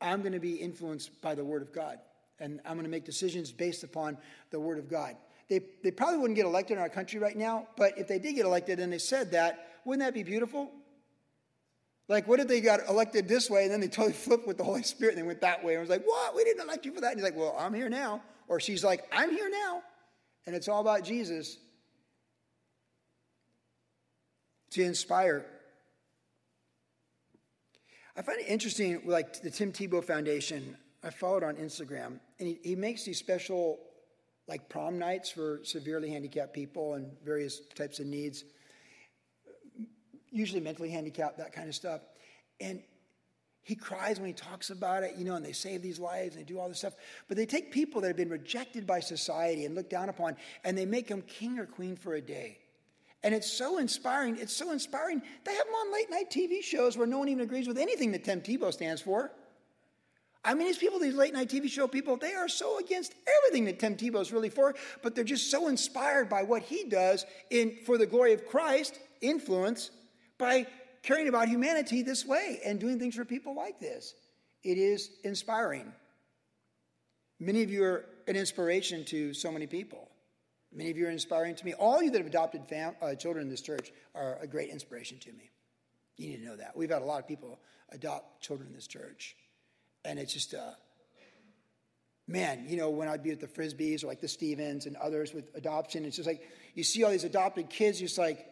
I'm 0.00 0.20
going 0.20 0.32
to 0.32 0.40
be 0.40 0.54
influenced 0.54 1.20
by 1.20 1.34
the 1.34 1.44
Word 1.44 1.62
of 1.62 1.72
God. 1.72 1.98
And 2.38 2.60
I'm 2.64 2.74
going 2.74 2.84
to 2.84 2.90
make 2.90 3.04
decisions 3.04 3.52
based 3.52 3.84
upon 3.84 4.16
the 4.50 4.58
Word 4.58 4.78
of 4.78 4.88
God. 4.88 5.16
They, 5.48 5.60
they 5.82 5.90
probably 5.90 6.18
wouldn't 6.18 6.36
get 6.36 6.46
elected 6.46 6.76
in 6.76 6.82
our 6.82 6.88
country 6.88 7.18
right 7.18 7.36
now, 7.36 7.66
but 7.76 7.98
if 7.98 8.06
they 8.08 8.18
did 8.18 8.34
get 8.34 8.46
elected 8.46 8.78
and 8.80 8.92
they 8.92 8.98
said 8.98 9.32
that, 9.32 9.69
wouldn't 9.84 10.04
that 10.06 10.14
be 10.14 10.22
beautiful? 10.22 10.70
Like, 12.08 12.26
what 12.26 12.40
if 12.40 12.48
they 12.48 12.60
got 12.60 12.80
elected 12.88 13.28
this 13.28 13.48
way 13.48 13.64
and 13.64 13.72
then 13.72 13.80
they 13.80 13.88
totally 13.88 14.12
flipped 14.26 14.46
with 14.46 14.58
the 14.58 14.64
Holy 14.64 14.82
Spirit 14.82 15.14
and 15.14 15.22
they 15.22 15.26
went 15.26 15.40
that 15.42 15.64
way 15.64 15.74
and 15.74 15.80
was 15.80 15.90
like, 15.90 16.04
what? 16.04 16.34
We 16.34 16.44
didn't 16.44 16.62
elect 16.62 16.84
you 16.84 16.92
for 16.92 17.00
that. 17.00 17.12
And 17.12 17.20
he's 17.20 17.24
like, 17.24 17.36
well, 17.36 17.56
I'm 17.58 17.74
here 17.74 17.88
now. 17.88 18.22
Or 18.48 18.58
she's 18.58 18.82
like, 18.82 19.04
I'm 19.12 19.30
here 19.30 19.48
now. 19.48 19.82
And 20.46 20.56
it's 20.56 20.68
all 20.68 20.80
about 20.80 21.04
Jesus 21.04 21.56
to 24.70 24.82
inspire 24.82 25.46
I 28.20 28.22
find 28.22 28.40
it 28.40 28.48
interesting, 28.48 29.00
like 29.06 29.40
the 29.40 29.50
Tim 29.50 29.72
Tebow 29.72 30.04
Foundation, 30.04 30.76
I 31.02 31.08
followed 31.08 31.42
on 31.42 31.56
Instagram, 31.56 32.18
and 32.38 32.48
he, 32.48 32.58
he 32.62 32.76
makes 32.76 33.04
these 33.04 33.18
special, 33.18 33.78
like 34.46 34.68
prom 34.68 34.98
nights 34.98 35.30
for 35.30 35.60
severely 35.62 36.10
handicapped 36.10 36.52
people 36.52 36.94
and 36.94 37.12
various 37.24 37.60
types 37.74 37.98
of 37.98 38.04
needs, 38.04 38.44
usually 40.32 40.60
mentally 40.60 40.90
handicapped, 40.90 41.38
that 41.38 41.52
kind 41.52 41.68
of 41.68 41.74
stuff. 41.74 42.00
And 42.60 42.82
he 43.62 43.74
cries 43.74 44.18
when 44.18 44.26
he 44.26 44.32
talks 44.32 44.70
about 44.70 45.02
it, 45.02 45.14
you 45.16 45.24
know, 45.24 45.34
and 45.34 45.44
they 45.44 45.52
save 45.52 45.82
these 45.82 45.98
lives 45.98 46.34
and 46.34 46.44
they 46.44 46.48
do 46.48 46.58
all 46.58 46.68
this 46.68 46.78
stuff. 46.78 46.94
But 47.28 47.36
they 47.36 47.46
take 47.46 47.70
people 47.70 48.00
that 48.00 48.08
have 48.08 48.16
been 48.16 48.30
rejected 48.30 48.86
by 48.86 49.00
society 49.00 49.64
and 49.64 49.74
looked 49.74 49.90
down 49.90 50.08
upon, 50.08 50.36
and 50.64 50.76
they 50.76 50.86
make 50.86 51.08
them 51.08 51.22
king 51.22 51.58
or 51.58 51.66
queen 51.66 51.96
for 51.96 52.14
a 52.14 52.20
day. 52.20 52.58
And 53.22 53.34
it's 53.34 53.50
so 53.50 53.78
inspiring. 53.78 54.38
It's 54.38 54.56
so 54.56 54.72
inspiring. 54.72 55.20
They 55.44 55.54
have 55.54 55.66
them 55.66 55.74
on 55.74 55.92
late 55.92 56.10
night 56.10 56.30
TV 56.30 56.62
shows 56.62 56.96
where 56.96 57.06
no 57.06 57.18
one 57.18 57.28
even 57.28 57.44
agrees 57.44 57.68
with 57.68 57.78
anything 57.78 58.12
that 58.12 58.24
Tim 58.24 58.40
Tebow 58.40 58.72
stands 58.72 59.02
for. 59.02 59.30
I 60.42 60.54
mean, 60.54 60.66
these 60.66 60.78
people, 60.78 60.98
these 60.98 61.14
late 61.14 61.34
night 61.34 61.50
TV 61.50 61.68
show 61.68 61.86
people, 61.86 62.16
they 62.16 62.32
are 62.32 62.48
so 62.48 62.78
against 62.78 63.14
everything 63.38 63.66
that 63.66 63.78
Tim 63.78 63.94
Tebow 63.94 64.22
is 64.22 64.32
really 64.32 64.48
for, 64.48 64.74
but 65.02 65.14
they're 65.14 65.22
just 65.22 65.50
so 65.50 65.68
inspired 65.68 66.30
by 66.30 66.42
what 66.42 66.62
he 66.62 66.84
does 66.84 67.26
in 67.50 67.76
for 67.84 67.98
the 67.98 68.06
glory 68.06 68.32
of 68.32 68.46
Christ, 68.46 68.98
influence, 69.20 69.90
by 70.40 70.66
caring 71.02 71.28
about 71.28 71.48
humanity 71.48 72.02
this 72.02 72.26
way 72.26 72.60
and 72.64 72.80
doing 72.80 72.98
things 72.98 73.14
for 73.14 73.24
people 73.24 73.54
like 73.54 73.78
this. 73.78 74.14
It 74.64 74.76
is 74.76 75.10
inspiring. 75.22 75.92
Many 77.38 77.62
of 77.62 77.70
you 77.70 77.84
are 77.84 78.04
an 78.26 78.36
inspiration 78.36 79.04
to 79.06 79.32
so 79.32 79.52
many 79.52 79.66
people. 79.66 80.08
Many 80.72 80.90
of 80.90 80.96
you 80.96 81.06
are 81.06 81.10
inspiring 81.10 81.54
to 81.54 81.64
me. 81.64 81.74
All 81.74 82.02
you 82.02 82.10
that 82.10 82.18
have 82.18 82.26
adopted 82.26 82.62
fam- 82.68 82.96
uh, 83.00 83.14
children 83.14 83.44
in 83.44 83.50
this 83.50 83.62
church 83.62 83.90
are 84.14 84.38
a 84.40 84.46
great 84.46 84.70
inspiration 84.70 85.18
to 85.20 85.32
me. 85.32 85.50
You 86.16 86.28
need 86.28 86.38
to 86.38 86.44
know 86.44 86.56
that. 86.56 86.76
We've 86.76 86.90
had 86.90 87.02
a 87.02 87.04
lot 87.04 87.20
of 87.20 87.26
people 87.26 87.58
adopt 87.90 88.42
children 88.42 88.68
in 88.68 88.74
this 88.74 88.86
church. 88.86 89.36
And 90.04 90.18
it's 90.18 90.32
just, 90.32 90.54
uh, 90.54 90.72
man, 92.28 92.66
you 92.68 92.76
know, 92.76 92.90
when 92.90 93.08
I'd 93.08 93.22
be 93.22 93.30
at 93.30 93.40
the 93.40 93.48
Frisbees 93.48 94.04
or 94.04 94.06
like 94.06 94.20
the 94.20 94.28
Stevens 94.28 94.86
and 94.86 94.96
others 94.96 95.32
with 95.32 95.50
adoption, 95.54 96.04
it's 96.04 96.16
just 96.16 96.28
like 96.28 96.42
you 96.74 96.84
see 96.84 97.02
all 97.02 97.10
these 97.10 97.24
adopted 97.24 97.70
kids, 97.70 97.98
just 97.98 98.18
like, 98.18 98.46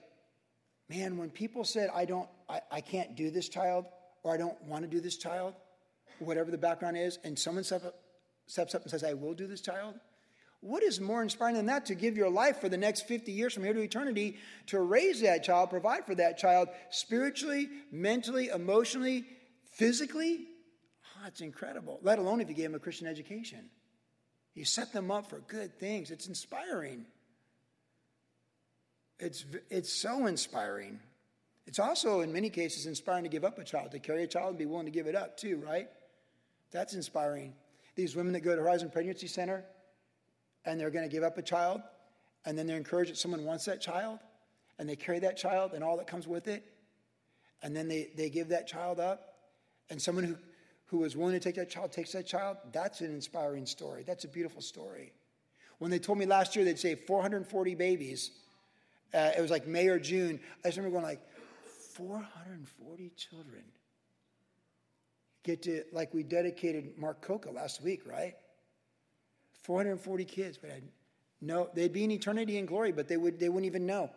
man, 0.88 1.18
when 1.18 1.30
people 1.30 1.64
said, 1.64 1.90
I 1.94 2.04
don't, 2.04 2.28
I, 2.48 2.60
I 2.70 2.80
can't 2.80 3.16
do 3.16 3.30
this 3.30 3.48
child 3.48 3.86
or 4.22 4.32
I 4.32 4.36
don't 4.36 4.60
want 4.64 4.84
to 4.84 4.88
do 4.88 5.00
this 5.00 5.16
child, 5.16 5.54
whatever 6.18 6.50
the 6.50 6.58
background 6.58 6.96
is, 6.96 7.18
and 7.24 7.38
someone 7.38 7.64
steps 7.64 7.84
up, 7.84 7.94
steps 8.46 8.74
up 8.74 8.82
and 8.82 8.90
says, 8.90 9.04
I 9.04 9.14
will 9.14 9.34
do 9.34 9.46
this 9.46 9.60
child, 9.60 9.94
what 10.60 10.82
is 10.82 11.00
more 11.00 11.22
inspiring 11.22 11.54
than 11.54 11.66
that 11.66 11.86
to 11.86 11.94
give 11.94 12.16
your 12.16 12.30
life 12.30 12.60
for 12.60 12.68
the 12.68 12.76
next 12.76 13.06
50 13.06 13.30
years 13.30 13.54
from 13.54 13.62
here 13.62 13.74
to 13.74 13.80
eternity 13.80 14.38
to 14.66 14.80
raise 14.80 15.20
that 15.20 15.44
child, 15.44 15.70
provide 15.70 16.04
for 16.04 16.16
that 16.16 16.36
child 16.36 16.68
spiritually, 16.90 17.68
mentally, 17.92 18.48
emotionally, 18.48 19.24
physically? 19.72 20.46
Oh, 21.04 21.26
it's 21.28 21.42
incredible, 21.42 22.00
let 22.02 22.18
alone 22.18 22.40
if 22.40 22.48
you 22.48 22.54
gave 22.54 22.64
them 22.64 22.74
a 22.74 22.80
Christian 22.80 23.06
education. 23.06 23.70
You 24.54 24.64
set 24.64 24.92
them 24.92 25.12
up 25.12 25.30
for 25.30 25.38
good 25.38 25.78
things. 25.78 26.10
It's 26.10 26.26
inspiring. 26.26 27.06
It's, 29.18 29.44
it's 29.70 29.92
so 29.92 30.26
inspiring. 30.26 31.00
It's 31.66 31.78
also, 31.78 32.20
in 32.20 32.32
many 32.32 32.50
cases, 32.50 32.86
inspiring 32.86 33.24
to 33.24 33.28
give 33.28 33.44
up 33.44 33.58
a 33.58 33.64
child, 33.64 33.90
to 33.90 33.98
carry 33.98 34.22
a 34.22 34.26
child 34.26 34.50
and 34.50 34.58
be 34.58 34.66
willing 34.66 34.86
to 34.86 34.92
give 34.92 35.06
it 35.06 35.14
up, 35.14 35.36
too, 35.36 35.62
right? 35.66 35.88
That's 36.70 36.94
inspiring. 36.94 37.54
These 37.94 38.14
women 38.14 38.32
that 38.34 38.40
go 38.40 38.54
to 38.54 38.62
Horizon 38.62 38.90
Pregnancy 38.90 39.26
Center, 39.26 39.64
and 40.64 40.80
they're 40.80 40.90
going 40.90 41.08
to 41.08 41.14
give 41.14 41.24
up 41.24 41.36
a 41.36 41.42
child, 41.42 41.82
and 42.46 42.56
then 42.56 42.66
they're 42.66 42.76
encouraged 42.76 43.10
that 43.10 43.18
someone 43.18 43.44
wants 43.44 43.64
that 43.64 43.80
child, 43.80 44.20
and 44.78 44.88
they 44.88 44.96
carry 44.96 45.18
that 45.18 45.36
child 45.36 45.72
and 45.72 45.82
all 45.82 45.96
that 45.96 46.06
comes 46.06 46.26
with 46.26 46.48
it, 46.48 46.64
and 47.62 47.74
then 47.74 47.88
they, 47.88 48.10
they 48.16 48.30
give 48.30 48.48
that 48.48 48.68
child 48.68 49.00
up, 49.00 49.34
and 49.90 50.00
someone 50.00 50.24
who, 50.24 50.36
who 50.86 51.04
is 51.04 51.16
willing 51.16 51.34
to 51.34 51.40
take 51.40 51.56
that 51.56 51.70
child 51.70 51.92
takes 51.92 52.12
that 52.12 52.26
child, 52.26 52.56
that's 52.72 53.00
an 53.00 53.12
inspiring 53.12 53.66
story. 53.66 54.04
That's 54.06 54.24
a 54.24 54.28
beautiful 54.28 54.62
story. 54.62 55.12
When 55.78 55.90
they 55.90 55.98
told 55.98 56.18
me 56.18 56.26
last 56.26 56.56
year 56.56 56.64
they'd 56.64 56.78
save 56.78 57.00
440 57.00 57.74
babies, 57.74 58.30
uh, 59.14 59.30
it 59.36 59.40
was 59.40 59.50
like 59.50 59.66
May 59.66 59.88
or 59.88 59.98
June, 59.98 60.40
I 60.64 60.68
just 60.68 60.76
remember 60.76 60.98
going 60.98 61.04
like, 61.04 61.22
440 61.94 63.10
children. 63.16 63.64
Get 65.42 65.62
to, 65.62 65.84
like 65.92 66.14
we 66.14 66.22
dedicated 66.22 66.96
Mark 66.96 67.22
Coca 67.22 67.50
last 67.50 67.82
week, 67.82 68.02
right? 68.06 68.34
440 69.62 70.24
kids, 70.24 70.58
but 70.58 70.70
I'd, 70.70 70.84
no, 71.40 71.68
they'd 71.74 71.92
be 71.92 72.04
in 72.04 72.10
eternity 72.10 72.58
in 72.58 72.66
glory, 72.66 72.92
but 72.92 73.08
they, 73.08 73.16
would, 73.16 73.38
they 73.38 73.48
wouldn't 73.48 73.66
even 73.66 73.86
know. 73.86 74.10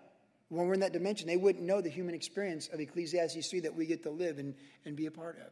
When 0.50 0.68
we're 0.68 0.74
in 0.74 0.80
that 0.82 0.94
dimension, 0.94 1.28
they 1.28 1.38
wouldn't 1.38 1.64
know 1.64 1.82
the 1.82 1.90
human 1.90 2.14
experience 2.14 2.68
of 2.68 2.80
Ecclesiastes 2.80 3.48
3 3.48 3.62
that 3.62 3.76
we 3.76 3.86
get 3.86 4.04
to 4.04 4.10
live 4.10 4.38
and, 4.38 4.54
and 4.86 4.96
be 4.96 5.06
a 5.06 5.12
part 5.12 5.38
of. 5.38 5.52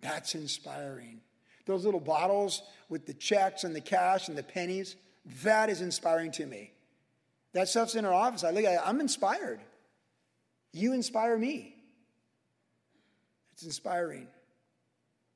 That's 0.00 0.34
inspiring. 0.34 1.20
Those 1.66 1.84
little 1.84 2.00
bottles 2.00 2.62
with 2.88 3.06
the 3.06 3.14
checks 3.14 3.64
and 3.64 3.74
the 3.74 3.80
cash 3.80 4.28
and 4.28 4.36
the 4.36 4.42
pennies, 4.42 4.96
that 5.42 5.70
is 5.70 5.80
inspiring 5.80 6.30
to 6.32 6.46
me. 6.46 6.72
That 7.54 7.68
stuff's 7.68 7.94
in 7.94 8.04
our 8.04 8.12
office. 8.12 8.44
I 8.44 8.50
look 8.50 8.64
at 8.64 8.74
it, 8.74 8.80
I'm 8.84 9.00
inspired. 9.00 9.60
You 10.72 10.92
inspire 10.92 11.38
me. 11.38 11.74
It's 13.52 13.62
inspiring. 13.62 14.26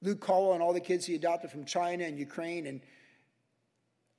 Luke 0.02 0.20
Caldwell 0.20 0.54
and 0.54 0.62
all 0.62 0.72
the 0.72 0.80
kids 0.80 1.06
he 1.06 1.14
adopted 1.14 1.50
from 1.50 1.64
China 1.64 2.04
and 2.04 2.18
Ukraine. 2.18 2.66
And 2.66 2.80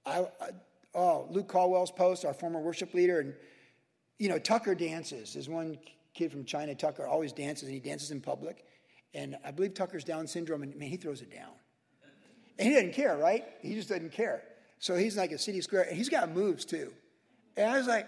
I, 0.05 0.27
I, 0.41 0.49
oh, 0.95 1.27
Luke 1.29 1.49
Caldwell's 1.49 1.91
post, 1.91 2.25
our 2.25 2.33
former 2.33 2.59
worship 2.59 2.93
leader, 2.93 3.19
and 3.19 3.33
you 4.17 4.29
know, 4.29 4.39
Tucker 4.39 4.75
dances. 4.75 5.33
There's 5.33 5.49
one 5.49 5.77
kid 6.13 6.31
from 6.31 6.45
China, 6.45 6.75
Tucker, 6.75 7.05
always 7.05 7.33
dances, 7.33 7.63
and 7.63 7.73
he 7.73 7.79
dances 7.79 8.12
in 8.12 8.21
public. 8.21 8.65
And 9.13 9.38
I 9.43 9.51
believe 9.51 9.73
Tucker's 9.73 10.03
Down 10.03 10.27
syndrome, 10.27 10.63
and 10.63 10.75
man, 10.75 10.89
he 10.89 10.97
throws 10.97 11.21
it 11.21 11.33
down. 11.33 11.51
And 12.57 12.67
he 12.67 12.73
doesn't 12.73 12.93
care, 12.93 13.17
right? 13.17 13.45
He 13.62 13.73
just 13.75 13.89
doesn't 13.89 14.12
care. 14.12 14.43
So 14.79 14.95
he's 14.95 15.17
like 15.17 15.31
a 15.31 15.38
city 15.38 15.62
square, 15.62 15.83
and 15.83 15.97
he's 15.97 16.09
got 16.09 16.29
moves 16.29 16.65
too. 16.65 16.93
And 17.59 17.69
I 17.69 17.77
was 17.77 17.87
like, 17.87 18.07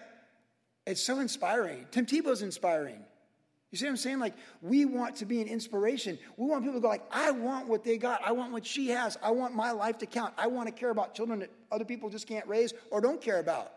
it's 0.87 1.03
so 1.03 1.19
inspiring. 1.19 1.85
Tim 1.91 2.05
Tebow's 2.05 2.41
inspiring. 2.41 3.03
You 3.69 3.77
see 3.77 3.85
what 3.85 3.91
I'm 3.91 3.97
saying? 3.97 4.19
Like, 4.19 4.33
we 4.61 4.85
want 4.85 5.17
to 5.17 5.25
be 5.25 5.41
an 5.41 5.47
inspiration. 5.47 6.17
We 6.37 6.47
want 6.47 6.63
people 6.63 6.79
to 6.79 6.81
go 6.81 6.87
like, 6.87 7.03
I 7.11 7.31
want 7.31 7.67
what 7.67 7.83
they 7.83 7.97
got. 7.97 8.21
I 8.25 8.31
want 8.31 8.53
what 8.53 8.65
she 8.65 8.87
has. 8.89 9.17
I 9.21 9.31
want 9.31 9.53
my 9.53 9.71
life 9.71 9.97
to 9.99 10.05
count. 10.05 10.33
I 10.37 10.47
want 10.47 10.67
to 10.67 10.73
care 10.73 10.89
about 10.89 11.15
children 11.15 11.39
that 11.39 11.51
other 11.69 11.83
people 11.83 12.09
just 12.09 12.27
can't 12.27 12.47
raise 12.47 12.73
or 12.91 13.01
don't 13.01 13.21
care 13.21 13.39
about. 13.39 13.73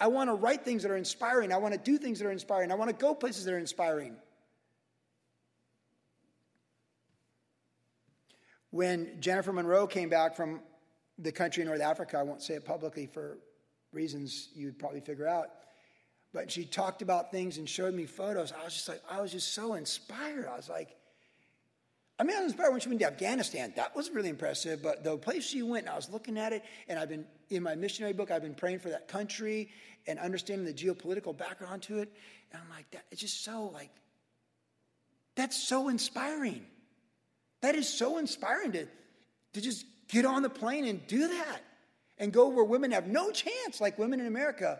I 0.00 0.08
want 0.08 0.28
to 0.28 0.34
write 0.34 0.64
things 0.64 0.82
that 0.82 0.90
are 0.90 0.96
inspiring. 0.96 1.52
I 1.52 1.58
want 1.58 1.72
to 1.72 1.78
do 1.78 1.96
things 1.96 2.18
that 2.18 2.26
are 2.26 2.32
inspiring. 2.32 2.72
I 2.72 2.74
want 2.74 2.90
to 2.90 2.96
go 2.96 3.14
places 3.14 3.44
that 3.44 3.54
are 3.54 3.58
inspiring. 3.58 4.16
When 8.70 9.20
Jennifer 9.20 9.52
Monroe 9.52 9.86
came 9.86 10.08
back 10.08 10.34
from 10.34 10.60
the 11.16 11.30
country 11.30 11.62
in 11.62 11.68
North 11.68 11.80
Africa, 11.80 12.18
I 12.18 12.24
won't 12.24 12.42
say 12.42 12.54
it 12.54 12.64
publicly 12.64 13.06
for 13.06 13.38
reasons 13.92 14.48
you'd 14.54 14.78
probably 14.78 15.00
figure 15.00 15.26
out, 15.26 15.50
but 16.32 16.50
she 16.50 16.64
talked 16.64 17.02
about 17.02 17.30
things 17.30 17.58
and 17.58 17.68
showed 17.68 17.94
me 17.94 18.06
photos. 18.06 18.52
I 18.52 18.64
was 18.64 18.74
just 18.74 18.88
like, 18.88 19.02
I 19.10 19.20
was 19.20 19.32
just 19.32 19.52
so 19.52 19.74
inspired. 19.74 20.46
I 20.46 20.56
was 20.56 20.68
like, 20.68 20.96
I 22.18 22.22
mean, 22.22 22.36
I 22.36 22.40
was 22.40 22.52
inspired 22.52 22.70
when 22.72 22.80
she 22.80 22.88
went 22.88 23.00
to 23.00 23.06
Afghanistan. 23.06 23.72
That 23.76 23.96
was 23.96 24.10
really 24.10 24.28
impressive. 24.28 24.82
But 24.82 25.02
the 25.02 25.16
place 25.16 25.44
she 25.44 25.62
went, 25.62 25.88
I 25.88 25.96
was 25.96 26.10
looking 26.10 26.36
at 26.36 26.52
it, 26.52 26.62
and 26.86 26.98
I've 26.98 27.08
been 27.08 27.24
in 27.48 27.62
my 27.62 27.74
missionary 27.74 28.12
book. 28.12 28.30
I've 28.30 28.42
been 28.42 28.54
praying 28.54 28.80
for 28.80 28.90
that 28.90 29.08
country 29.08 29.70
and 30.06 30.18
understanding 30.18 30.66
the 30.66 30.74
geopolitical 30.74 31.36
background 31.36 31.82
to 31.84 31.98
it. 32.00 32.12
And 32.52 32.62
I'm 32.62 32.68
like, 32.76 32.90
that, 32.90 33.04
it's 33.10 33.22
just 33.22 33.42
so 33.42 33.70
like, 33.72 33.90
that's 35.34 35.56
so 35.56 35.88
inspiring. 35.88 36.64
That 37.62 37.74
is 37.74 37.88
so 37.88 38.18
inspiring 38.18 38.72
to, 38.72 38.86
to 39.54 39.60
just 39.60 39.84
get 40.08 40.24
on 40.24 40.42
the 40.42 40.50
plane 40.50 40.84
and 40.84 41.06
do 41.06 41.28
that, 41.28 41.60
and 42.20 42.32
go 42.32 42.48
where 42.48 42.64
women 42.64 42.92
have 42.92 43.08
no 43.08 43.32
chance, 43.32 43.80
like 43.80 43.98
women 43.98 44.20
in 44.20 44.26
America, 44.26 44.78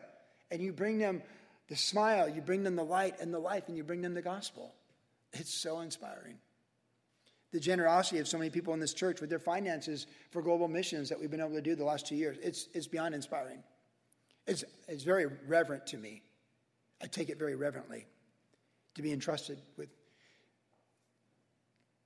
and 0.51 0.63
you 0.63 0.73
bring 0.73 0.99
them 0.99 1.23
the 1.69 1.75
smile, 1.75 2.29
you 2.29 2.43
bring 2.43 2.63
them 2.63 2.77
the 2.77 2.85
light 2.85 3.17
and 3.21 3.33
the 3.33 3.39
life, 3.39 3.65
and 3.67 3.77
you 3.77 3.83
bring 3.83 4.03
them 4.03 4.15
the 4.15 4.23
gospel. 4.23 4.73
It's 5.33 5.53
so 5.53 5.81
inspiring. 5.81 6.37
The 7.53 7.59
generosity 7.61 8.21
of 8.21 8.29
so 8.29 8.39
many 8.39 8.51
people 8.51 8.75
in 8.75 8.81
this 8.81 8.93
church 8.93 9.21
with 9.21 9.31
their 9.31 9.39
finances 9.39 10.07
for 10.31 10.43
global 10.43 10.69
missions 10.69 11.09
that 11.09 11.19
we've 11.19 11.31
been 11.31 11.41
able 11.41 11.55
to 11.55 11.63
do 11.63 11.75
the 11.75 11.85
last 11.85 12.07
two 12.07 12.15
years, 12.15 12.37
it's, 12.43 12.69
it's 12.75 12.87
beyond 12.87 13.15
inspiring. 13.15 13.63
It's, 14.47 14.63
it's 14.87 15.03
very 15.03 15.27
reverent 15.49 15.87
to 15.89 15.97
me. 15.97 16.23
I 17.03 17.07
take 17.07 17.31
it 17.31 17.39
very 17.39 17.55
reverently 17.55 18.07
to 18.97 19.03
be 19.03 19.13
entrusted 19.13 19.59
with 19.79 19.89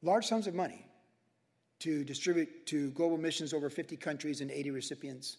large 0.02 0.26
sums 0.26 0.46
of 0.46 0.54
money 0.54 0.86
to 1.84 2.02
distribute 2.02 2.64
to 2.66 2.90
global 2.92 3.18
missions 3.18 3.52
over 3.52 3.68
50 3.68 3.98
countries 3.98 4.40
and 4.40 4.50
80 4.50 4.70
recipients. 4.70 5.36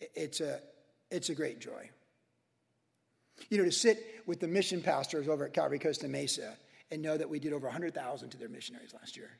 It's 0.00 0.42
a, 0.42 0.60
it's 1.10 1.30
a 1.30 1.34
great 1.34 1.60
joy. 1.60 1.88
You 3.48 3.56
know, 3.56 3.64
to 3.64 3.72
sit 3.72 4.04
with 4.26 4.38
the 4.38 4.48
mission 4.48 4.82
pastors 4.82 5.28
over 5.28 5.46
at 5.46 5.54
Calvary 5.54 5.78
Costa 5.78 6.06
Mesa 6.06 6.58
and 6.90 7.00
know 7.00 7.16
that 7.16 7.30
we 7.30 7.38
did 7.38 7.54
over 7.54 7.66
100,000 7.66 8.28
to 8.28 8.36
their 8.36 8.50
missionaries 8.50 8.92
last 8.92 9.16
year. 9.16 9.30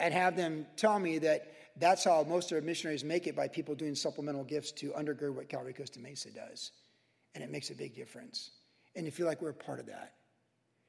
And 0.00 0.14
have 0.14 0.36
them 0.36 0.66
tell 0.76 0.98
me 0.98 1.18
that 1.18 1.52
that's 1.76 2.04
how 2.04 2.24
most 2.26 2.50
of 2.50 2.56
our 2.56 2.62
missionaries 2.62 3.04
make 3.04 3.26
it 3.26 3.36
by 3.36 3.46
people 3.46 3.74
doing 3.74 3.94
supplemental 3.94 4.44
gifts 4.44 4.72
to 4.72 4.92
undergird 4.92 5.34
what 5.34 5.50
Calvary 5.50 5.74
Costa 5.74 6.00
Mesa 6.00 6.30
does. 6.30 6.72
And 7.34 7.44
it 7.44 7.50
makes 7.50 7.68
a 7.68 7.74
big 7.74 7.94
difference. 7.94 8.52
And 8.96 9.04
you 9.04 9.12
feel 9.12 9.26
like 9.26 9.42
we're 9.42 9.50
a 9.50 9.54
part 9.54 9.80
of 9.80 9.86
that. 9.86 10.14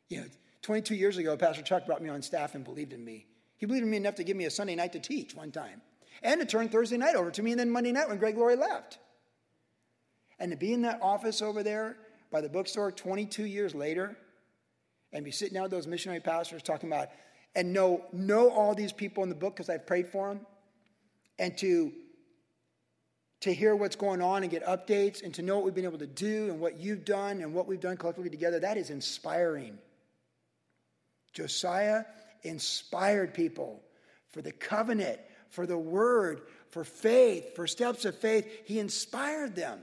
You 0.08 0.22
know, 0.22 0.28
22 0.62 0.96
years 0.96 1.18
ago, 1.18 1.36
Pastor 1.36 1.64
Chuck 1.64 1.86
brought 1.86 2.02
me 2.02 2.08
on 2.08 2.22
staff 2.22 2.56
and 2.56 2.64
believed 2.64 2.94
in 2.94 3.04
me. 3.04 3.26
He 3.60 3.66
believed 3.66 3.84
in 3.84 3.92
me 3.92 3.98
enough 3.98 4.16
to 4.16 4.24
give 4.24 4.38
me 4.38 4.46
a 4.46 4.50
Sunday 4.50 4.76
night 4.76 4.94
to 4.94 5.00
teach 5.00 5.36
one 5.36 5.52
time 5.52 5.82
and 6.24 6.40
to 6.40 6.48
turn 6.48 6.70
Thursday 6.70 6.98
night 6.98 7.16
over 7.16 7.30
to 7.30 7.44
me 7.44 7.52
and 7.52 7.60
then 7.60 7.70
Monday 7.70 7.92
night 7.92 8.10
when 8.10 8.18
Greg 8.18 8.38
Laurie 8.38 8.56
left. 8.56 8.98
And 10.40 10.52
to 10.52 10.58
be 10.58 10.74
in 10.74 10.84
that 10.84 11.00
office 11.02 11.42
over 11.42 11.62
there 11.62 11.98
by 12.32 12.40
the 12.40 12.50
bookstore 12.50 12.92
22 12.92 13.46
years 13.46 13.76
later 13.76 14.18
and 15.12 15.26
be 15.26 15.32
sitting 15.32 15.56
down 15.56 15.64
with 15.64 15.72
those 15.72 15.88
missionary 15.88 16.22
pastors 16.22 16.64
talking 16.64 16.90
about 16.90 17.10
and 17.54 17.74
know, 17.74 18.06
know 18.14 18.50
all 18.50 18.74
these 18.74 18.94
people 18.94 19.24
in 19.24 19.30
the 19.30 19.36
book 19.36 19.56
because 19.56 19.70
I've 19.70 19.86
prayed 19.86 20.08
for 20.08 20.30
them 20.30 20.46
and 21.38 21.58
to 21.60 21.92
to 23.42 23.54
hear 23.54 23.74
what's 23.74 23.96
going 23.96 24.22
on 24.22 24.44
and 24.44 24.52
get 24.52 24.66
updates 24.66 25.24
and 25.24 25.34
to 25.34 25.42
know 25.42 25.56
what 25.56 25.64
we've 25.64 25.74
been 25.74 25.86
able 25.86 25.98
to 25.98 26.08
do 26.08 26.50
and 26.50 26.60
what 26.60 26.78
you've 26.78 27.06
done 27.06 27.40
and 27.40 27.54
what 27.54 27.68
we've 27.68 27.80
done 27.80 27.96
collectively 27.96 28.30
together, 28.30 28.60
that 28.60 28.76
is 28.76 28.90
inspiring. 28.90 29.78
Josiah 31.32 32.04
inspired 32.44 33.34
people 33.34 33.84
for 34.30 34.42
the 34.42 34.52
covenant, 34.52 35.20
for 35.50 35.66
the 35.66 35.78
word, 35.78 36.42
for 36.72 36.84
faith, 36.84 37.56
for 37.56 37.68
steps 37.68 38.06
of 38.06 38.18
faith. 38.18 38.48
He 38.66 38.80
inspired 38.80 39.56
them. 39.56 39.80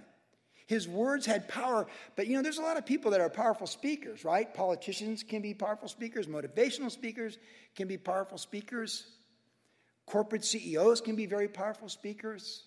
His 0.66 0.88
words 0.88 1.26
had 1.26 1.48
power, 1.48 1.86
but 2.16 2.26
you 2.26 2.36
know, 2.36 2.42
there's 2.42 2.58
a 2.58 2.62
lot 2.62 2.76
of 2.76 2.84
people 2.84 3.12
that 3.12 3.20
are 3.20 3.30
powerful 3.30 3.68
speakers, 3.68 4.24
right? 4.24 4.52
Politicians 4.52 5.22
can 5.22 5.40
be 5.40 5.54
powerful 5.54 5.86
speakers, 5.86 6.26
motivational 6.26 6.90
speakers 6.90 7.38
can 7.76 7.86
be 7.86 7.96
powerful 7.96 8.36
speakers, 8.36 9.06
corporate 10.06 10.44
CEOs 10.44 11.00
can 11.00 11.14
be 11.14 11.26
very 11.26 11.46
powerful 11.46 11.88
speakers. 11.88 12.64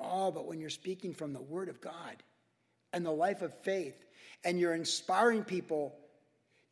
Oh, 0.00 0.32
but 0.32 0.46
when 0.46 0.60
you're 0.60 0.70
speaking 0.70 1.14
from 1.14 1.32
the 1.32 1.40
Word 1.40 1.68
of 1.68 1.80
God 1.80 2.16
and 2.92 3.06
the 3.06 3.12
life 3.12 3.40
of 3.42 3.56
faith, 3.62 3.94
and 4.44 4.58
you're 4.58 4.74
inspiring 4.74 5.44
people, 5.44 5.94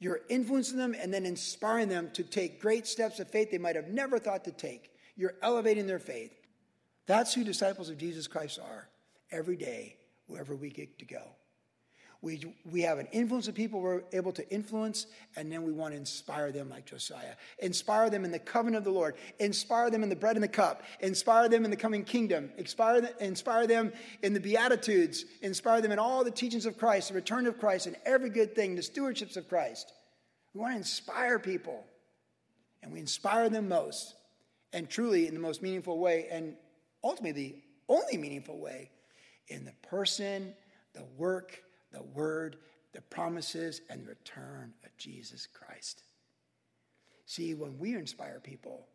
you're 0.00 0.22
influencing 0.30 0.78
them 0.78 0.96
and 0.98 1.12
then 1.12 1.26
inspiring 1.26 1.88
them 1.88 2.10
to 2.14 2.24
take 2.24 2.60
great 2.60 2.86
steps 2.86 3.20
of 3.20 3.28
faith 3.28 3.50
they 3.50 3.58
might 3.58 3.76
have 3.76 3.88
never 3.88 4.18
thought 4.18 4.44
to 4.44 4.50
take. 4.50 4.90
You're 5.14 5.34
elevating 5.42 5.86
their 5.86 5.98
faith. 5.98 6.32
That's 7.06 7.34
who 7.34 7.44
disciples 7.44 7.90
of 7.90 7.98
Jesus 7.98 8.26
Christ 8.26 8.58
are 8.58 8.88
every 9.30 9.56
day, 9.56 9.96
wherever 10.26 10.56
we 10.56 10.70
get 10.70 10.98
to 11.00 11.04
go. 11.04 11.22
We, 12.22 12.54
we 12.70 12.82
have 12.82 12.98
an 12.98 13.08
influence 13.12 13.48
of 13.48 13.54
people 13.54 13.80
we're 13.80 14.02
able 14.12 14.32
to 14.32 14.48
influence, 14.50 15.06
and 15.36 15.50
then 15.50 15.62
we 15.62 15.72
want 15.72 15.94
to 15.94 15.96
inspire 15.96 16.52
them 16.52 16.68
like 16.68 16.84
Josiah. 16.84 17.34
Inspire 17.60 18.10
them 18.10 18.26
in 18.26 18.30
the 18.30 18.38
covenant 18.38 18.76
of 18.76 18.84
the 18.84 18.90
Lord. 18.90 19.14
Inspire 19.38 19.88
them 19.88 20.02
in 20.02 20.10
the 20.10 20.16
bread 20.16 20.36
and 20.36 20.42
the 20.42 20.48
cup. 20.48 20.82
Inspire 21.00 21.48
them 21.48 21.64
in 21.64 21.70
the 21.70 21.78
coming 21.78 22.04
kingdom. 22.04 22.50
Inspire, 22.58 23.08
inspire 23.20 23.66
them 23.66 23.92
in 24.22 24.34
the 24.34 24.40
Beatitudes. 24.40 25.24
Inspire 25.40 25.80
them 25.80 25.92
in 25.92 25.98
all 25.98 26.22
the 26.22 26.30
teachings 26.30 26.66
of 26.66 26.76
Christ, 26.76 27.08
the 27.08 27.14
return 27.14 27.46
of 27.46 27.58
Christ, 27.58 27.86
and 27.86 27.96
every 28.04 28.28
good 28.28 28.54
thing, 28.54 28.74
the 28.74 28.82
stewardships 28.82 29.38
of 29.38 29.48
Christ. 29.48 29.90
We 30.52 30.60
want 30.60 30.74
to 30.74 30.78
inspire 30.78 31.38
people, 31.38 31.84
and 32.82 32.92
we 32.92 32.98
inspire 32.98 33.48
them 33.48 33.66
most, 33.68 34.14
and 34.74 34.90
truly 34.90 35.26
in 35.26 35.32
the 35.32 35.40
most 35.40 35.62
meaningful 35.62 35.98
way, 35.98 36.26
and 36.30 36.54
ultimately 37.02 37.32
the 37.32 37.54
only 37.88 38.18
meaningful 38.18 38.58
way, 38.58 38.90
in 39.48 39.64
the 39.64 39.72
person, 39.88 40.52
the 40.92 41.04
work, 41.16 41.62
the 41.92 42.02
word, 42.02 42.56
the 42.92 43.00
promises, 43.00 43.80
and 43.88 44.02
the 44.02 44.08
return 44.08 44.72
of 44.84 44.96
Jesus 44.96 45.46
Christ. 45.46 46.02
See, 47.26 47.54
when 47.54 47.78
we 47.78 47.94
inspire 47.94 48.40
people 48.40 48.86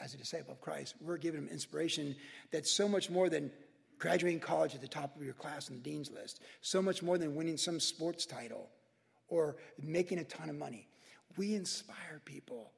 as 0.00 0.14
a 0.14 0.18
disciple 0.18 0.52
of 0.52 0.60
Christ, 0.60 0.94
we're 1.00 1.16
giving 1.16 1.44
them 1.44 1.52
inspiration 1.52 2.16
that's 2.50 2.70
so 2.70 2.88
much 2.88 3.10
more 3.10 3.28
than 3.28 3.50
graduating 3.98 4.40
college 4.40 4.74
at 4.74 4.80
the 4.80 4.88
top 4.88 5.14
of 5.16 5.22
your 5.22 5.34
class 5.34 5.70
on 5.70 5.76
the 5.76 5.82
dean's 5.82 6.10
list, 6.10 6.42
so 6.60 6.82
much 6.82 7.02
more 7.02 7.18
than 7.18 7.34
winning 7.34 7.56
some 7.56 7.78
sports 7.78 8.26
title 8.26 8.68
or 9.28 9.56
making 9.80 10.18
a 10.18 10.24
ton 10.24 10.50
of 10.50 10.56
money. 10.56 10.88
We 11.36 11.54
inspire 11.54 12.20
people 12.24 12.72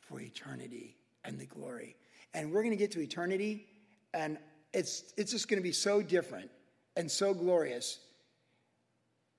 for 0.00 0.20
eternity 0.20 0.96
and 1.24 1.38
the 1.38 1.46
glory. 1.46 1.96
And 2.34 2.52
we're 2.52 2.62
going 2.62 2.72
to 2.72 2.76
get 2.76 2.92
to 2.92 3.00
eternity, 3.00 3.66
and 4.12 4.38
it's, 4.72 5.12
it's 5.16 5.32
just 5.32 5.48
going 5.48 5.60
to 5.60 5.62
be 5.62 5.72
so 5.72 6.02
different 6.02 6.50
and 6.96 7.10
so 7.10 7.34
glorious 7.34 7.98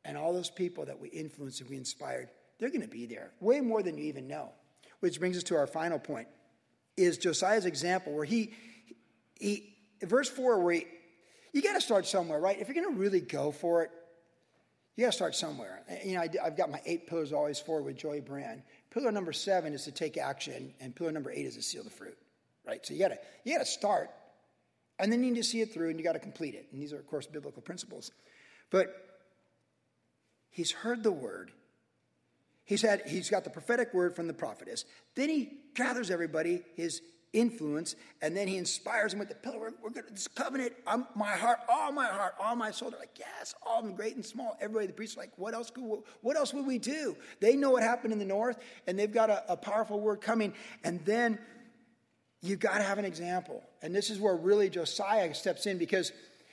and 0.06 0.18
all 0.18 0.34
those 0.34 0.50
people 0.50 0.86
that 0.86 1.00
we 1.00 1.10
influenced 1.10 1.62
and 1.62 1.70
we 1.70 1.78
inspired, 1.78 2.30
they're 2.60 2.70
going 2.70 2.82
to 2.82 2.88
be 2.88 3.06
there 3.06 3.32
way 3.40 3.62
more 3.62 3.84
than 3.84 3.98
you 3.98 4.06
even 4.06 4.28
know. 4.28 4.52
Which 5.00 5.20
brings 5.20 5.38
us 5.38 5.44
to 5.44 5.56
our 5.56 5.68
final 5.68 6.00
point 6.00 6.28
is 6.96 7.18
Josiah's 7.18 7.66
example 7.66 8.14
where 8.14 8.26
he, 8.26 8.54
he 9.40 9.76
verse 10.04 10.30
4, 10.30 10.60
where 10.60 10.76
he, 10.76 10.86
you 11.54 11.62
got 11.62 11.74
to 11.74 11.82
start 11.82 12.06
somewhere, 12.06 12.40
right? 12.40 12.60
If 12.60 12.68
you're 12.68 12.82
going 12.82 12.94
to 12.94 13.00
really 13.00 13.22
go 13.22 13.52
for 13.52 13.84
it, 13.84 13.92
you 14.96 15.06
got 15.06 15.12
to 15.12 15.16
start 15.16 15.36
somewhere. 15.36 15.82
You 16.04 16.16
know, 16.16 16.22
I, 16.22 16.30
have 16.44 16.58
got 16.58 16.70
my 16.70 16.82
eight 16.86 17.08
pillars 17.08 17.34
always 17.34 17.60
forward 17.60 17.86
with 17.86 17.98
Joy 17.98 18.22
Brand. 18.22 18.62
Pillar 18.92 19.12
number 19.12 19.34
seven 19.34 19.74
is 19.74 19.86
to 19.86 19.92
take 19.92 20.18
action, 20.18 20.74
and 20.80 20.96
pillar 20.96 21.12
number 21.12 21.32
eight 21.32 21.46
is 21.46 21.56
to 21.56 21.62
seal 21.62 21.84
the 21.84 21.90
fruit, 21.90 22.18
right? 22.68 22.86
So 22.86 22.94
you 22.94 23.00
got 23.00 23.10
to 23.10 23.18
you 23.46 23.54
got 23.54 23.66
to 23.66 23.72
start, 23.72 24.10
and 25.00 25.12
then 25.12 25.24
you 25.24 25.32
need 25.32 25.38
to 25.38 25.44
see 25.44 25.62
it 25.62 25.74
through, 25.74 25.90
and 25.90 25.98
you 25.98 26.04
got 26.04 26.14
to 26.14 26.20
complete 26.20 26.56
it. 26.56 26.68
And 26.72 26.82
these 26.82 26.92
are, 26.94 27.00
of 27.00 27.08
course, 27.08 27.26
biblical 27.26 27.62
principles. 27.62 28.12
But 28.70 29.11
He's 30.52 30.72
heard 30.72 31.04
the 31.04 31.12
word. 31.12 31.52
He's 32.64 32.82
had 32.82 33.02
he's 33.08 33.30
got 33.30 33.44
the 33.44 33.50
prophetic 33.50 33.94
word 33.94 34.16
from 34.16 34.28
the 34.28 34.34
prophetess. 34.34 34.86
Then 35.16 35.30
he 35.30 35.58
gathers 35.76 36.12
everybody, 36.12 36.62
his 36.76 37.02
influence, 37.34 37.96
and 38.22 38.36
then 38.36 38.48
he 38.48 38.58
inspires 38.58 39.12
them 39.12 39.20
with 39.20 39.30
the 39.30 39.36
pillar. 39.36 39.58
We're, 39.60 39.72
we're 39.82 39.90
going 39.90 40.06
to 40.06 40.12
this 40.12 40.28
covenant. 40.28 40.74
I'm, 40.86 41.08
my 41.16 41.32
heart, 41.32 41.60
all 41.70 41.92
my 41.92 42.08
heart, 42.08 42.36
all 42.40 42.56
my 42.56 42.72
soul. 42.72 42.90
They're 42.92 43.00
like, 43.00 43.18
yes, 43.18 43.56
all 43.66 43.82
them 43.82 43.96
great 43.96 44.16
and 44.16 44.26
small. 44.26 44.58
Everybody, 44.60 44.88
the 44.88 44.94
priests, 44.94 45.18
like, 45.18 45.32
what 45.38 45.54
else? 45.54 45.70
Could, 45.72 45.84
what 46.22 46.36
else 46.36 46.54
would 46.54 46.66
we 46.66 46.78
do? 46.78 47.16
They 47.40 47.56
know 47.56 47.72
what 47.72 47.84
happened 47.84 48.14
in 48.14 48.20
the 48.20 48.26
north, 48.26 48.58
and 48.88 49.00
they've 49.00 49.12
got 49.12 49.30
a, 49.30 49.54
a 49.54 49.58
powerful 49.58 50.00
word 50.00 50.22
coming. 50.22 50.54
And 50.84 51.04
then 51.06 51.40
you've 52.42 52.60
got 52.60 52.78
to 52.78 52.84
have 52.84 52.98
an 52.98 53.06
example. 53.06 53.64
And 53.82 53.96
this 53.96 54.10
is 54.10 54.20
where 54.20 54.36
really 54.36 54.70
Josiah 54.70 55.34
steps 55.34 55.66
in 55.66 55.78
because 55.78 56.12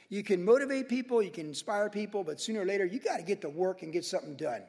you 0.09 0.23
can 0.23 0.45
motivate 0.45 0.89
people, 0.89 1.23
you 1.23 1.31
can 1.31 1.47
inspire 1.47 1.91
people, 1.91 2.25
but 2.25 2.41
sooner 2.41 2.63
or 2.63 2.65
later, 2.65 2.87
you 2.87 2.99
got 2.99 3.19
to 3.19 3.23
get 3.23 3.43
to 3.43 3.49
work 3.49 3.83
and 3.83 3.93
get 3.93 4.05
something 4.05 4.37
done. 4.37 4.63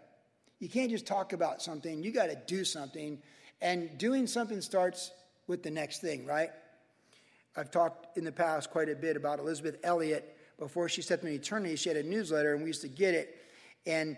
You 0.59 0.67
can't 0.67 0.91
just 0.91 1.07
talk 1.07 1.31
about 1.31 1.61
something, 1.61 2.03
you 2.03 2.11
got 2.11 2.27
to 2.27 2.37
do 2.47 2.65
something. 2.65 3.19
And 3.61 3.97
doing 3.97 4.27
something 4.27 4.61
starts 4.61 5.11
with 5.47 5.63
the 5.63 5.71
next 5.71 5.99
thing, 5.99 6.25
right? 6.25 6.49
I've 7.57 7.71
talked 7.71 8.17
in 8.17 8.23
the 8.23 8.31
past 8.31 8.69
quite 8.69 8.89
a 8.89 8.95
bit 8.95 9.17
about 9.17 9.39
Elisabeth 9.39 9.77
Elliot. 9.83 10.37
Before 10.57 10.87
she 10.89 11.01
stepped 11.01 11.23
into 11.23 11.35
eternity, 11.35 11.75
she 11.77 11.89
had 11.89 11.97
a 11.97 12.03
newsletter, 12.03 12.53
and 12.53 12.63
we 12.63 12.67
used 12.67 12.81
to 12.81 12.87
get 12.89 13.13
it. 13.13 13.35
And 13.85 14.17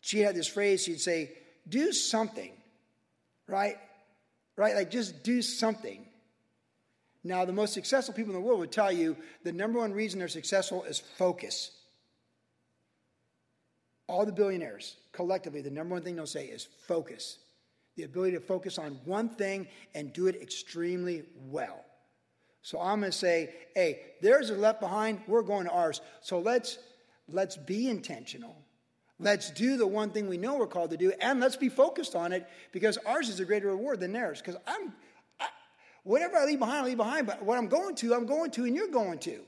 she 0.00 0.20
had 0.20 0.34
this 0.34 0.46
phrase 0.46 0.82
she'd 0.82 1.00
say, 1.00 1.32
Do 1.68 1.92
something, 1.92 2.52
right? 3.46 3.76
Right? 4.56 4.74
Like 4.74 4.90
just 4.90 5.22
do 5.22 5.42
something. 5.42 6.06
Now, 7.26 7.46
the 7.46 7.52
most 7.52 7.72
successful 7.72 8.14
people 8.14 8.34
in 8.34 8.40
the 8.40 8.46
world 8.46 8.60
would 8.60 8.70
tell 8.70 8.92
you 8.92 9.16
the 9.42 9.52
number 9.52 9.78
one 9.78 9.92
reason 9.92 10.18
they're 10.18 10.28
successful 10.28 10.84
is 10.84 11.00
focus. 11.00 11.70
All 14.06 14.26
the 14.26 14.32
billionaires, 14.32 14.96
collectively, 15.12 15.62
the 15.62 15.70
number 15.70 15.94
one 15.94 16.02
thing 16.02 16.16
they'll 16.16 16.26
say 16.26 16.44
is 16.44 16.68
focus. 16.86 17.38
The 17.96 18.02
ability 18.02 18.32
to 18.32 18.40
focus 18.40 18.76
on 18.76 19.00
one 19.06 19.30
thing 19.30 19.68
and 19.94 20.12
do 20.12 20.26
it 20.26 20.40
extremely 20.42 21.22
well. 21.48 21.82
So 22.60 22.78
I'm 22.78 23.00
going 23.00 23.12
to 23.12 23.16
say, 23.16 23.54
hey, 23.74 24.00
theirs 24.20 24.50
are 24.50 24.56
left 24.56 24.80
behind, 24.80 25.20
we're 25.26 25.42
going 25.42 25.64
to 25.64 25.72
ours. 25.72 26.02
So 26.20 26.40
let's 26.40 26.78
let's 27.28 27.56
be 27.56 27.88
intentional. 27.88 28.56
Let's 29.18 29.50
do 29.50 29.76
the 29.76 29.86
one 29.86 30.10
thing 30.10 30.28
we 30.28 30.36
know 30.36 30.56
we're 30.56 30.66
called 30.66 30.90
to 30.90 30.96
do, 30.96 31.12
and 31.20 31.40
let's 31.40 31.56
be 31.56 31.68
focused 31.68 32.16
on 32.16 32.32
it 32.32 32.46
because 32.72 32.98
ours 33.06 33.28
is 33.28 33.38
a 33.40 33.44
greater 33.44 33.68
reward 33.68 34.00
than 34.00 34.12
theirs. 34.12 34.40
Because 34.40 34.60
I'm 34.66 34.92
Whatever 36.04 36.36
I 36.36 36.44
leave 36.44 36.58
behind, 36.58 36.84
I 36.84 36.84
leave 36.84 36.96
behind. 36.96 37.26
But 37.26 37.42
what 37.42 37.58
I'm 37.58 37.68
going 37.68 37.96
to, 37.96 38.14
I'm 38.14 38.26
going 38.26 38.50
to, 38.52 38.64
and 38.64 38.76
you're 38.76 38.88
going 38.88 39.18
to. 39.20 39.40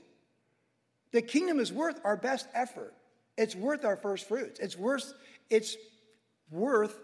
The 1.11 1.21
kingdom 1.21 1.59
is 1.59 1.71
worth 1.71 2.01
our 2.03 2.17
best 2.17 2.47
effort. 2.53 2.93
It's 3.37 3.55
worth 3.55 3.85
our 3.85 3.95
first 3.95 4.27
fruits. 4.27 4.59
It's 4.59 4.75
worth, 4.75 5.13
it's 5.49 5.77
worth 6.51 6.99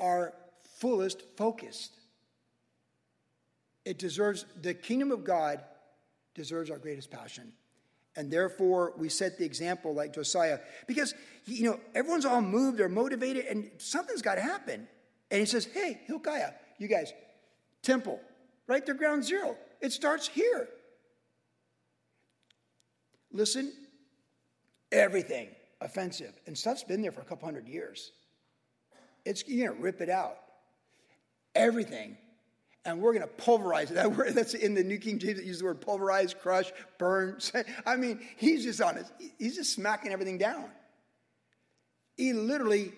our 0.00 0.32
fullest 0.78 1.22
focus. 1.36 1.90
It 3.84 3.98
deserves, 3.98 4.46
the 4.60 4.74
kingdom 4.74 5.12
of 5.12 5.24
God 5.24 5.62
deserves 6.34 6.70
our 6.70 6.78
greatest 6.78 7.10
passion. 7.10 7.52
And 8.16 8.30
therefore, 8.30 8.94
we 8.96 9.08
set 9.08 9.38
the 9.38 9.44
example 9.44 9.92
like 9.92 10.14
Josiah. 10.14 10.60
Because, 10.86 11.14
you 11.46 11.70
know, 11.70 11.80
everyone's 11.94 12.24
all 12.24 12.40
moved 12.40 12.80
or 12.80 12.88
motivated, 12.88 13.46
and 13.46 13.70
something's 13.78 14.22
got 14.22 14.36
to 14.36 14.40
happen. 14.40 14.88
And 15.30 15.40
he 15.40 15.46
says, 15.46 15.66
Hey, 15.66 16.00
Hilkiah, 16.06 16.52
you 16.78 16.86
guys, 16.86 17.12
temple, 17.82 18.20
right 18.66 18.84
there, 18.84 18.94
ground 18.94 19.24
zero. 19.24 19.56
It 19.80 19.92
starts 19.92 20.28
here. 20.28 20.68
Listen, 23.32 23.72
everything 24.92 25.48
offensive, 25.80 26.32
and 26.46 26.56
stuff's 26.56 26.84
been 26.84 27.02
there 27.02 27.12
for 27.12 27.20
a 27.20 27.24
couple 27.24 27.46
hundred 27.46 27.68
years. 27.68 28.12
It's, 29.24 29.42
going 29.42 29.60
to 29.60 29.72
rip 29.72 30.00
it 30.00 30.08
out. 30.08 30.36
Everything. 31.54 32.16
And 32.84 33.00
we're 33.00 33.14
going 33.14 33.22
to 33.22 33.34
pulverize 33.44 33.90
it. 33.90 33.94
That 33.94 34.14
word, 34.14 34.34
that's 34.34 34.54
in 34.54 34.74
the 34.74 34.84
New 34.84 34.98
King 34.98 35.18
James 35.18 35.36
that 35.36 35.44
uses 35.44 35.60
the 35.60 35.66
word 35.66 35.80
pulverize, 35.80 36.34
crush, 36.34 36.70
burn. 36.98 37.38
I 37.86 37.96
mean, 37.96 38.20
he's 38.36 38.64
just 38.64 38.80
on 38.80 38.98
it. 38.98 39.06
He's 39.38 39.56
just 39.56 39.72
smacking 39.72 40.12
everything 40.12 40.38
down. 40.38 40.66
He 42.16 42.32
literally 42.32 42.92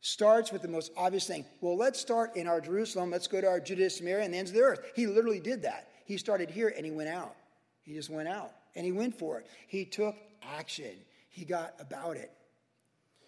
starts 0.00 0.52
with 0.52 0.62
the 0.62 0.68
most 0.68 0.92
obvious 0.96 1.26
thing. 1.26 1.44
Well, 1.60 1.76
let's 1.76 2.00
start 2.00 2.36
in 2.36 2.46
our 2.46 2.60
Jerusalem. 2.60 3.10
Let's 3.10 3.26
go 3.26 3.40
to 3.40 3.46
our 3.46 3.60
Judea, 3.60 3.90
Samaria, 3.90 4.24
and 4.24 4.34
the 4.34 4.38
ends 4.38 4.50
of 4.50 4.56
the 4.56 4.62
earth. 4.62 4.92
He 4.94 5.06
literally 5.06 5.40
did 5.40 5.62
that. 5.62 5.88
He 6.04 6.16
started 6.16 6.50
here 6.50 6.72
and 6.74 6.84
he 6.84 6.92
went 6.92 7.08
out. 7.08 7.34
He 7.82 7.94
just 7.94 8.10
went 8.10 8.28
out 8.28 8.52
and 8.74 8.84
he 8.84 8.92
went 8.92 9.18
for 9.18 9.38
it. 9.40 9.46
He 9.66 9.84
took 9.84 10.14
action. 10.42 10.92
He 11.28 11.44
got 11.44 11.74
about 11.80 12.16
it. 12.16 12.30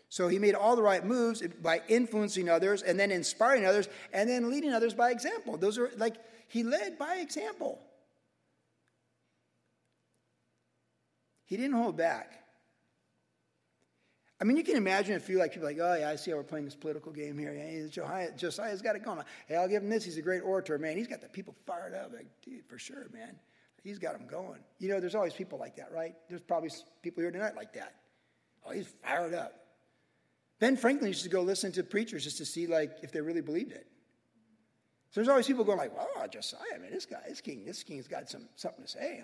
So 0.09 0.27
he 0.27 0.39
made 0.39 0.55
all 0.55 0.75
the 0.75 0.83
right 0.83 1.05
moves 1.05 1.43
by 1.62 1.83
influencing 1.89 2.49
others 2.49 2.83
and 2.83 2.99
then 2.99 3.12
inspiring 3.12 3.64
others 3.64 3.89
and 4.12 4.29
then 4.29 4.51
leading 4.51 4.73
others 4.73 4.93
by 4.93 5.11
example. 5.11 5.57
Those 5.57 5.79
are 5.79 5.91
like, 5.97 6.16
he 6.49 6.64
led 6.64 6.99
by 6.99 7.16
example. 7.16 7.79
He 11.45 11.57
didn't 11.57 11.77
hold 11.77 11.97
back. 11.97 12.39
I 14.41 14.45
mean, 14.45 14.57
you 14.57 14.64
can 14.64 14.76
imagine 14.76 15.16
a 15.16 15.20
few 15.20 15.38
like 15.38 15.53
people 15.53 15.68
like, 15.68 15.78
oh 15.80 15.97
yeah, 15.97 16.09
I 16.09 16.16
see 16.16 16.30
how 16.30 16.38
we're 16.38 16.45
playing 16.45 16.64
this 16.64 16.74
political 16.74 17.12
game 17.12 17.36
here. 17.36 17.53
Yeah, 17.53 17.88
Josiah, 17.88 18.30
Josiah's 18.34 18.80
got 18.80 18.97
it 18.97 19.05
going. 19.05 19.20
Hey, 19.47 19.57
I'll 19.57 19.68
give 19.68 19.82
him 19.82 19.91
this. 19.91 20.03
He's 20.03 20.16
a 20.16 20.22
great 20.22 20.41
orator, 20.41 20.78
man. 20.78 20.97
He's 20.97 21.07
got 21.07 21.20
the 21.20 21.28
people 21.28 21.55
fired 21.66 21.95
up. 21.95 22.12
Like, 22.14 22.26
dude, 22.43 22.64
for 22.66 22.78
sure, 22.78 23.09
man. 23.12 23.36
He's 23.82 23.99
got 23.99 24.18
them 24.18 24.26
going. 24.26 24.61
You 24.78 24.88
know, 24.88 25.01
there's 25.01 25.14
always 25.14 25.34
people 25.34 25.59
like 25.59 25.76
that, 25.76 25.93
right? 25.93 26.14
There's 26.28 26.41
probably 26.41 26.70
people 27.03 27.22
here 27.22 27.30
tonight 27.30 27.55
like 27.55 27.74
that. 27.74 27.97
Oh, 28.64 28.70
he's 28.70 28.86
fired 29.03 29.34
up. 29.34 29.55
Ben 30.59 30.76
Franklin 30.76 31.09
used 31.09 31.22
to 31.22 31.30
go 31.30 31.43
listen 31.43 31.72
to 31.72 31.82
preachers 31.82 32.24
just 32.24 32.38
to 32.38 32.45
see 32.47 32.66
like 32.66 32.99
if 33.03 33.12
they 33.12 33.20
really 33.20 33.41
believed 33.41 33.72
it. 33.72 33.86
So 35.11 35.20
there's 35.20 35.28
always 35.28 35.47
people 35.47 35.64
going 35.64 35.78
like, 35.78 35.95
"Wow, 35.97 36.26
Josiah, 36.28 36.78
man, 36.80 36.93
this 36.93 37.05
guy, 37.05 37.20
this 37.28 37.41
king, 37.41 37.64
this 37.64 37.82
king's 37.82 38.07
got 38.07 38.30
some 38.30 38.49
something 38.57 38.84
to 38.84 38.88
say. 38.88 39.22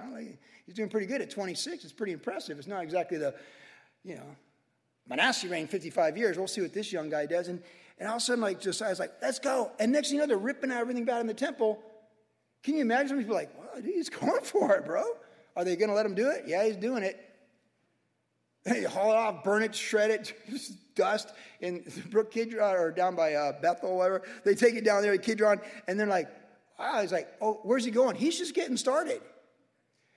he's 0.66 0.74
doing 0.74 0.88
pretty 0.88 1.06
good 1.06 1.22
at 1.22 1.30
26. 1.30 1.84
It's 1.84 1.92
pretty 1.92 2.12
impressive. 2.12 2.58
It's 2.58 2.66
not 2.66 2.82
exactly 2.82 3.18
the, 3.18 3.34
you 4.02 4.16
know, 4.16 4.36
Manasseh 5.09 5.48
reigned 5.48 5.70
55 5.70 6.16
years. 6.16 6.36
We'll 6.36 6.46
see 6.46 6.61
what 6.61 6.72
this 6.72 6.92
young 6.92 7.09
guy 7.09 7.26
does. 7.26 7.48
And, 7.48 7.62
and 7.98 8.09
all 8.09 8.16
of 8.16 8.22
a 8.22 8.24
sudden, 8.24 8.42
like 8.42 8.61
Josiah's 8.61 8.98
like, 8.98 9.12
let's 9.22 9.38
go. 9.38 9.70
And 9.78 9.92
next 9.92 10.09
thing 10.09 10.16
you 10.16 10.22
know, 10.22 10.26
they're 10.26 10.36
ripping 10.36 10.70
out 10.70 10.78
everything 10.78 11.04
bad 11.04 11.20
in 11.20 11.26
the 11.26 11.34
temple. 11.34 11.82
Can 12.62 12.74
you 12.74 12.80
imagine 12.80 13.18
people 13.18 13.34
like, 13.34 13.50
well, 13.59 13.82
he's 13.82 14.09
going 14.09 14.42
for 14.42 14.74
it, 14.74 14.84
bro. 14.84 15.04
Are 15.54 15.64
they 15.64 15.76
going 15.76 15.88
to 15.88 15.94
let 15.94 16.04
him 16.04 16.14
do 16.14 16.30
it? 16.30 16.44
Yeah, 16.46 16.64
he's 16.64 16.76
doing 16.76 17.02
it. 17.02 17.22
They 18.64 18.82
haul 18.82 19.12
it 19.12 19.16
off, 19.16 19.44
burn 19.44 19.62
it, 19.62 19.74
shred 19.74 20.11
it, 20.11 20.34
dust 20.96 21.32
in 21.61 21.84
Brook 22.11 22.32
Kidron 22.32 22.74
or 22.74 22.90
down 22.90 23.14
by 23.14 23.34
uh, 23.34 23.52
Bethel 23.61 23.96
whatever. 23.96 24.22
They 24.44 24.57
take 24.57 24.74
it 24.74 24.84
down 24.84 25.02
there 25.02 25.12
at 25.12 25.22
Kidron, 25.22 25.61
and 25.86 25.98
they're 25.98 26.09
like, 26.09 26.28
wow, 26.76 27.00
he's 27.00 27.12
like, 27.12 27.28
oh, 27.40 27.61
where's 27.62 27.84
he 27.84 27.92
going? 27.92 28.16
He's 28.16 28.36
just 28.36 28.54
getting 28.54 28.76
started. 28.76 29.20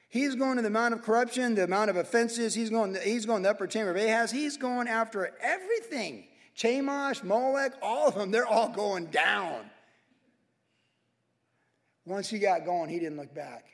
He's 0.09 0.33
going 0.33 0.55
to 0.55 0.63
the 0.63 0.69
amount 0.69 0.95
of 0.95 1.03
corruption, 1.03 1.53
the 1.53 1.63
amount 1.63 1.91
of 1.91 1.95
offenses. 1.95 2.55
He's 2.55 2.71
going, 2.71 2.97
he's 3.03 3.27
going 3.27 3.43
to 3.43 3.47
the 3.47 3.51
upper 3.51 3.67
chamber 3.67 3.91
of 3.91 3.97
Ahaz. 3.97 4.31
He's 4.31 4.57
going 4.57 4.87
after 4.87 5.31
everything. 5.39 6.25
Chemosh, 6.57 7.23
Molech, 7.23 7.73
all 7.81 8.07
of 8.07 8.15
them, 8.15 8.31
they're 8.31 8.45
all 8.45 8.69
going 8.69 9.05
down. 9.05 9.69
Once 12.05 12.27
he 12.27 12.39
got 12.39 12.65
going, 12.65 12.89
he 12.89 12.97
didn't 12.97 13.17
look 13.17 13.33
back. 13.35 13.67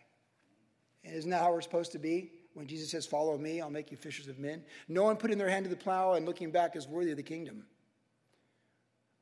And 1.06 1.16
isn't 1.16 1.30
that 1.30 1.42
how 1.42 1.54
we're 1.54 1.62
supposed 1.62 1.94
to 1.94 2.00
be? 2.00 2.32
When 2.54 2.68
Jesus 2.68 2.92
says, 2.92 3.06
Follow 3.06 3.38
me, 3.38 3.62
I'll 3.62 3.70
make 3.70 3.90
you 3.90 3.98
fishers 3.98 4.28
of 4.28 4.38
men. 4.38 4.64
No 4.90 5.04
one 5.04 5.16
putting 5.16 5.38
their 5.38 5.50
hand 5.50 5.64
to 5.66 5.70
the 5.70 5.76
plow 5.78 6.14
and 6.14 6.26
looking 6.26 6.52
back 6.52 6.76
is 6.76 6.86
worthy 6.86 7.12
of 7.12 7.18
the 7.18 7.24
kingdom. 7.24 7.64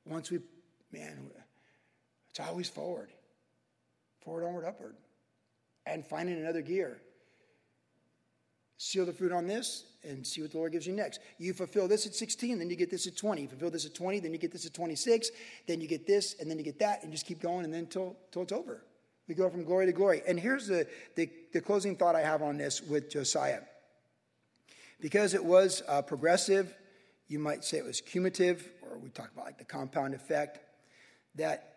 Once 0.05 0.32
we, 0.32 0.39
man, 0.91 1.30
it's 2.32 2.39
always 2.39 2.70
forward. 2.70 3.11
Forward, 4.22 4.45
onward, 4.45 4.66
upward. 4.66 4.95
And 5.86 6.05
finding 6.05 6.39
another 6.39 6.61
gear. 6.61 7.01
Seal 8.77 9.05
the 9.05 9.13
fruit 9.13 9.31
on 9.31 9.47
this 9.47 9.86
and 10.03 10.25
see 10.25 10.41
what 10.41 10.51
the 10.51 10.57
Lord 10.57 10.71
gives 10.71 10.86
you 10.86 10.93
next. 10.93 11.19
You 11.38 11.53
fulfill 11.53 11.88
this 11.88 12.05
at 12.05 12.13
16, 12.13 12.59
then 12.59 12.69
you 12.69 12.75
get 12.75 12.89
this 12.89 13.07
at 13.07 13.15
20. 13.15 13.43
You 13.43 13.47
fulfill 13.47 13.71
this 13.71 13.86
at 13.86 13.95
20, 13.95 14.19
then 14.19 14.34
you 14.34 14.38
get 14.38 14.51
this 14.51 14.65
at 14.65 14.73
26, 14.73 15.31
then 15.67 15.79
you 15.79 15.88
get 15.88 16.05
this, 16.05 16.36
and 16.39 16.49
then 16.49 16.57
you 16.57 16.63
get 16.63 16.79
that, 16.79 17.03
and 17.03 17.11
just 17.11 17.25
keep 17.25 17.41
going, 17.41 17.63
and 17.63 17.73
then 17.73 17.81
until 17.81 18.17
it's 18.36 18.51
over. 18.51 18.84
We 19.27 19.36
go 19.36 19.49
from 19.49 19.63
glory 19.63 19.86
to 19.86 19.93
glory. 19.93 20.21
And 20.27 20.39
here's 20.39 20.67
the, 20.67 20.88
the, 21.15 21.29
the 21.53 21.61
closing 21.61 21.95
thought 21.95 22.15
I 22.15 22.21
have 22.21 22.41
on 22.41 22.57
this 22.57 22.81
with 22.81 23.09
Josiah. 23.09 23.61
Because 24.99 25.34
it 25.34 25.43
was 25.43 25.81
uh, 25.88 26.01
progressive, 26.01 26.75
you 27.27 27.39
might 27.39 27.63
say 27.63 27.77
it 27.77 27.86
was 27.86 28.01
cumulative, 28.01 28.69
or 28.81 28.97
we 28.97 29.09
talk 29.09 29.31
about 29.31 29.45
like 29.45 29.57
the 29.57 29.63
compound 29.63 30.13
effect, 30.13 30.59
that 31.36 31.72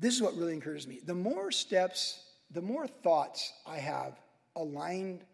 this 0.00 0.14
is 0.14 0.22
what 0.22 0.36
really 0.36 0.54
encourages 0.54 0.88
me. 0.88 1.00
The 1.04 1.14
more 1.14 1.52
steps, 1.52 2.24
the 2.50 2.62
more 2.62 2.86
thoughts 2.86 3.52
I 3.66 3.78
have 3.78 4.18
aligned, 4.56 5.24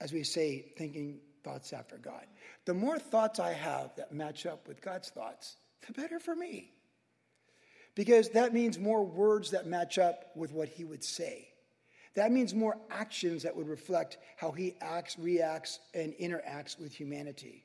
as 0.00 0.12
we 0.12 0.22
say, 0.22 0.72
thinking 0.76 1.18
thoughts 1.42 1.72
after 1.72 1.96
God, 1.96 2.26
the 2.64 2.74
more 2.74 2.98
thoughts 2.98 3.40
I 3.40 3.52
have 3.52 3.96
that 3.96 4.12
match 4.12 4.46
up 4.46 4.68
with 4.68 4.80
God's 4.80 5.08
thoughts, 5.08 5.56
the 5.86 5.92
better 5.92 6.20
for 6.20 6.36
me 6.36 6.70
because 7.96 8.28
that 8.28 8.52
means 8.52 8.78
more 8.78 9.04
words 9.04 9.50
that 9.50 9.66
match 9.66 9.98
up 9.98 10.30
with 10.36 10.52
what 10.52 10.68
he 10.68 10.84
would 10.84 11.02
say. 11.02 11.48
That 12.14 12.30
means 12.30 12.54
more 12.54 12.76
actions 12.90 13.42
that 13.42 13.56
would 13.56 13.68
reflect 13.68 14.18
how 14.36 14.52
he 14.52 14.76
acts, 14.80 15.18
reacts, 15.18 15.80
and 15.94 16.12
interacts 16.14 16.78
with 16.78 16.92
humanity. 16.92 17.64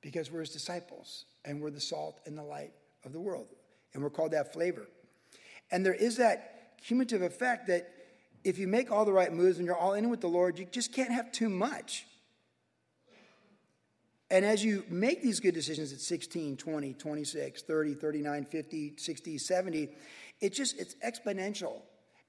Because 0.00 0.30
we're 0.30 0.40
his 0.40 0.50
disciples 0.50 1.24
and 1.44 1.60
we're 1.60 1.70
the 1.70 1.80
salt 1.80 2.20
and 2.26 2.36
the 2.36 2.42
light 2.42 2.72
of 3.04 3.12
the 3.12 3.20
world. 3.20 3.46
And 3.94 4.02
we're 4.02 4.10
called 4.10 4.32
that 4.32 4.52
flavor. 4.52 4.86
And 5.70 5.84
there 5.84 5.94
is 5.94 6.16
that 6.16 6.78
cumulative 6.82 7.22
effect 7.22 7.68
that 7.68 7.88
if 8.44 8.58
you 8.58 8.66
make 8.66 8.90
all 8.90 9.04
the 9.04 9.12
right 9.12 9.32
moves 9.32 9.58
and 9.58 9.66
you're 9.66 9.76
all 9.76 9.94
in 9.94 10.10
with 10.10 10.20
the 10.20 10.28
Lord, 10.28 10.58
you 10.58 10.66
just 10.70 10.92
can't 10.92 11.12
have 11.12 11.30
too 11.32 11.48
much. 11.48 12.06
And 14.30 14.46
as 14.46 14.64
you 14.64 14.84
make 14.88 15.22
these 15.22 15.40
good 15.40 15.54
decisions 15.54 15.92
at 15.92 16.00
16, 16.00 16.56
20, 16.56 16.94
26, 16.94 17.62
30, 17.62 17.94
39, 17.94 18.44
50, 18.46 18.94
60, 18.96 19.38
70, 19.38 19.88
it 20.40 20.54
just 20.54 20.78
it's 20.78 20.94
exponential. 21.06 21.82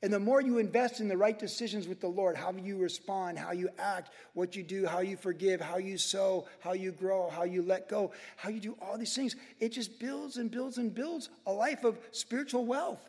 And 0.04 0.12
the 0.12 0.20
more 0.20 0.42
you 0.42 0.58
invest 0.58 1.00
in 1.00 1.08
the 1.08 1.16
right 1.16 1.40
decisions 1.40 1.88
with 1.88 2.02
the 2.02 2.10
Lord, 2.10 2.36
how 2.36 2.52
you 2.52 2.78
respond, 2.78 3.40
how 3.40 3.54
you 3.54 3.70
act, 3.80 4.12
what 4.34 4.54
you 4.54 4.62
do, 4.62 4.86
how 4.86 5.00
you 5.00 5.16
forgive, 5.16 5.62
how 5.62 5.78
you 5.78 5.98
sow, 5.98 6.46
how 6.60 6.74
you 6.74 6.92
grow, 6.92 7.30
how 7.30 7.44
you 7.44 7.62
let 7.62 7.88
go, 7.88 8.12
how 8.36 8.50
you 8.50 8.60
do 8.60 8.76
all 8.82 8.98
these 8.98 9.16
things, 9.16 9.38
it 9.62 9.70
just 9.70 10.02
builds 10.02 10.36
and 10.36 10.52
builds 10.52 10.78
and 10.78 10.94
builds 10.94 11.30
a 11.48 11.54
life 11.54 11.86
of 11.86 11.98
spiritual 12.12 12.66
wealth. 12.66 13.00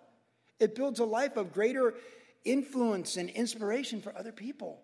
It 0.61 0.76
builds 0.76 1.01
a 1.01 1.05
life 1.05 1.36
of 1.36 1.53
greater 1.53 1.95
influence 2.45 3.16
and 3.16 3.28
inspiration 3.28 4.01
for 4.01 4.16
other 4.16 4.30
people. 4.30 4.78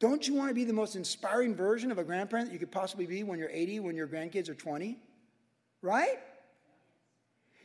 Don't 0.00 0.26
you 0.26 0.34
want 0.34 0.48
to 0.48 0.54
be 0.54 0.64
the 0.64 0.72
most 0.72 0.96
inspiring 0.96 1.54
version 1.54 1.92
of 1.92 1.98
a 1.98 2.04
grandparent 2.04 2.48
that 2.48 2.52
you 2.52 2.58
could 2.58 2.72
possibly 2.72 3.06
be 3.06 3.22
when 3.22 3.38
you're 3.38 3.50
80, 3.50 3.78
when 3.80 3.94
your 3.94 4.08
grandkids 4.08 4.48
are 4.48 4.54
20? 4.54 4.98
Right? 5.80 6.18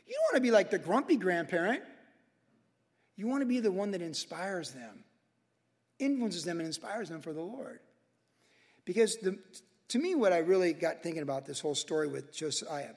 You 0.06 0.14
don't 0.14 0.22
want 0.32 0.36
to 0.36 0.40
be 0.40 0.52
like 0.52 0.70
the 0.70 0.78
grumpy 0.78 1.16
grandparent. 1.16 1.82
You 3.16 3.26
want 3.26 3.40
to 3.40 3.46
be 3.46 3.60
the 3.60 3.72
one 3.72 3.92
that 3.92 4.02
inspires 4.02 4.70
them, 4.72 5.04
influences 5.98 6.44
them, 6.44 6.58
and 6.58 6.66
inspires 6.66 7.08
them 7.08 7.22
for 7.22 7.32
the 7.32 7.40
Lord. 7.40 7.80
Because 8.84 9.16
the, 9.16 9.38
to 9.88 9.98
me, 9.98 10.14
what 10.14 10.32
I 10.32 10.38
really 10.38 10.72
got 10.72 11.02
thinking 11.02 11.22
about 11.22 11.46
this 11.46 11.60
whole 11.60 11.74
story 11.74 12.08
with 12.08 12.32
Josiah, 12.32 12.94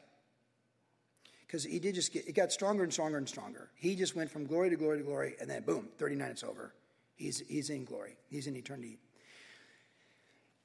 because 1.48 1.64
he 1.64 1.80
did 1.80 1.96
just 1.96 2.12
get, 2.12 2.28
it 2.28 2.34
got 2.34 2.52
stronger 2.52 2.84
and 2.84 2.92
stronger 2.92 3.18
and 3.18 3.28
stronger. 3.28 3.70
He 3.76 3.96
just 3.96 4.16
went 4.16 4.30
from 4.30 4.46
glory 4.46 4.70
to 4.70 4.76
glory 4.76 5.00
to 5.00 5.04
glory, 5.04 5.36
and 5.40 5.50
then 5.50 5.64
boom, 5.64 5.88
39, 5.98 6.30
it's 6.30 6.44
over. 6.44 6.74
He's, 7.16 7.40
he's 7.48 7.70
in 7.70 7.86
glory, 7.86 8.18
he's 8.30 8.48
in 8.48 8.56
eternity. 8.56 9.00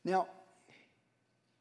Now, 0.05 0.27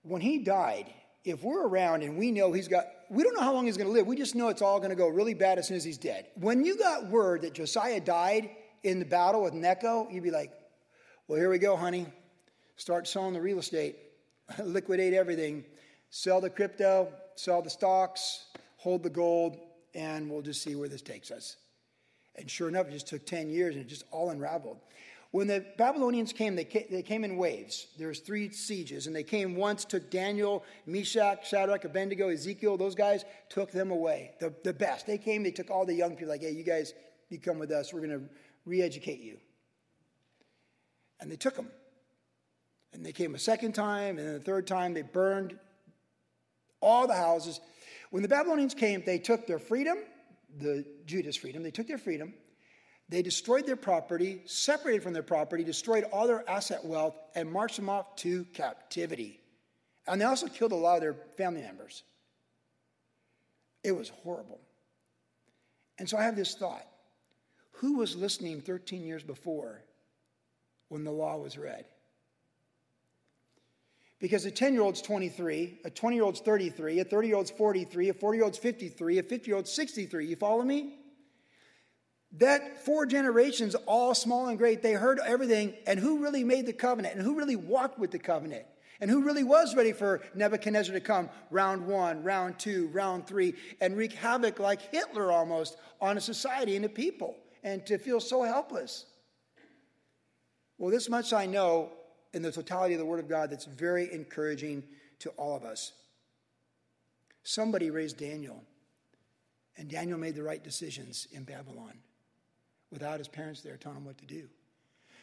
when 0.01 0.21
he 0.21 0.39
died, 0.39 0.93
if 1.23 1.43
we're 1.43 1.67
around 1.67 2.03
and 2.03 2.17
we 2.17 2.31
know 2.31 2.51
he's 2.51 2.67
got, 2.67 2.85
we 3.09 3.23
don't 3.23 3.33
know 3.35 3.41
how 3.41 3.53
long 3.53 3.65
he's 3.65 3.77
going 3.77 3.87
to 3.87 3.93
live. 3.93 4.07
We 4.07 4.15
just 4.15 4.35
know 4.35 4.49
it's 4.49 4.61
all 4.61 4.79
going 4.79 4.89
to 4.89 4.95
go 4.95 5.07
really 5.07 5.33
bad 5.33 5.57
as 5.57 5.67
soon 5.67 5.77
as 5.77 5.83
he's 5.83 5.97
dead. 5.97 6.27
When 6.35 6.65
you 6.65 6.77
got 6.77 7.07
word 7.07 7.43
that 7.43 7.53
Josiah 7.53 8.01
died 8.01 8.49
in 8.83 8.99
the 8.99 9.05
battle 9.05 9.43
with 9.43 9.53
Necho, 9.53 10.07
you'd 10.09 10.23
be 10.23 10.31
like, 10.31 10.51
well, 11.27 11.39
here 11.39 11.49
we 11.49 11.59
go, 11.59 11.75
honey. 11.75 12.07
Start 12.75 13.07
selling 13.07 13.33
the 13.33 13.41
real 13.41 13.59
estate, 13.59 13.95
liquidate 14.63 15.13
everything, 15.13 15.63
sell 16.09 16.41
the 16.41 16.49
crypto, 16.49 17.07
sell 17.35 17.61
the 17.61 17.69
stocks, 17.69 18.47
hold 18.77 19.03
the 19.03 19.09
gold, 19.09 19.57
and 19.95 20.29
we'll 20.29 20.41
just 20.41 20.61
see 20.61 20.75
where 20.75 20.89
this 20.89 21.01
takes 21.01 21.31
us. 21.31 21.57
And 22.35 22.49
sure 22.49 22.67
enough, 22.67 22.87
it 22.87 22.91
just 22.91 23.07
took 23.07 23.25
10 23.25 23.49
years 23.49 23.75
and 23.75 23.85
it 23.85 23.87
just 23.87 24.03
all 24.11 24.31
unraveled. 24.31 24.79
When 25.33 25.47
the 25.47 25.65
Babylonians 25.79 26.31
came, 26.31 26.55
they 26.55 26.63
came, 26.63 26.85
they 26.91 27.01
came 27.01 27.23
in 27.23 27.37
waves. 27.37 27.87
There 27.97 28.07
was 28.07 28.19
three 28.19 28.51
sieges, 28.51 29.07
and 29.07 29.15
they 29.15 29.23
came 29.23 29.55
once, 29.55 29.83
took 29.83 30.11
Daniel, 30.11 30.63
Meshach, 30.85 31.47
Shadrach, 31.47 31.85
Abednego, 31.85 32.29
Ezekiel. 32.29 32.77
Those 32.77 32.93
guys 32.93 33.25
took 33.49 33.71
them 33.71 33.89
away, 33.89 34.35
the, 34.39 34.53
the 34.63 34.73
best. 34.73 35.07
They 35.07 35.17
came, 35.17 35.41
they 35.41 35.49
took 35.49 35.71
all 35.71 35.87
the 35.87 35.93
young 35.95 36.11
people, 36.11 36.27
like, 36.27 36.41
hey, 36.41 36.51
you 36.51 36.63
guys, 36.63 36.93
you 37.29 37.39
come 37.39 37.57
with 37.57 37.71
us. 37.71 37.91
We're 37.91 38.05
going 38.05 38.11
to 38.11 38.29
re-educate 38.67 39.21
you. 39.21 39.37
And 41.19 41.31
they 41.31 41.35
took 41.35 41.55
them. 41.55 41.71
And 42.93 43.03
they 43.03 43.11
came 43.11 43.33
a 43.33 43.39
second 43.39 43.71
time, 43.71 44.19
and 44.19 44.27
then 44.27 44.33
the 44.35 44.39
third 44.39 44.67
time, 44.67 44.93
they 44.93 45.01
burned 45.01 45.57
all 46.79 47.07
the 47.07 47.15
houses. 47.15 47.59
When 48.11 48.21
the 48.21 48.29
Babylonians 48.29 48.75
came, 48.75 49.01
they 49.03 49.17
took 49.17 49.47
their 49.47 49.57
freedom, 49.57 49.97
the 50.59 50.85
Judah's 51.07 51.37
freedom, 51.37 51.63
they 51.63 51.71
took 51.71 51.87
their 51.87 51.97
freedom, 51.97 52.35
they 53.09 53.21
destroyed 53.21 53.65
their 53.65 53.75
property, 53.75 54.41
separated 54.45 55.03
from 55.03 55.13
their 55.13 55.23
property, 55.23 55.63
destroyed 55.63 56.05
all 56.11 56.27
their 56.27 56.49
asset 56.49 56.83
wealth, 56.85 57.15
and 57.35 57.51
marched 57.51 57.75
them 57.75 57.89
off 57.89 58.15
to 58.17 58.45
captivity. 58.53 59.39
And 60.07 60.19
they 60.19 60.25
also 60.25 60.47
killed 60.47 60.71
a 60.71 60.75
lot 60.75 60.95
of 60.95 61.01
their 61.01 61.15
family 61.37 61.61
members. 61.61 62.03
It 63.83 63.91
was 63.91 64.09
horrible. 64.09 64.59
And 65.99 66.09
so 66.09 66.17
I 66.17 66.23
have 66.23 66.35
this 66.35 66.55
thought 66.55 66.87
who 67.77 67.97
was 67.97 68.15
listening 68.15 68.61
13 68.61 69.03
years 69.03 69.23
before 69.23 69.81
when 70.93 71.03
the 71.03 71.11
law 71.11 71.37
was 71.37 71.57
read? 71.57 71.85
Because 74.19 74.45
a 74.45 74.51
10 74.51 74.73
year 74.73 74.83
old's 74.83 75.01
23, 75.01 75.79
a 75.83 75.89
20 75.89 76.15
year 76.15 76.23
old's 76.23 76.39
33, 76.39 76.99
a 76.99 77.03
30 77.03 77.27
year 77.27 77.35
old's 77.35 77.51
43, 77.51 78.09
a 78.09 78.13
40 78.13 78.37
year 78.37 78.45
old's 78.45 78.57
53, 78.57 79.17
a 79.17 79.23
50 79.23 79.47
year 79.47 79.55
old's 79.57 79.71
63. 79.71 80.27
You 80.27 80.35
follow 80.35 80.63
me? 80.63 80.93
That 82.39 82.83
four 82.83 83.05
generations, 83.05 83.75
all 83.85 84.15
small 84.15 84.47
and 84.47 84.57
great, 84.57 84.81
they 84.81 84.93
heard 84.93 85.19
everything. 85.23 85.73
And 85.85 85.99
who 85.99 86.23
really 86.23 86.43
made 86.43 86.65
the 86.65 86.73
covenant? 86.73 87.15
And 87.15 87.23
who 87.23 87.35
really 87.35 87.55
walked 87.55 87.99
with 87.99 88.11
the 88.11 88.19
covenant? 88.19 88.65
And 88.99 89.09
who 89.09 89.23
really 89.23 89.43
was 89.43 89.75
ready 89.75 89.91
for 89.91 90.21
Nebuchadnezzar 90.33 90.93
to 90.93 91.01
come 91.01 91.29
round 91.51 91.85
one, 91.85 92.23
round 92.23 92.57
two, 92.57 92.87
round 92.87 93.27
three, 93.27 93.53
and 93.81 93.97
wreak 93.97 94.13
havoc 94.13 94.59
like 94.59 94.81
Hitler 94.91 95.31
almost 95.31 95.77
on 95.99 96.17
a 96.17 96.21
society 96.21 96.75
and 96.75 96.85
a 96.85 96.89
people, 96.89 97.35
and 97.63 97.85
to 97.85 97.97
feel 97.97 98.19
so 98.19 98.43
helpless? 98.43 99.05
Well, 100.77 100.89
this 100.89 101.09
much 101.09 101.33
I 101.33 101.45
know 101.45 101.91
in 102.33 102.41
the 102.41 102.51
totality 102.51 102.93
of 102.93 102.99
the 102.99 103.05
Word 103.05 103.19
of 103.19 103.29
God 103.29 103.51
that's 103.51 103.65
very 103.65 104.11
encouraging 104.11 104.83
to 105.19 105.29
all 105.31 105.55
of 105.55 105.63
us. 105.63 105.91
Somebody 107.43 107.91
raised 107.91 108.17
Daniel, 108.17 108.63
and 109.77 109.89
Daniel 109.89 110.17
made 110.17 110.35
the 110.35 110.43
right 110.43 110.63
decisions 110.63 111.27
in 111.31 111.43
Babylon 111.43 111.99
without 112.93 113.17
his 113.17 113.27
parents 113.27 113.61
there 113.61 113.77
telling 113.77 113.97
him 113.97 114.05
what 114.05 114.17
to 114.19 114.25
do. 114.25 114.47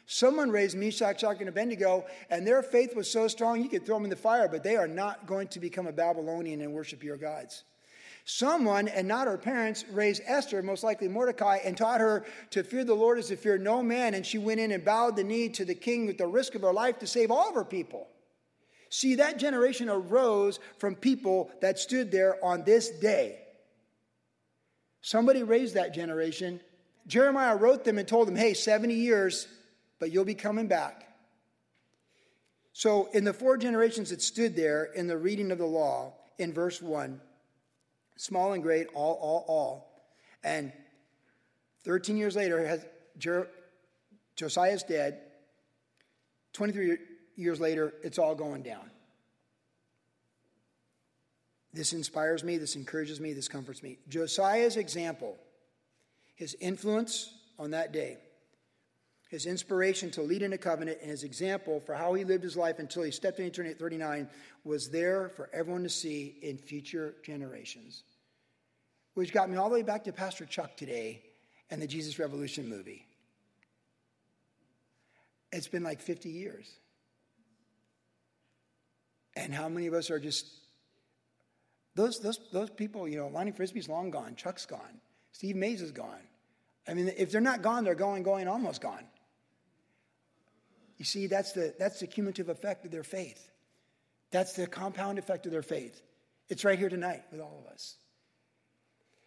Someone 0.06 0.50
raised 0.50 0.76
Meshach, 0.76 1.20
Shadrach, 1.20 1.40
and 1.40 1.48
Abednego, 1.48 2.04
and 2.30 2.44
their 2.44 2.62
faith 2.62 2.96
was 2.96 3.08
so 3.08 3.28
strong 3.28 3.62
you 3.62 3.68
could 3.68 3.86
throw 3.86 3.94
them 3.94 4.04
in 4.04 4.10
the 4.10 4.16
fire, 4.16 4.48
but 4.48 4.64
they 4.64 4.74
are 4.74 4.88
not 4.88 5.26
going 5.26 5.46
to 5.48 5.60
become 5.60 5.86
a 5.86 5.92
Babylonian 5.92 6.60
and 6.62 6.72
worship 6.72 7.04
your 7.04 7.16
gods. 7.16 7.62
Someone, 8.24 8.88
and 8.88 9.06
not 9.06 9.28
her 9.28 9.38
parents, 9.38 9.84
raised 9.90 10.22
Esther, 10.26 10.62
most 10.62 10.82
likely 10.82 11.08
Mordecai, 11.08 11.58
and 11.64 11.76
taught 11.76 12.00
her 12.00 12.26
to 12.50 12.64
fear 12.64 12.84
the 12.84 12.94
Lord 12.94 13.18
as 13.18 13.28
to 13.28 13.36
fear 13.36 13.56
no 13.56 13.82
man, 13.82 14.14
and 14.14 14.26
she 14.26 14.36
went 14.36 14.60
in 14.60 14.72
and 14.72 14.84
bowed 14.84 15.16
the 15.16 15.24
knee 15.24 15.48
to 15.50 15.64
the 15.64 15.74
king 15.74 16.06
with 16.06 16.18
the 16.18 16.26
risk 16.26 16.54
of 16.54 16.62
her 16.62 16.72
life 16.72 16.98
to 16.98 17.06
save 17.06 17.30
all 17.30 17.48
of 17.48 17.54
her 17.54 17.64
people. 17.64 18.08
See, 18.88 19.14
that 19.14 19.38
generation 19.38 19.88
arose 19.88 20.58
from 20.78 20.96
people 20.96 21.50
that 21.60 21.78
stood 21.78 22.10
there 22.10 22.44
on 22.44 22.64
this 22.64 22.90
day. 22.90 23.38
Somebody 25.02 25.44
raised 25.44 25.74
that 25.74 25.94
generation 25.94 26.60
Jeremiah 27.10 27.56
wrote 27.56 27.84
them 27.84 27.98
and 27.98 28.06
told 28.06 28.28
them, 28.28 28.36
hey, 28.36 28.54
70 28.54 28.94
years, 28.94 29.48
but 29.98 30.12
you'll 30.12 30.24
be 30.24 30.36
coming 30.36 30.68
back. 30.68 31.08
So, 32.72 33.08
in 33.12 33.24
the 33.24 33.32
four 33.32 33.56
generations 33.56 34.10
that 34.10 34.22
stood 34.22 34.54
there 34.54 34.84
in 34.84 35.08
the 35.08 35.18
reading 35.18 35.50
of 35.50 35.58
the 35.58 35.66
law, 35.66 36.14
in 36.38 36.52
verse 36.52 36.80
1, 36.80 37.20
small 38.16 38.52
and 38.52 38.62
great, 38.62 38.86
all, 38.94 39.14
all, 39.14 39.44
all. 39.48 40.04
And 40.44 40.72
13 41.82 42.16
years 42.16 42.36
later, 42.36 42.64
has, 42.64 42.86
Jer- 43.18 43.48
Josiah's 44.36 44.84
dead. 44.84 45.18
23 46.52 46.96
years 47.34 47.58
later, 47.58 47.92
it's 48.04 48.18
all 48.18 48.36
going 48.36 48.62
down. 48.62 48.88
This 51.72 51.92
inspires 51.92 52.44
me, 52.44 52.56
this 52.56 52.76
encourages 52.76 53.18
me, 53.18 53.32
this 53.32 53.48
comforts 53.48 53.82
me. 53.82 53.98
Josiah's 54.08 54.76
example 54.76 55.36
his 56.40 56.56
influence 56.58 57.34
on 57.58 57.72
that 57.72 57.92
day, 57.92 58.16
his 59.28 59.44
inspiration 59.44 60.10
to 60.10 60.22
lead 60.22 60.40
in 60.40 60.54
a 60.54 60.58
covenant, 60.58 60.96
and 61.02 61.10
his 61.10 61.22
example 61.22 61.80
for 61.80 61.94
how 61.94 62.14
he 62.14 62.24
lived 62.24 62.42
his 62.42 62.56
life 62.56 62.78
until 62.78 63.02
he 63.02 63.10
stepped 63.10 63.38
into 63.38 63.50
eternity 63.50 63.74
at 63.74 63.78
39 63.78 64.26
was 64.64 64.88
there 64.88 65.28
for 65.28 65.50
everyone 65.52 65.82
to 65.82 65.90
see 65.90 66.38
in 66.40 66.56
future 66.56 67.14
generations. 67.22 68.04
Which 69.12 69.34
got 69.34 69.50
me 69.50 69.58
all 69.58 69.68
the 69.68 69.74
way 69.74 69.82
back 69.82 70.04
to 70.04 70.12
Pastor 70.12 70.46
Chuck 70.46 70.78
today 70.78 71.20
and 71.68 71.82
the 71.82 71.86
Jesus 71.86 72.18
Revolution 72.18 72.66
movie. 72.70 73.06
It's 75.52 75.68
been 75.68 75.82
like 75.82 76.00
50 76.00 76.30
years. 76.30 76.72
And 79.36 79.52
how 79.52 79.68
many 79.68 79.88
of 79.88 79.92
us 79.92 80.10
are 80.10 80.18
just 80.18 80.46
those, 81.96 82.18
those, 82.20 82.40
those 82.50 82.70
people, 82.70 83.06
you 83.06 83.18
know, 83.18 83.28
Lonnie 83.28 83.52
Frisbee's 83.52 83.90
long 83.90 84.10
gone, 84.10 84.36
Chuck's 84.36 84.64
gone, 84.64 85.02
Steve 85.32 85.56
Mays 85.56 85.82
is 85.82 85.92
gone. 85.92 86.29
I 86.90 86.94
mean, 86.94 87.12
if 87.16 87.30
they're 87.30 87.40
not 87.40 87.62
gone, 87.62 87.84
they're 87.84 87.94
going, 87.94 88.24
going, 88.24 88.48
almost 88.48 88.80
gone. 88.80 89.04
You 90.98 91.04
see, 91.04 91.28
that's 91.28 91.52
the, 91.52 91.72
that's 91.78 92.00
the 92.00 92.08
cumulative 92.08 92.48
effect 92.48 92.84
of 92.84 92.90
their 92.90 93.04
faith. 93.04 93.48
That's 94.32 94.54
the 94.54 94.66
compound 94.66 95.16
effect 95.16 95.46
of 95.46 95.52
their 95.52 95.62
faith. 95.62 96.02
It's 96.48 96.64
right 96.64 96.76
here 96.76 96.88
tonight 96.88 97.22
with 97.30 97.40
all 97.40 97.62
of 97.64 97.72
us. 97.72 97.94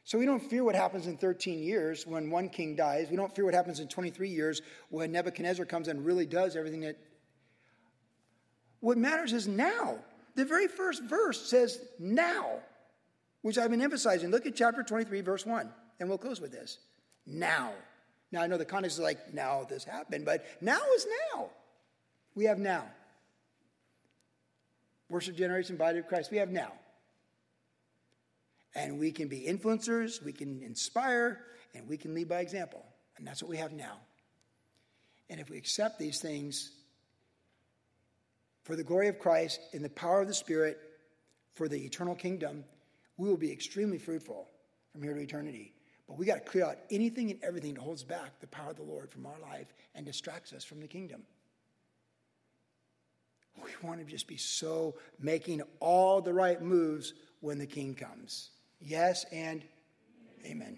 So 0.03 0.19
we 0.19 0.25
don't 0.25 0.41
fear 0.41 0.65
what 0.65 0.75
happens 0.75 1.07
in 1.07 1.15
13 1.15 1.63
years 1.63 2.05
when 2.05 2.29
one 2.29 2.49
king 2.49 2.75
dies. 2.75 3.07
We 3.09 3.15
don't 3.15 3.33
fear 3.33 3.45
what 3.45 3.53
happens 3.53 3.79
in 3.79 3.87
23 3.87 4.27
years 4.27 4.61
when 4.89 5.13
Nebuchadnezzar 5.13 5.65
comes 5.65 5.87
and 5.87 6.05
really 6.05 6.25
does 6.25 6.57
everything 6.57 6.81
that. 6.81 6.97
What 8.81 8.97
matters 8.97 9.31
is 9.31 9.47
now. 9.47 9.99
The 10.35 10.43
very 10.43 10.67
first 10.67 11.01
verse 11.01 11.41
says 11.41 11.79
now, 11.97 12.59
which 13.41 13.57
I've 13.57 13.71
been 13.71 13.81
emphasizing. 13.81 14.31
Look 14.31 14.45
at 14.45 14.53
chapter 14.53 14.83
23, 14.83 15.21
verse 15.21 15.45
1, 15.45 15.69
and 16.01 16.09
we'll 16.09 16.17
close 16.17 16.41
with 16.41 16.51
this 16.51 16.79
now. 17.25 17.71
Now, 18.31 18.41
I 18.41 18.47
know 18.47 18.57
the 18.57 18.65
context 18.65 18.97
is 18.97 19.03
like, 19.03 19.33
now 19.33 19.65
this 19.69 19.83
happened, 19.83 20.25
but 20.25 20.45
now 20.59 20.79
is 20.95 21.07
now. 21.33 21.49
We 22.35 22.45
have 22.45 22.57
now. 22.57 22.85
Worship 25.09 25.35
generation, 25.35 25.77
body 25.77 25.99
of 25.99 26.07
Christ, 26.07 26.31
we 26.31 26.37
have 26.37 26.49
now. 26.49 26.71
And 28.75 28.99
we 28.99 29.11
can 29.11 29.27
be 29.27 29.41
influencers, 29.41 30.23
we 30.23 30.31
can 30.31 30.63
inspire, 30.63 31.41
and 31.75 31.87
we 31.87 31.95
can 31.97 32.15
lead 32.15 32.27
by 32.27 32.39
example. 32.39 32.83
And 33.17 33.27
that's 33.27 33.43
what 33.43 33.51
we 33.51 33.57
have 33.57 33.71
now. 33.71 33.97
And 35.29 35.39
if 35.39 35.49
we 35.49 35.57
accept 35.57 35.99
these 35.99 36.19
things 36.19 36.71
for 38.63 38.75
the 38.75 38.83
glory 38.83 39.09
of 39.09 39.19
Christ, 39.19 39.59
in 39.73 39.83
the 39.83 39.89
power 39.89 40.21
of 40.21 40.27
the 40.27 40.33
Spirit, 40.33 40.79
for 41.53 41.67
the 41.67 41.77
eternal 41.85 42.15
kingdom, 42.15 42.63
we 43.17 43.29
will 43.29 43.37
be 43.37 43.51
extremely 43.51 43.99
fruitful 43.99 44.47
from 44.91 45.03
here 45.03 45.13
to 45.13 45.21
eternity. 45.21 45.73
But 46.13 46.19
we 46.19 46.27
got 46.27 46.45
to 46.45 46.51
clear 46.51 46.65
out 46.65 46.77
anything 46.91 47.31
and 47.31 47.43
everything 47.43 47.73
that 47.73 47.81
holds 47.81 48.03
back 48.03 48.39
the 48.39 48.45
power 48.45 48.69
of 48.69 48.75
the 48.75 48.83
Lord 48.83 49.09
from 49.09 49.25
our 49.25 49.39
life 49.41 49.73
and 49.95 50.05
distracts 50.05 50.53
us 50.53 50.63
from 50.63 50.79
the 50.79 50.85
kingdom. 50.85 51.23
We 53.63 53.71
want 53.81 53.99
to 53.99 54.05
just 54.05 54.27
be 54.27 54.37
so 54.37 54.93
making 55.19 55.63
all 55.79 56.21
the 56.21 56.31
right 56.31 56.61
moves 56.61 57.15
when 57.39 57.57
the 57.57 57.65
king 57.65 57.95
comes. 57.95 58.51
Yes 58.79 59.25
and 59.31 59.63
amen. 60.45 60.77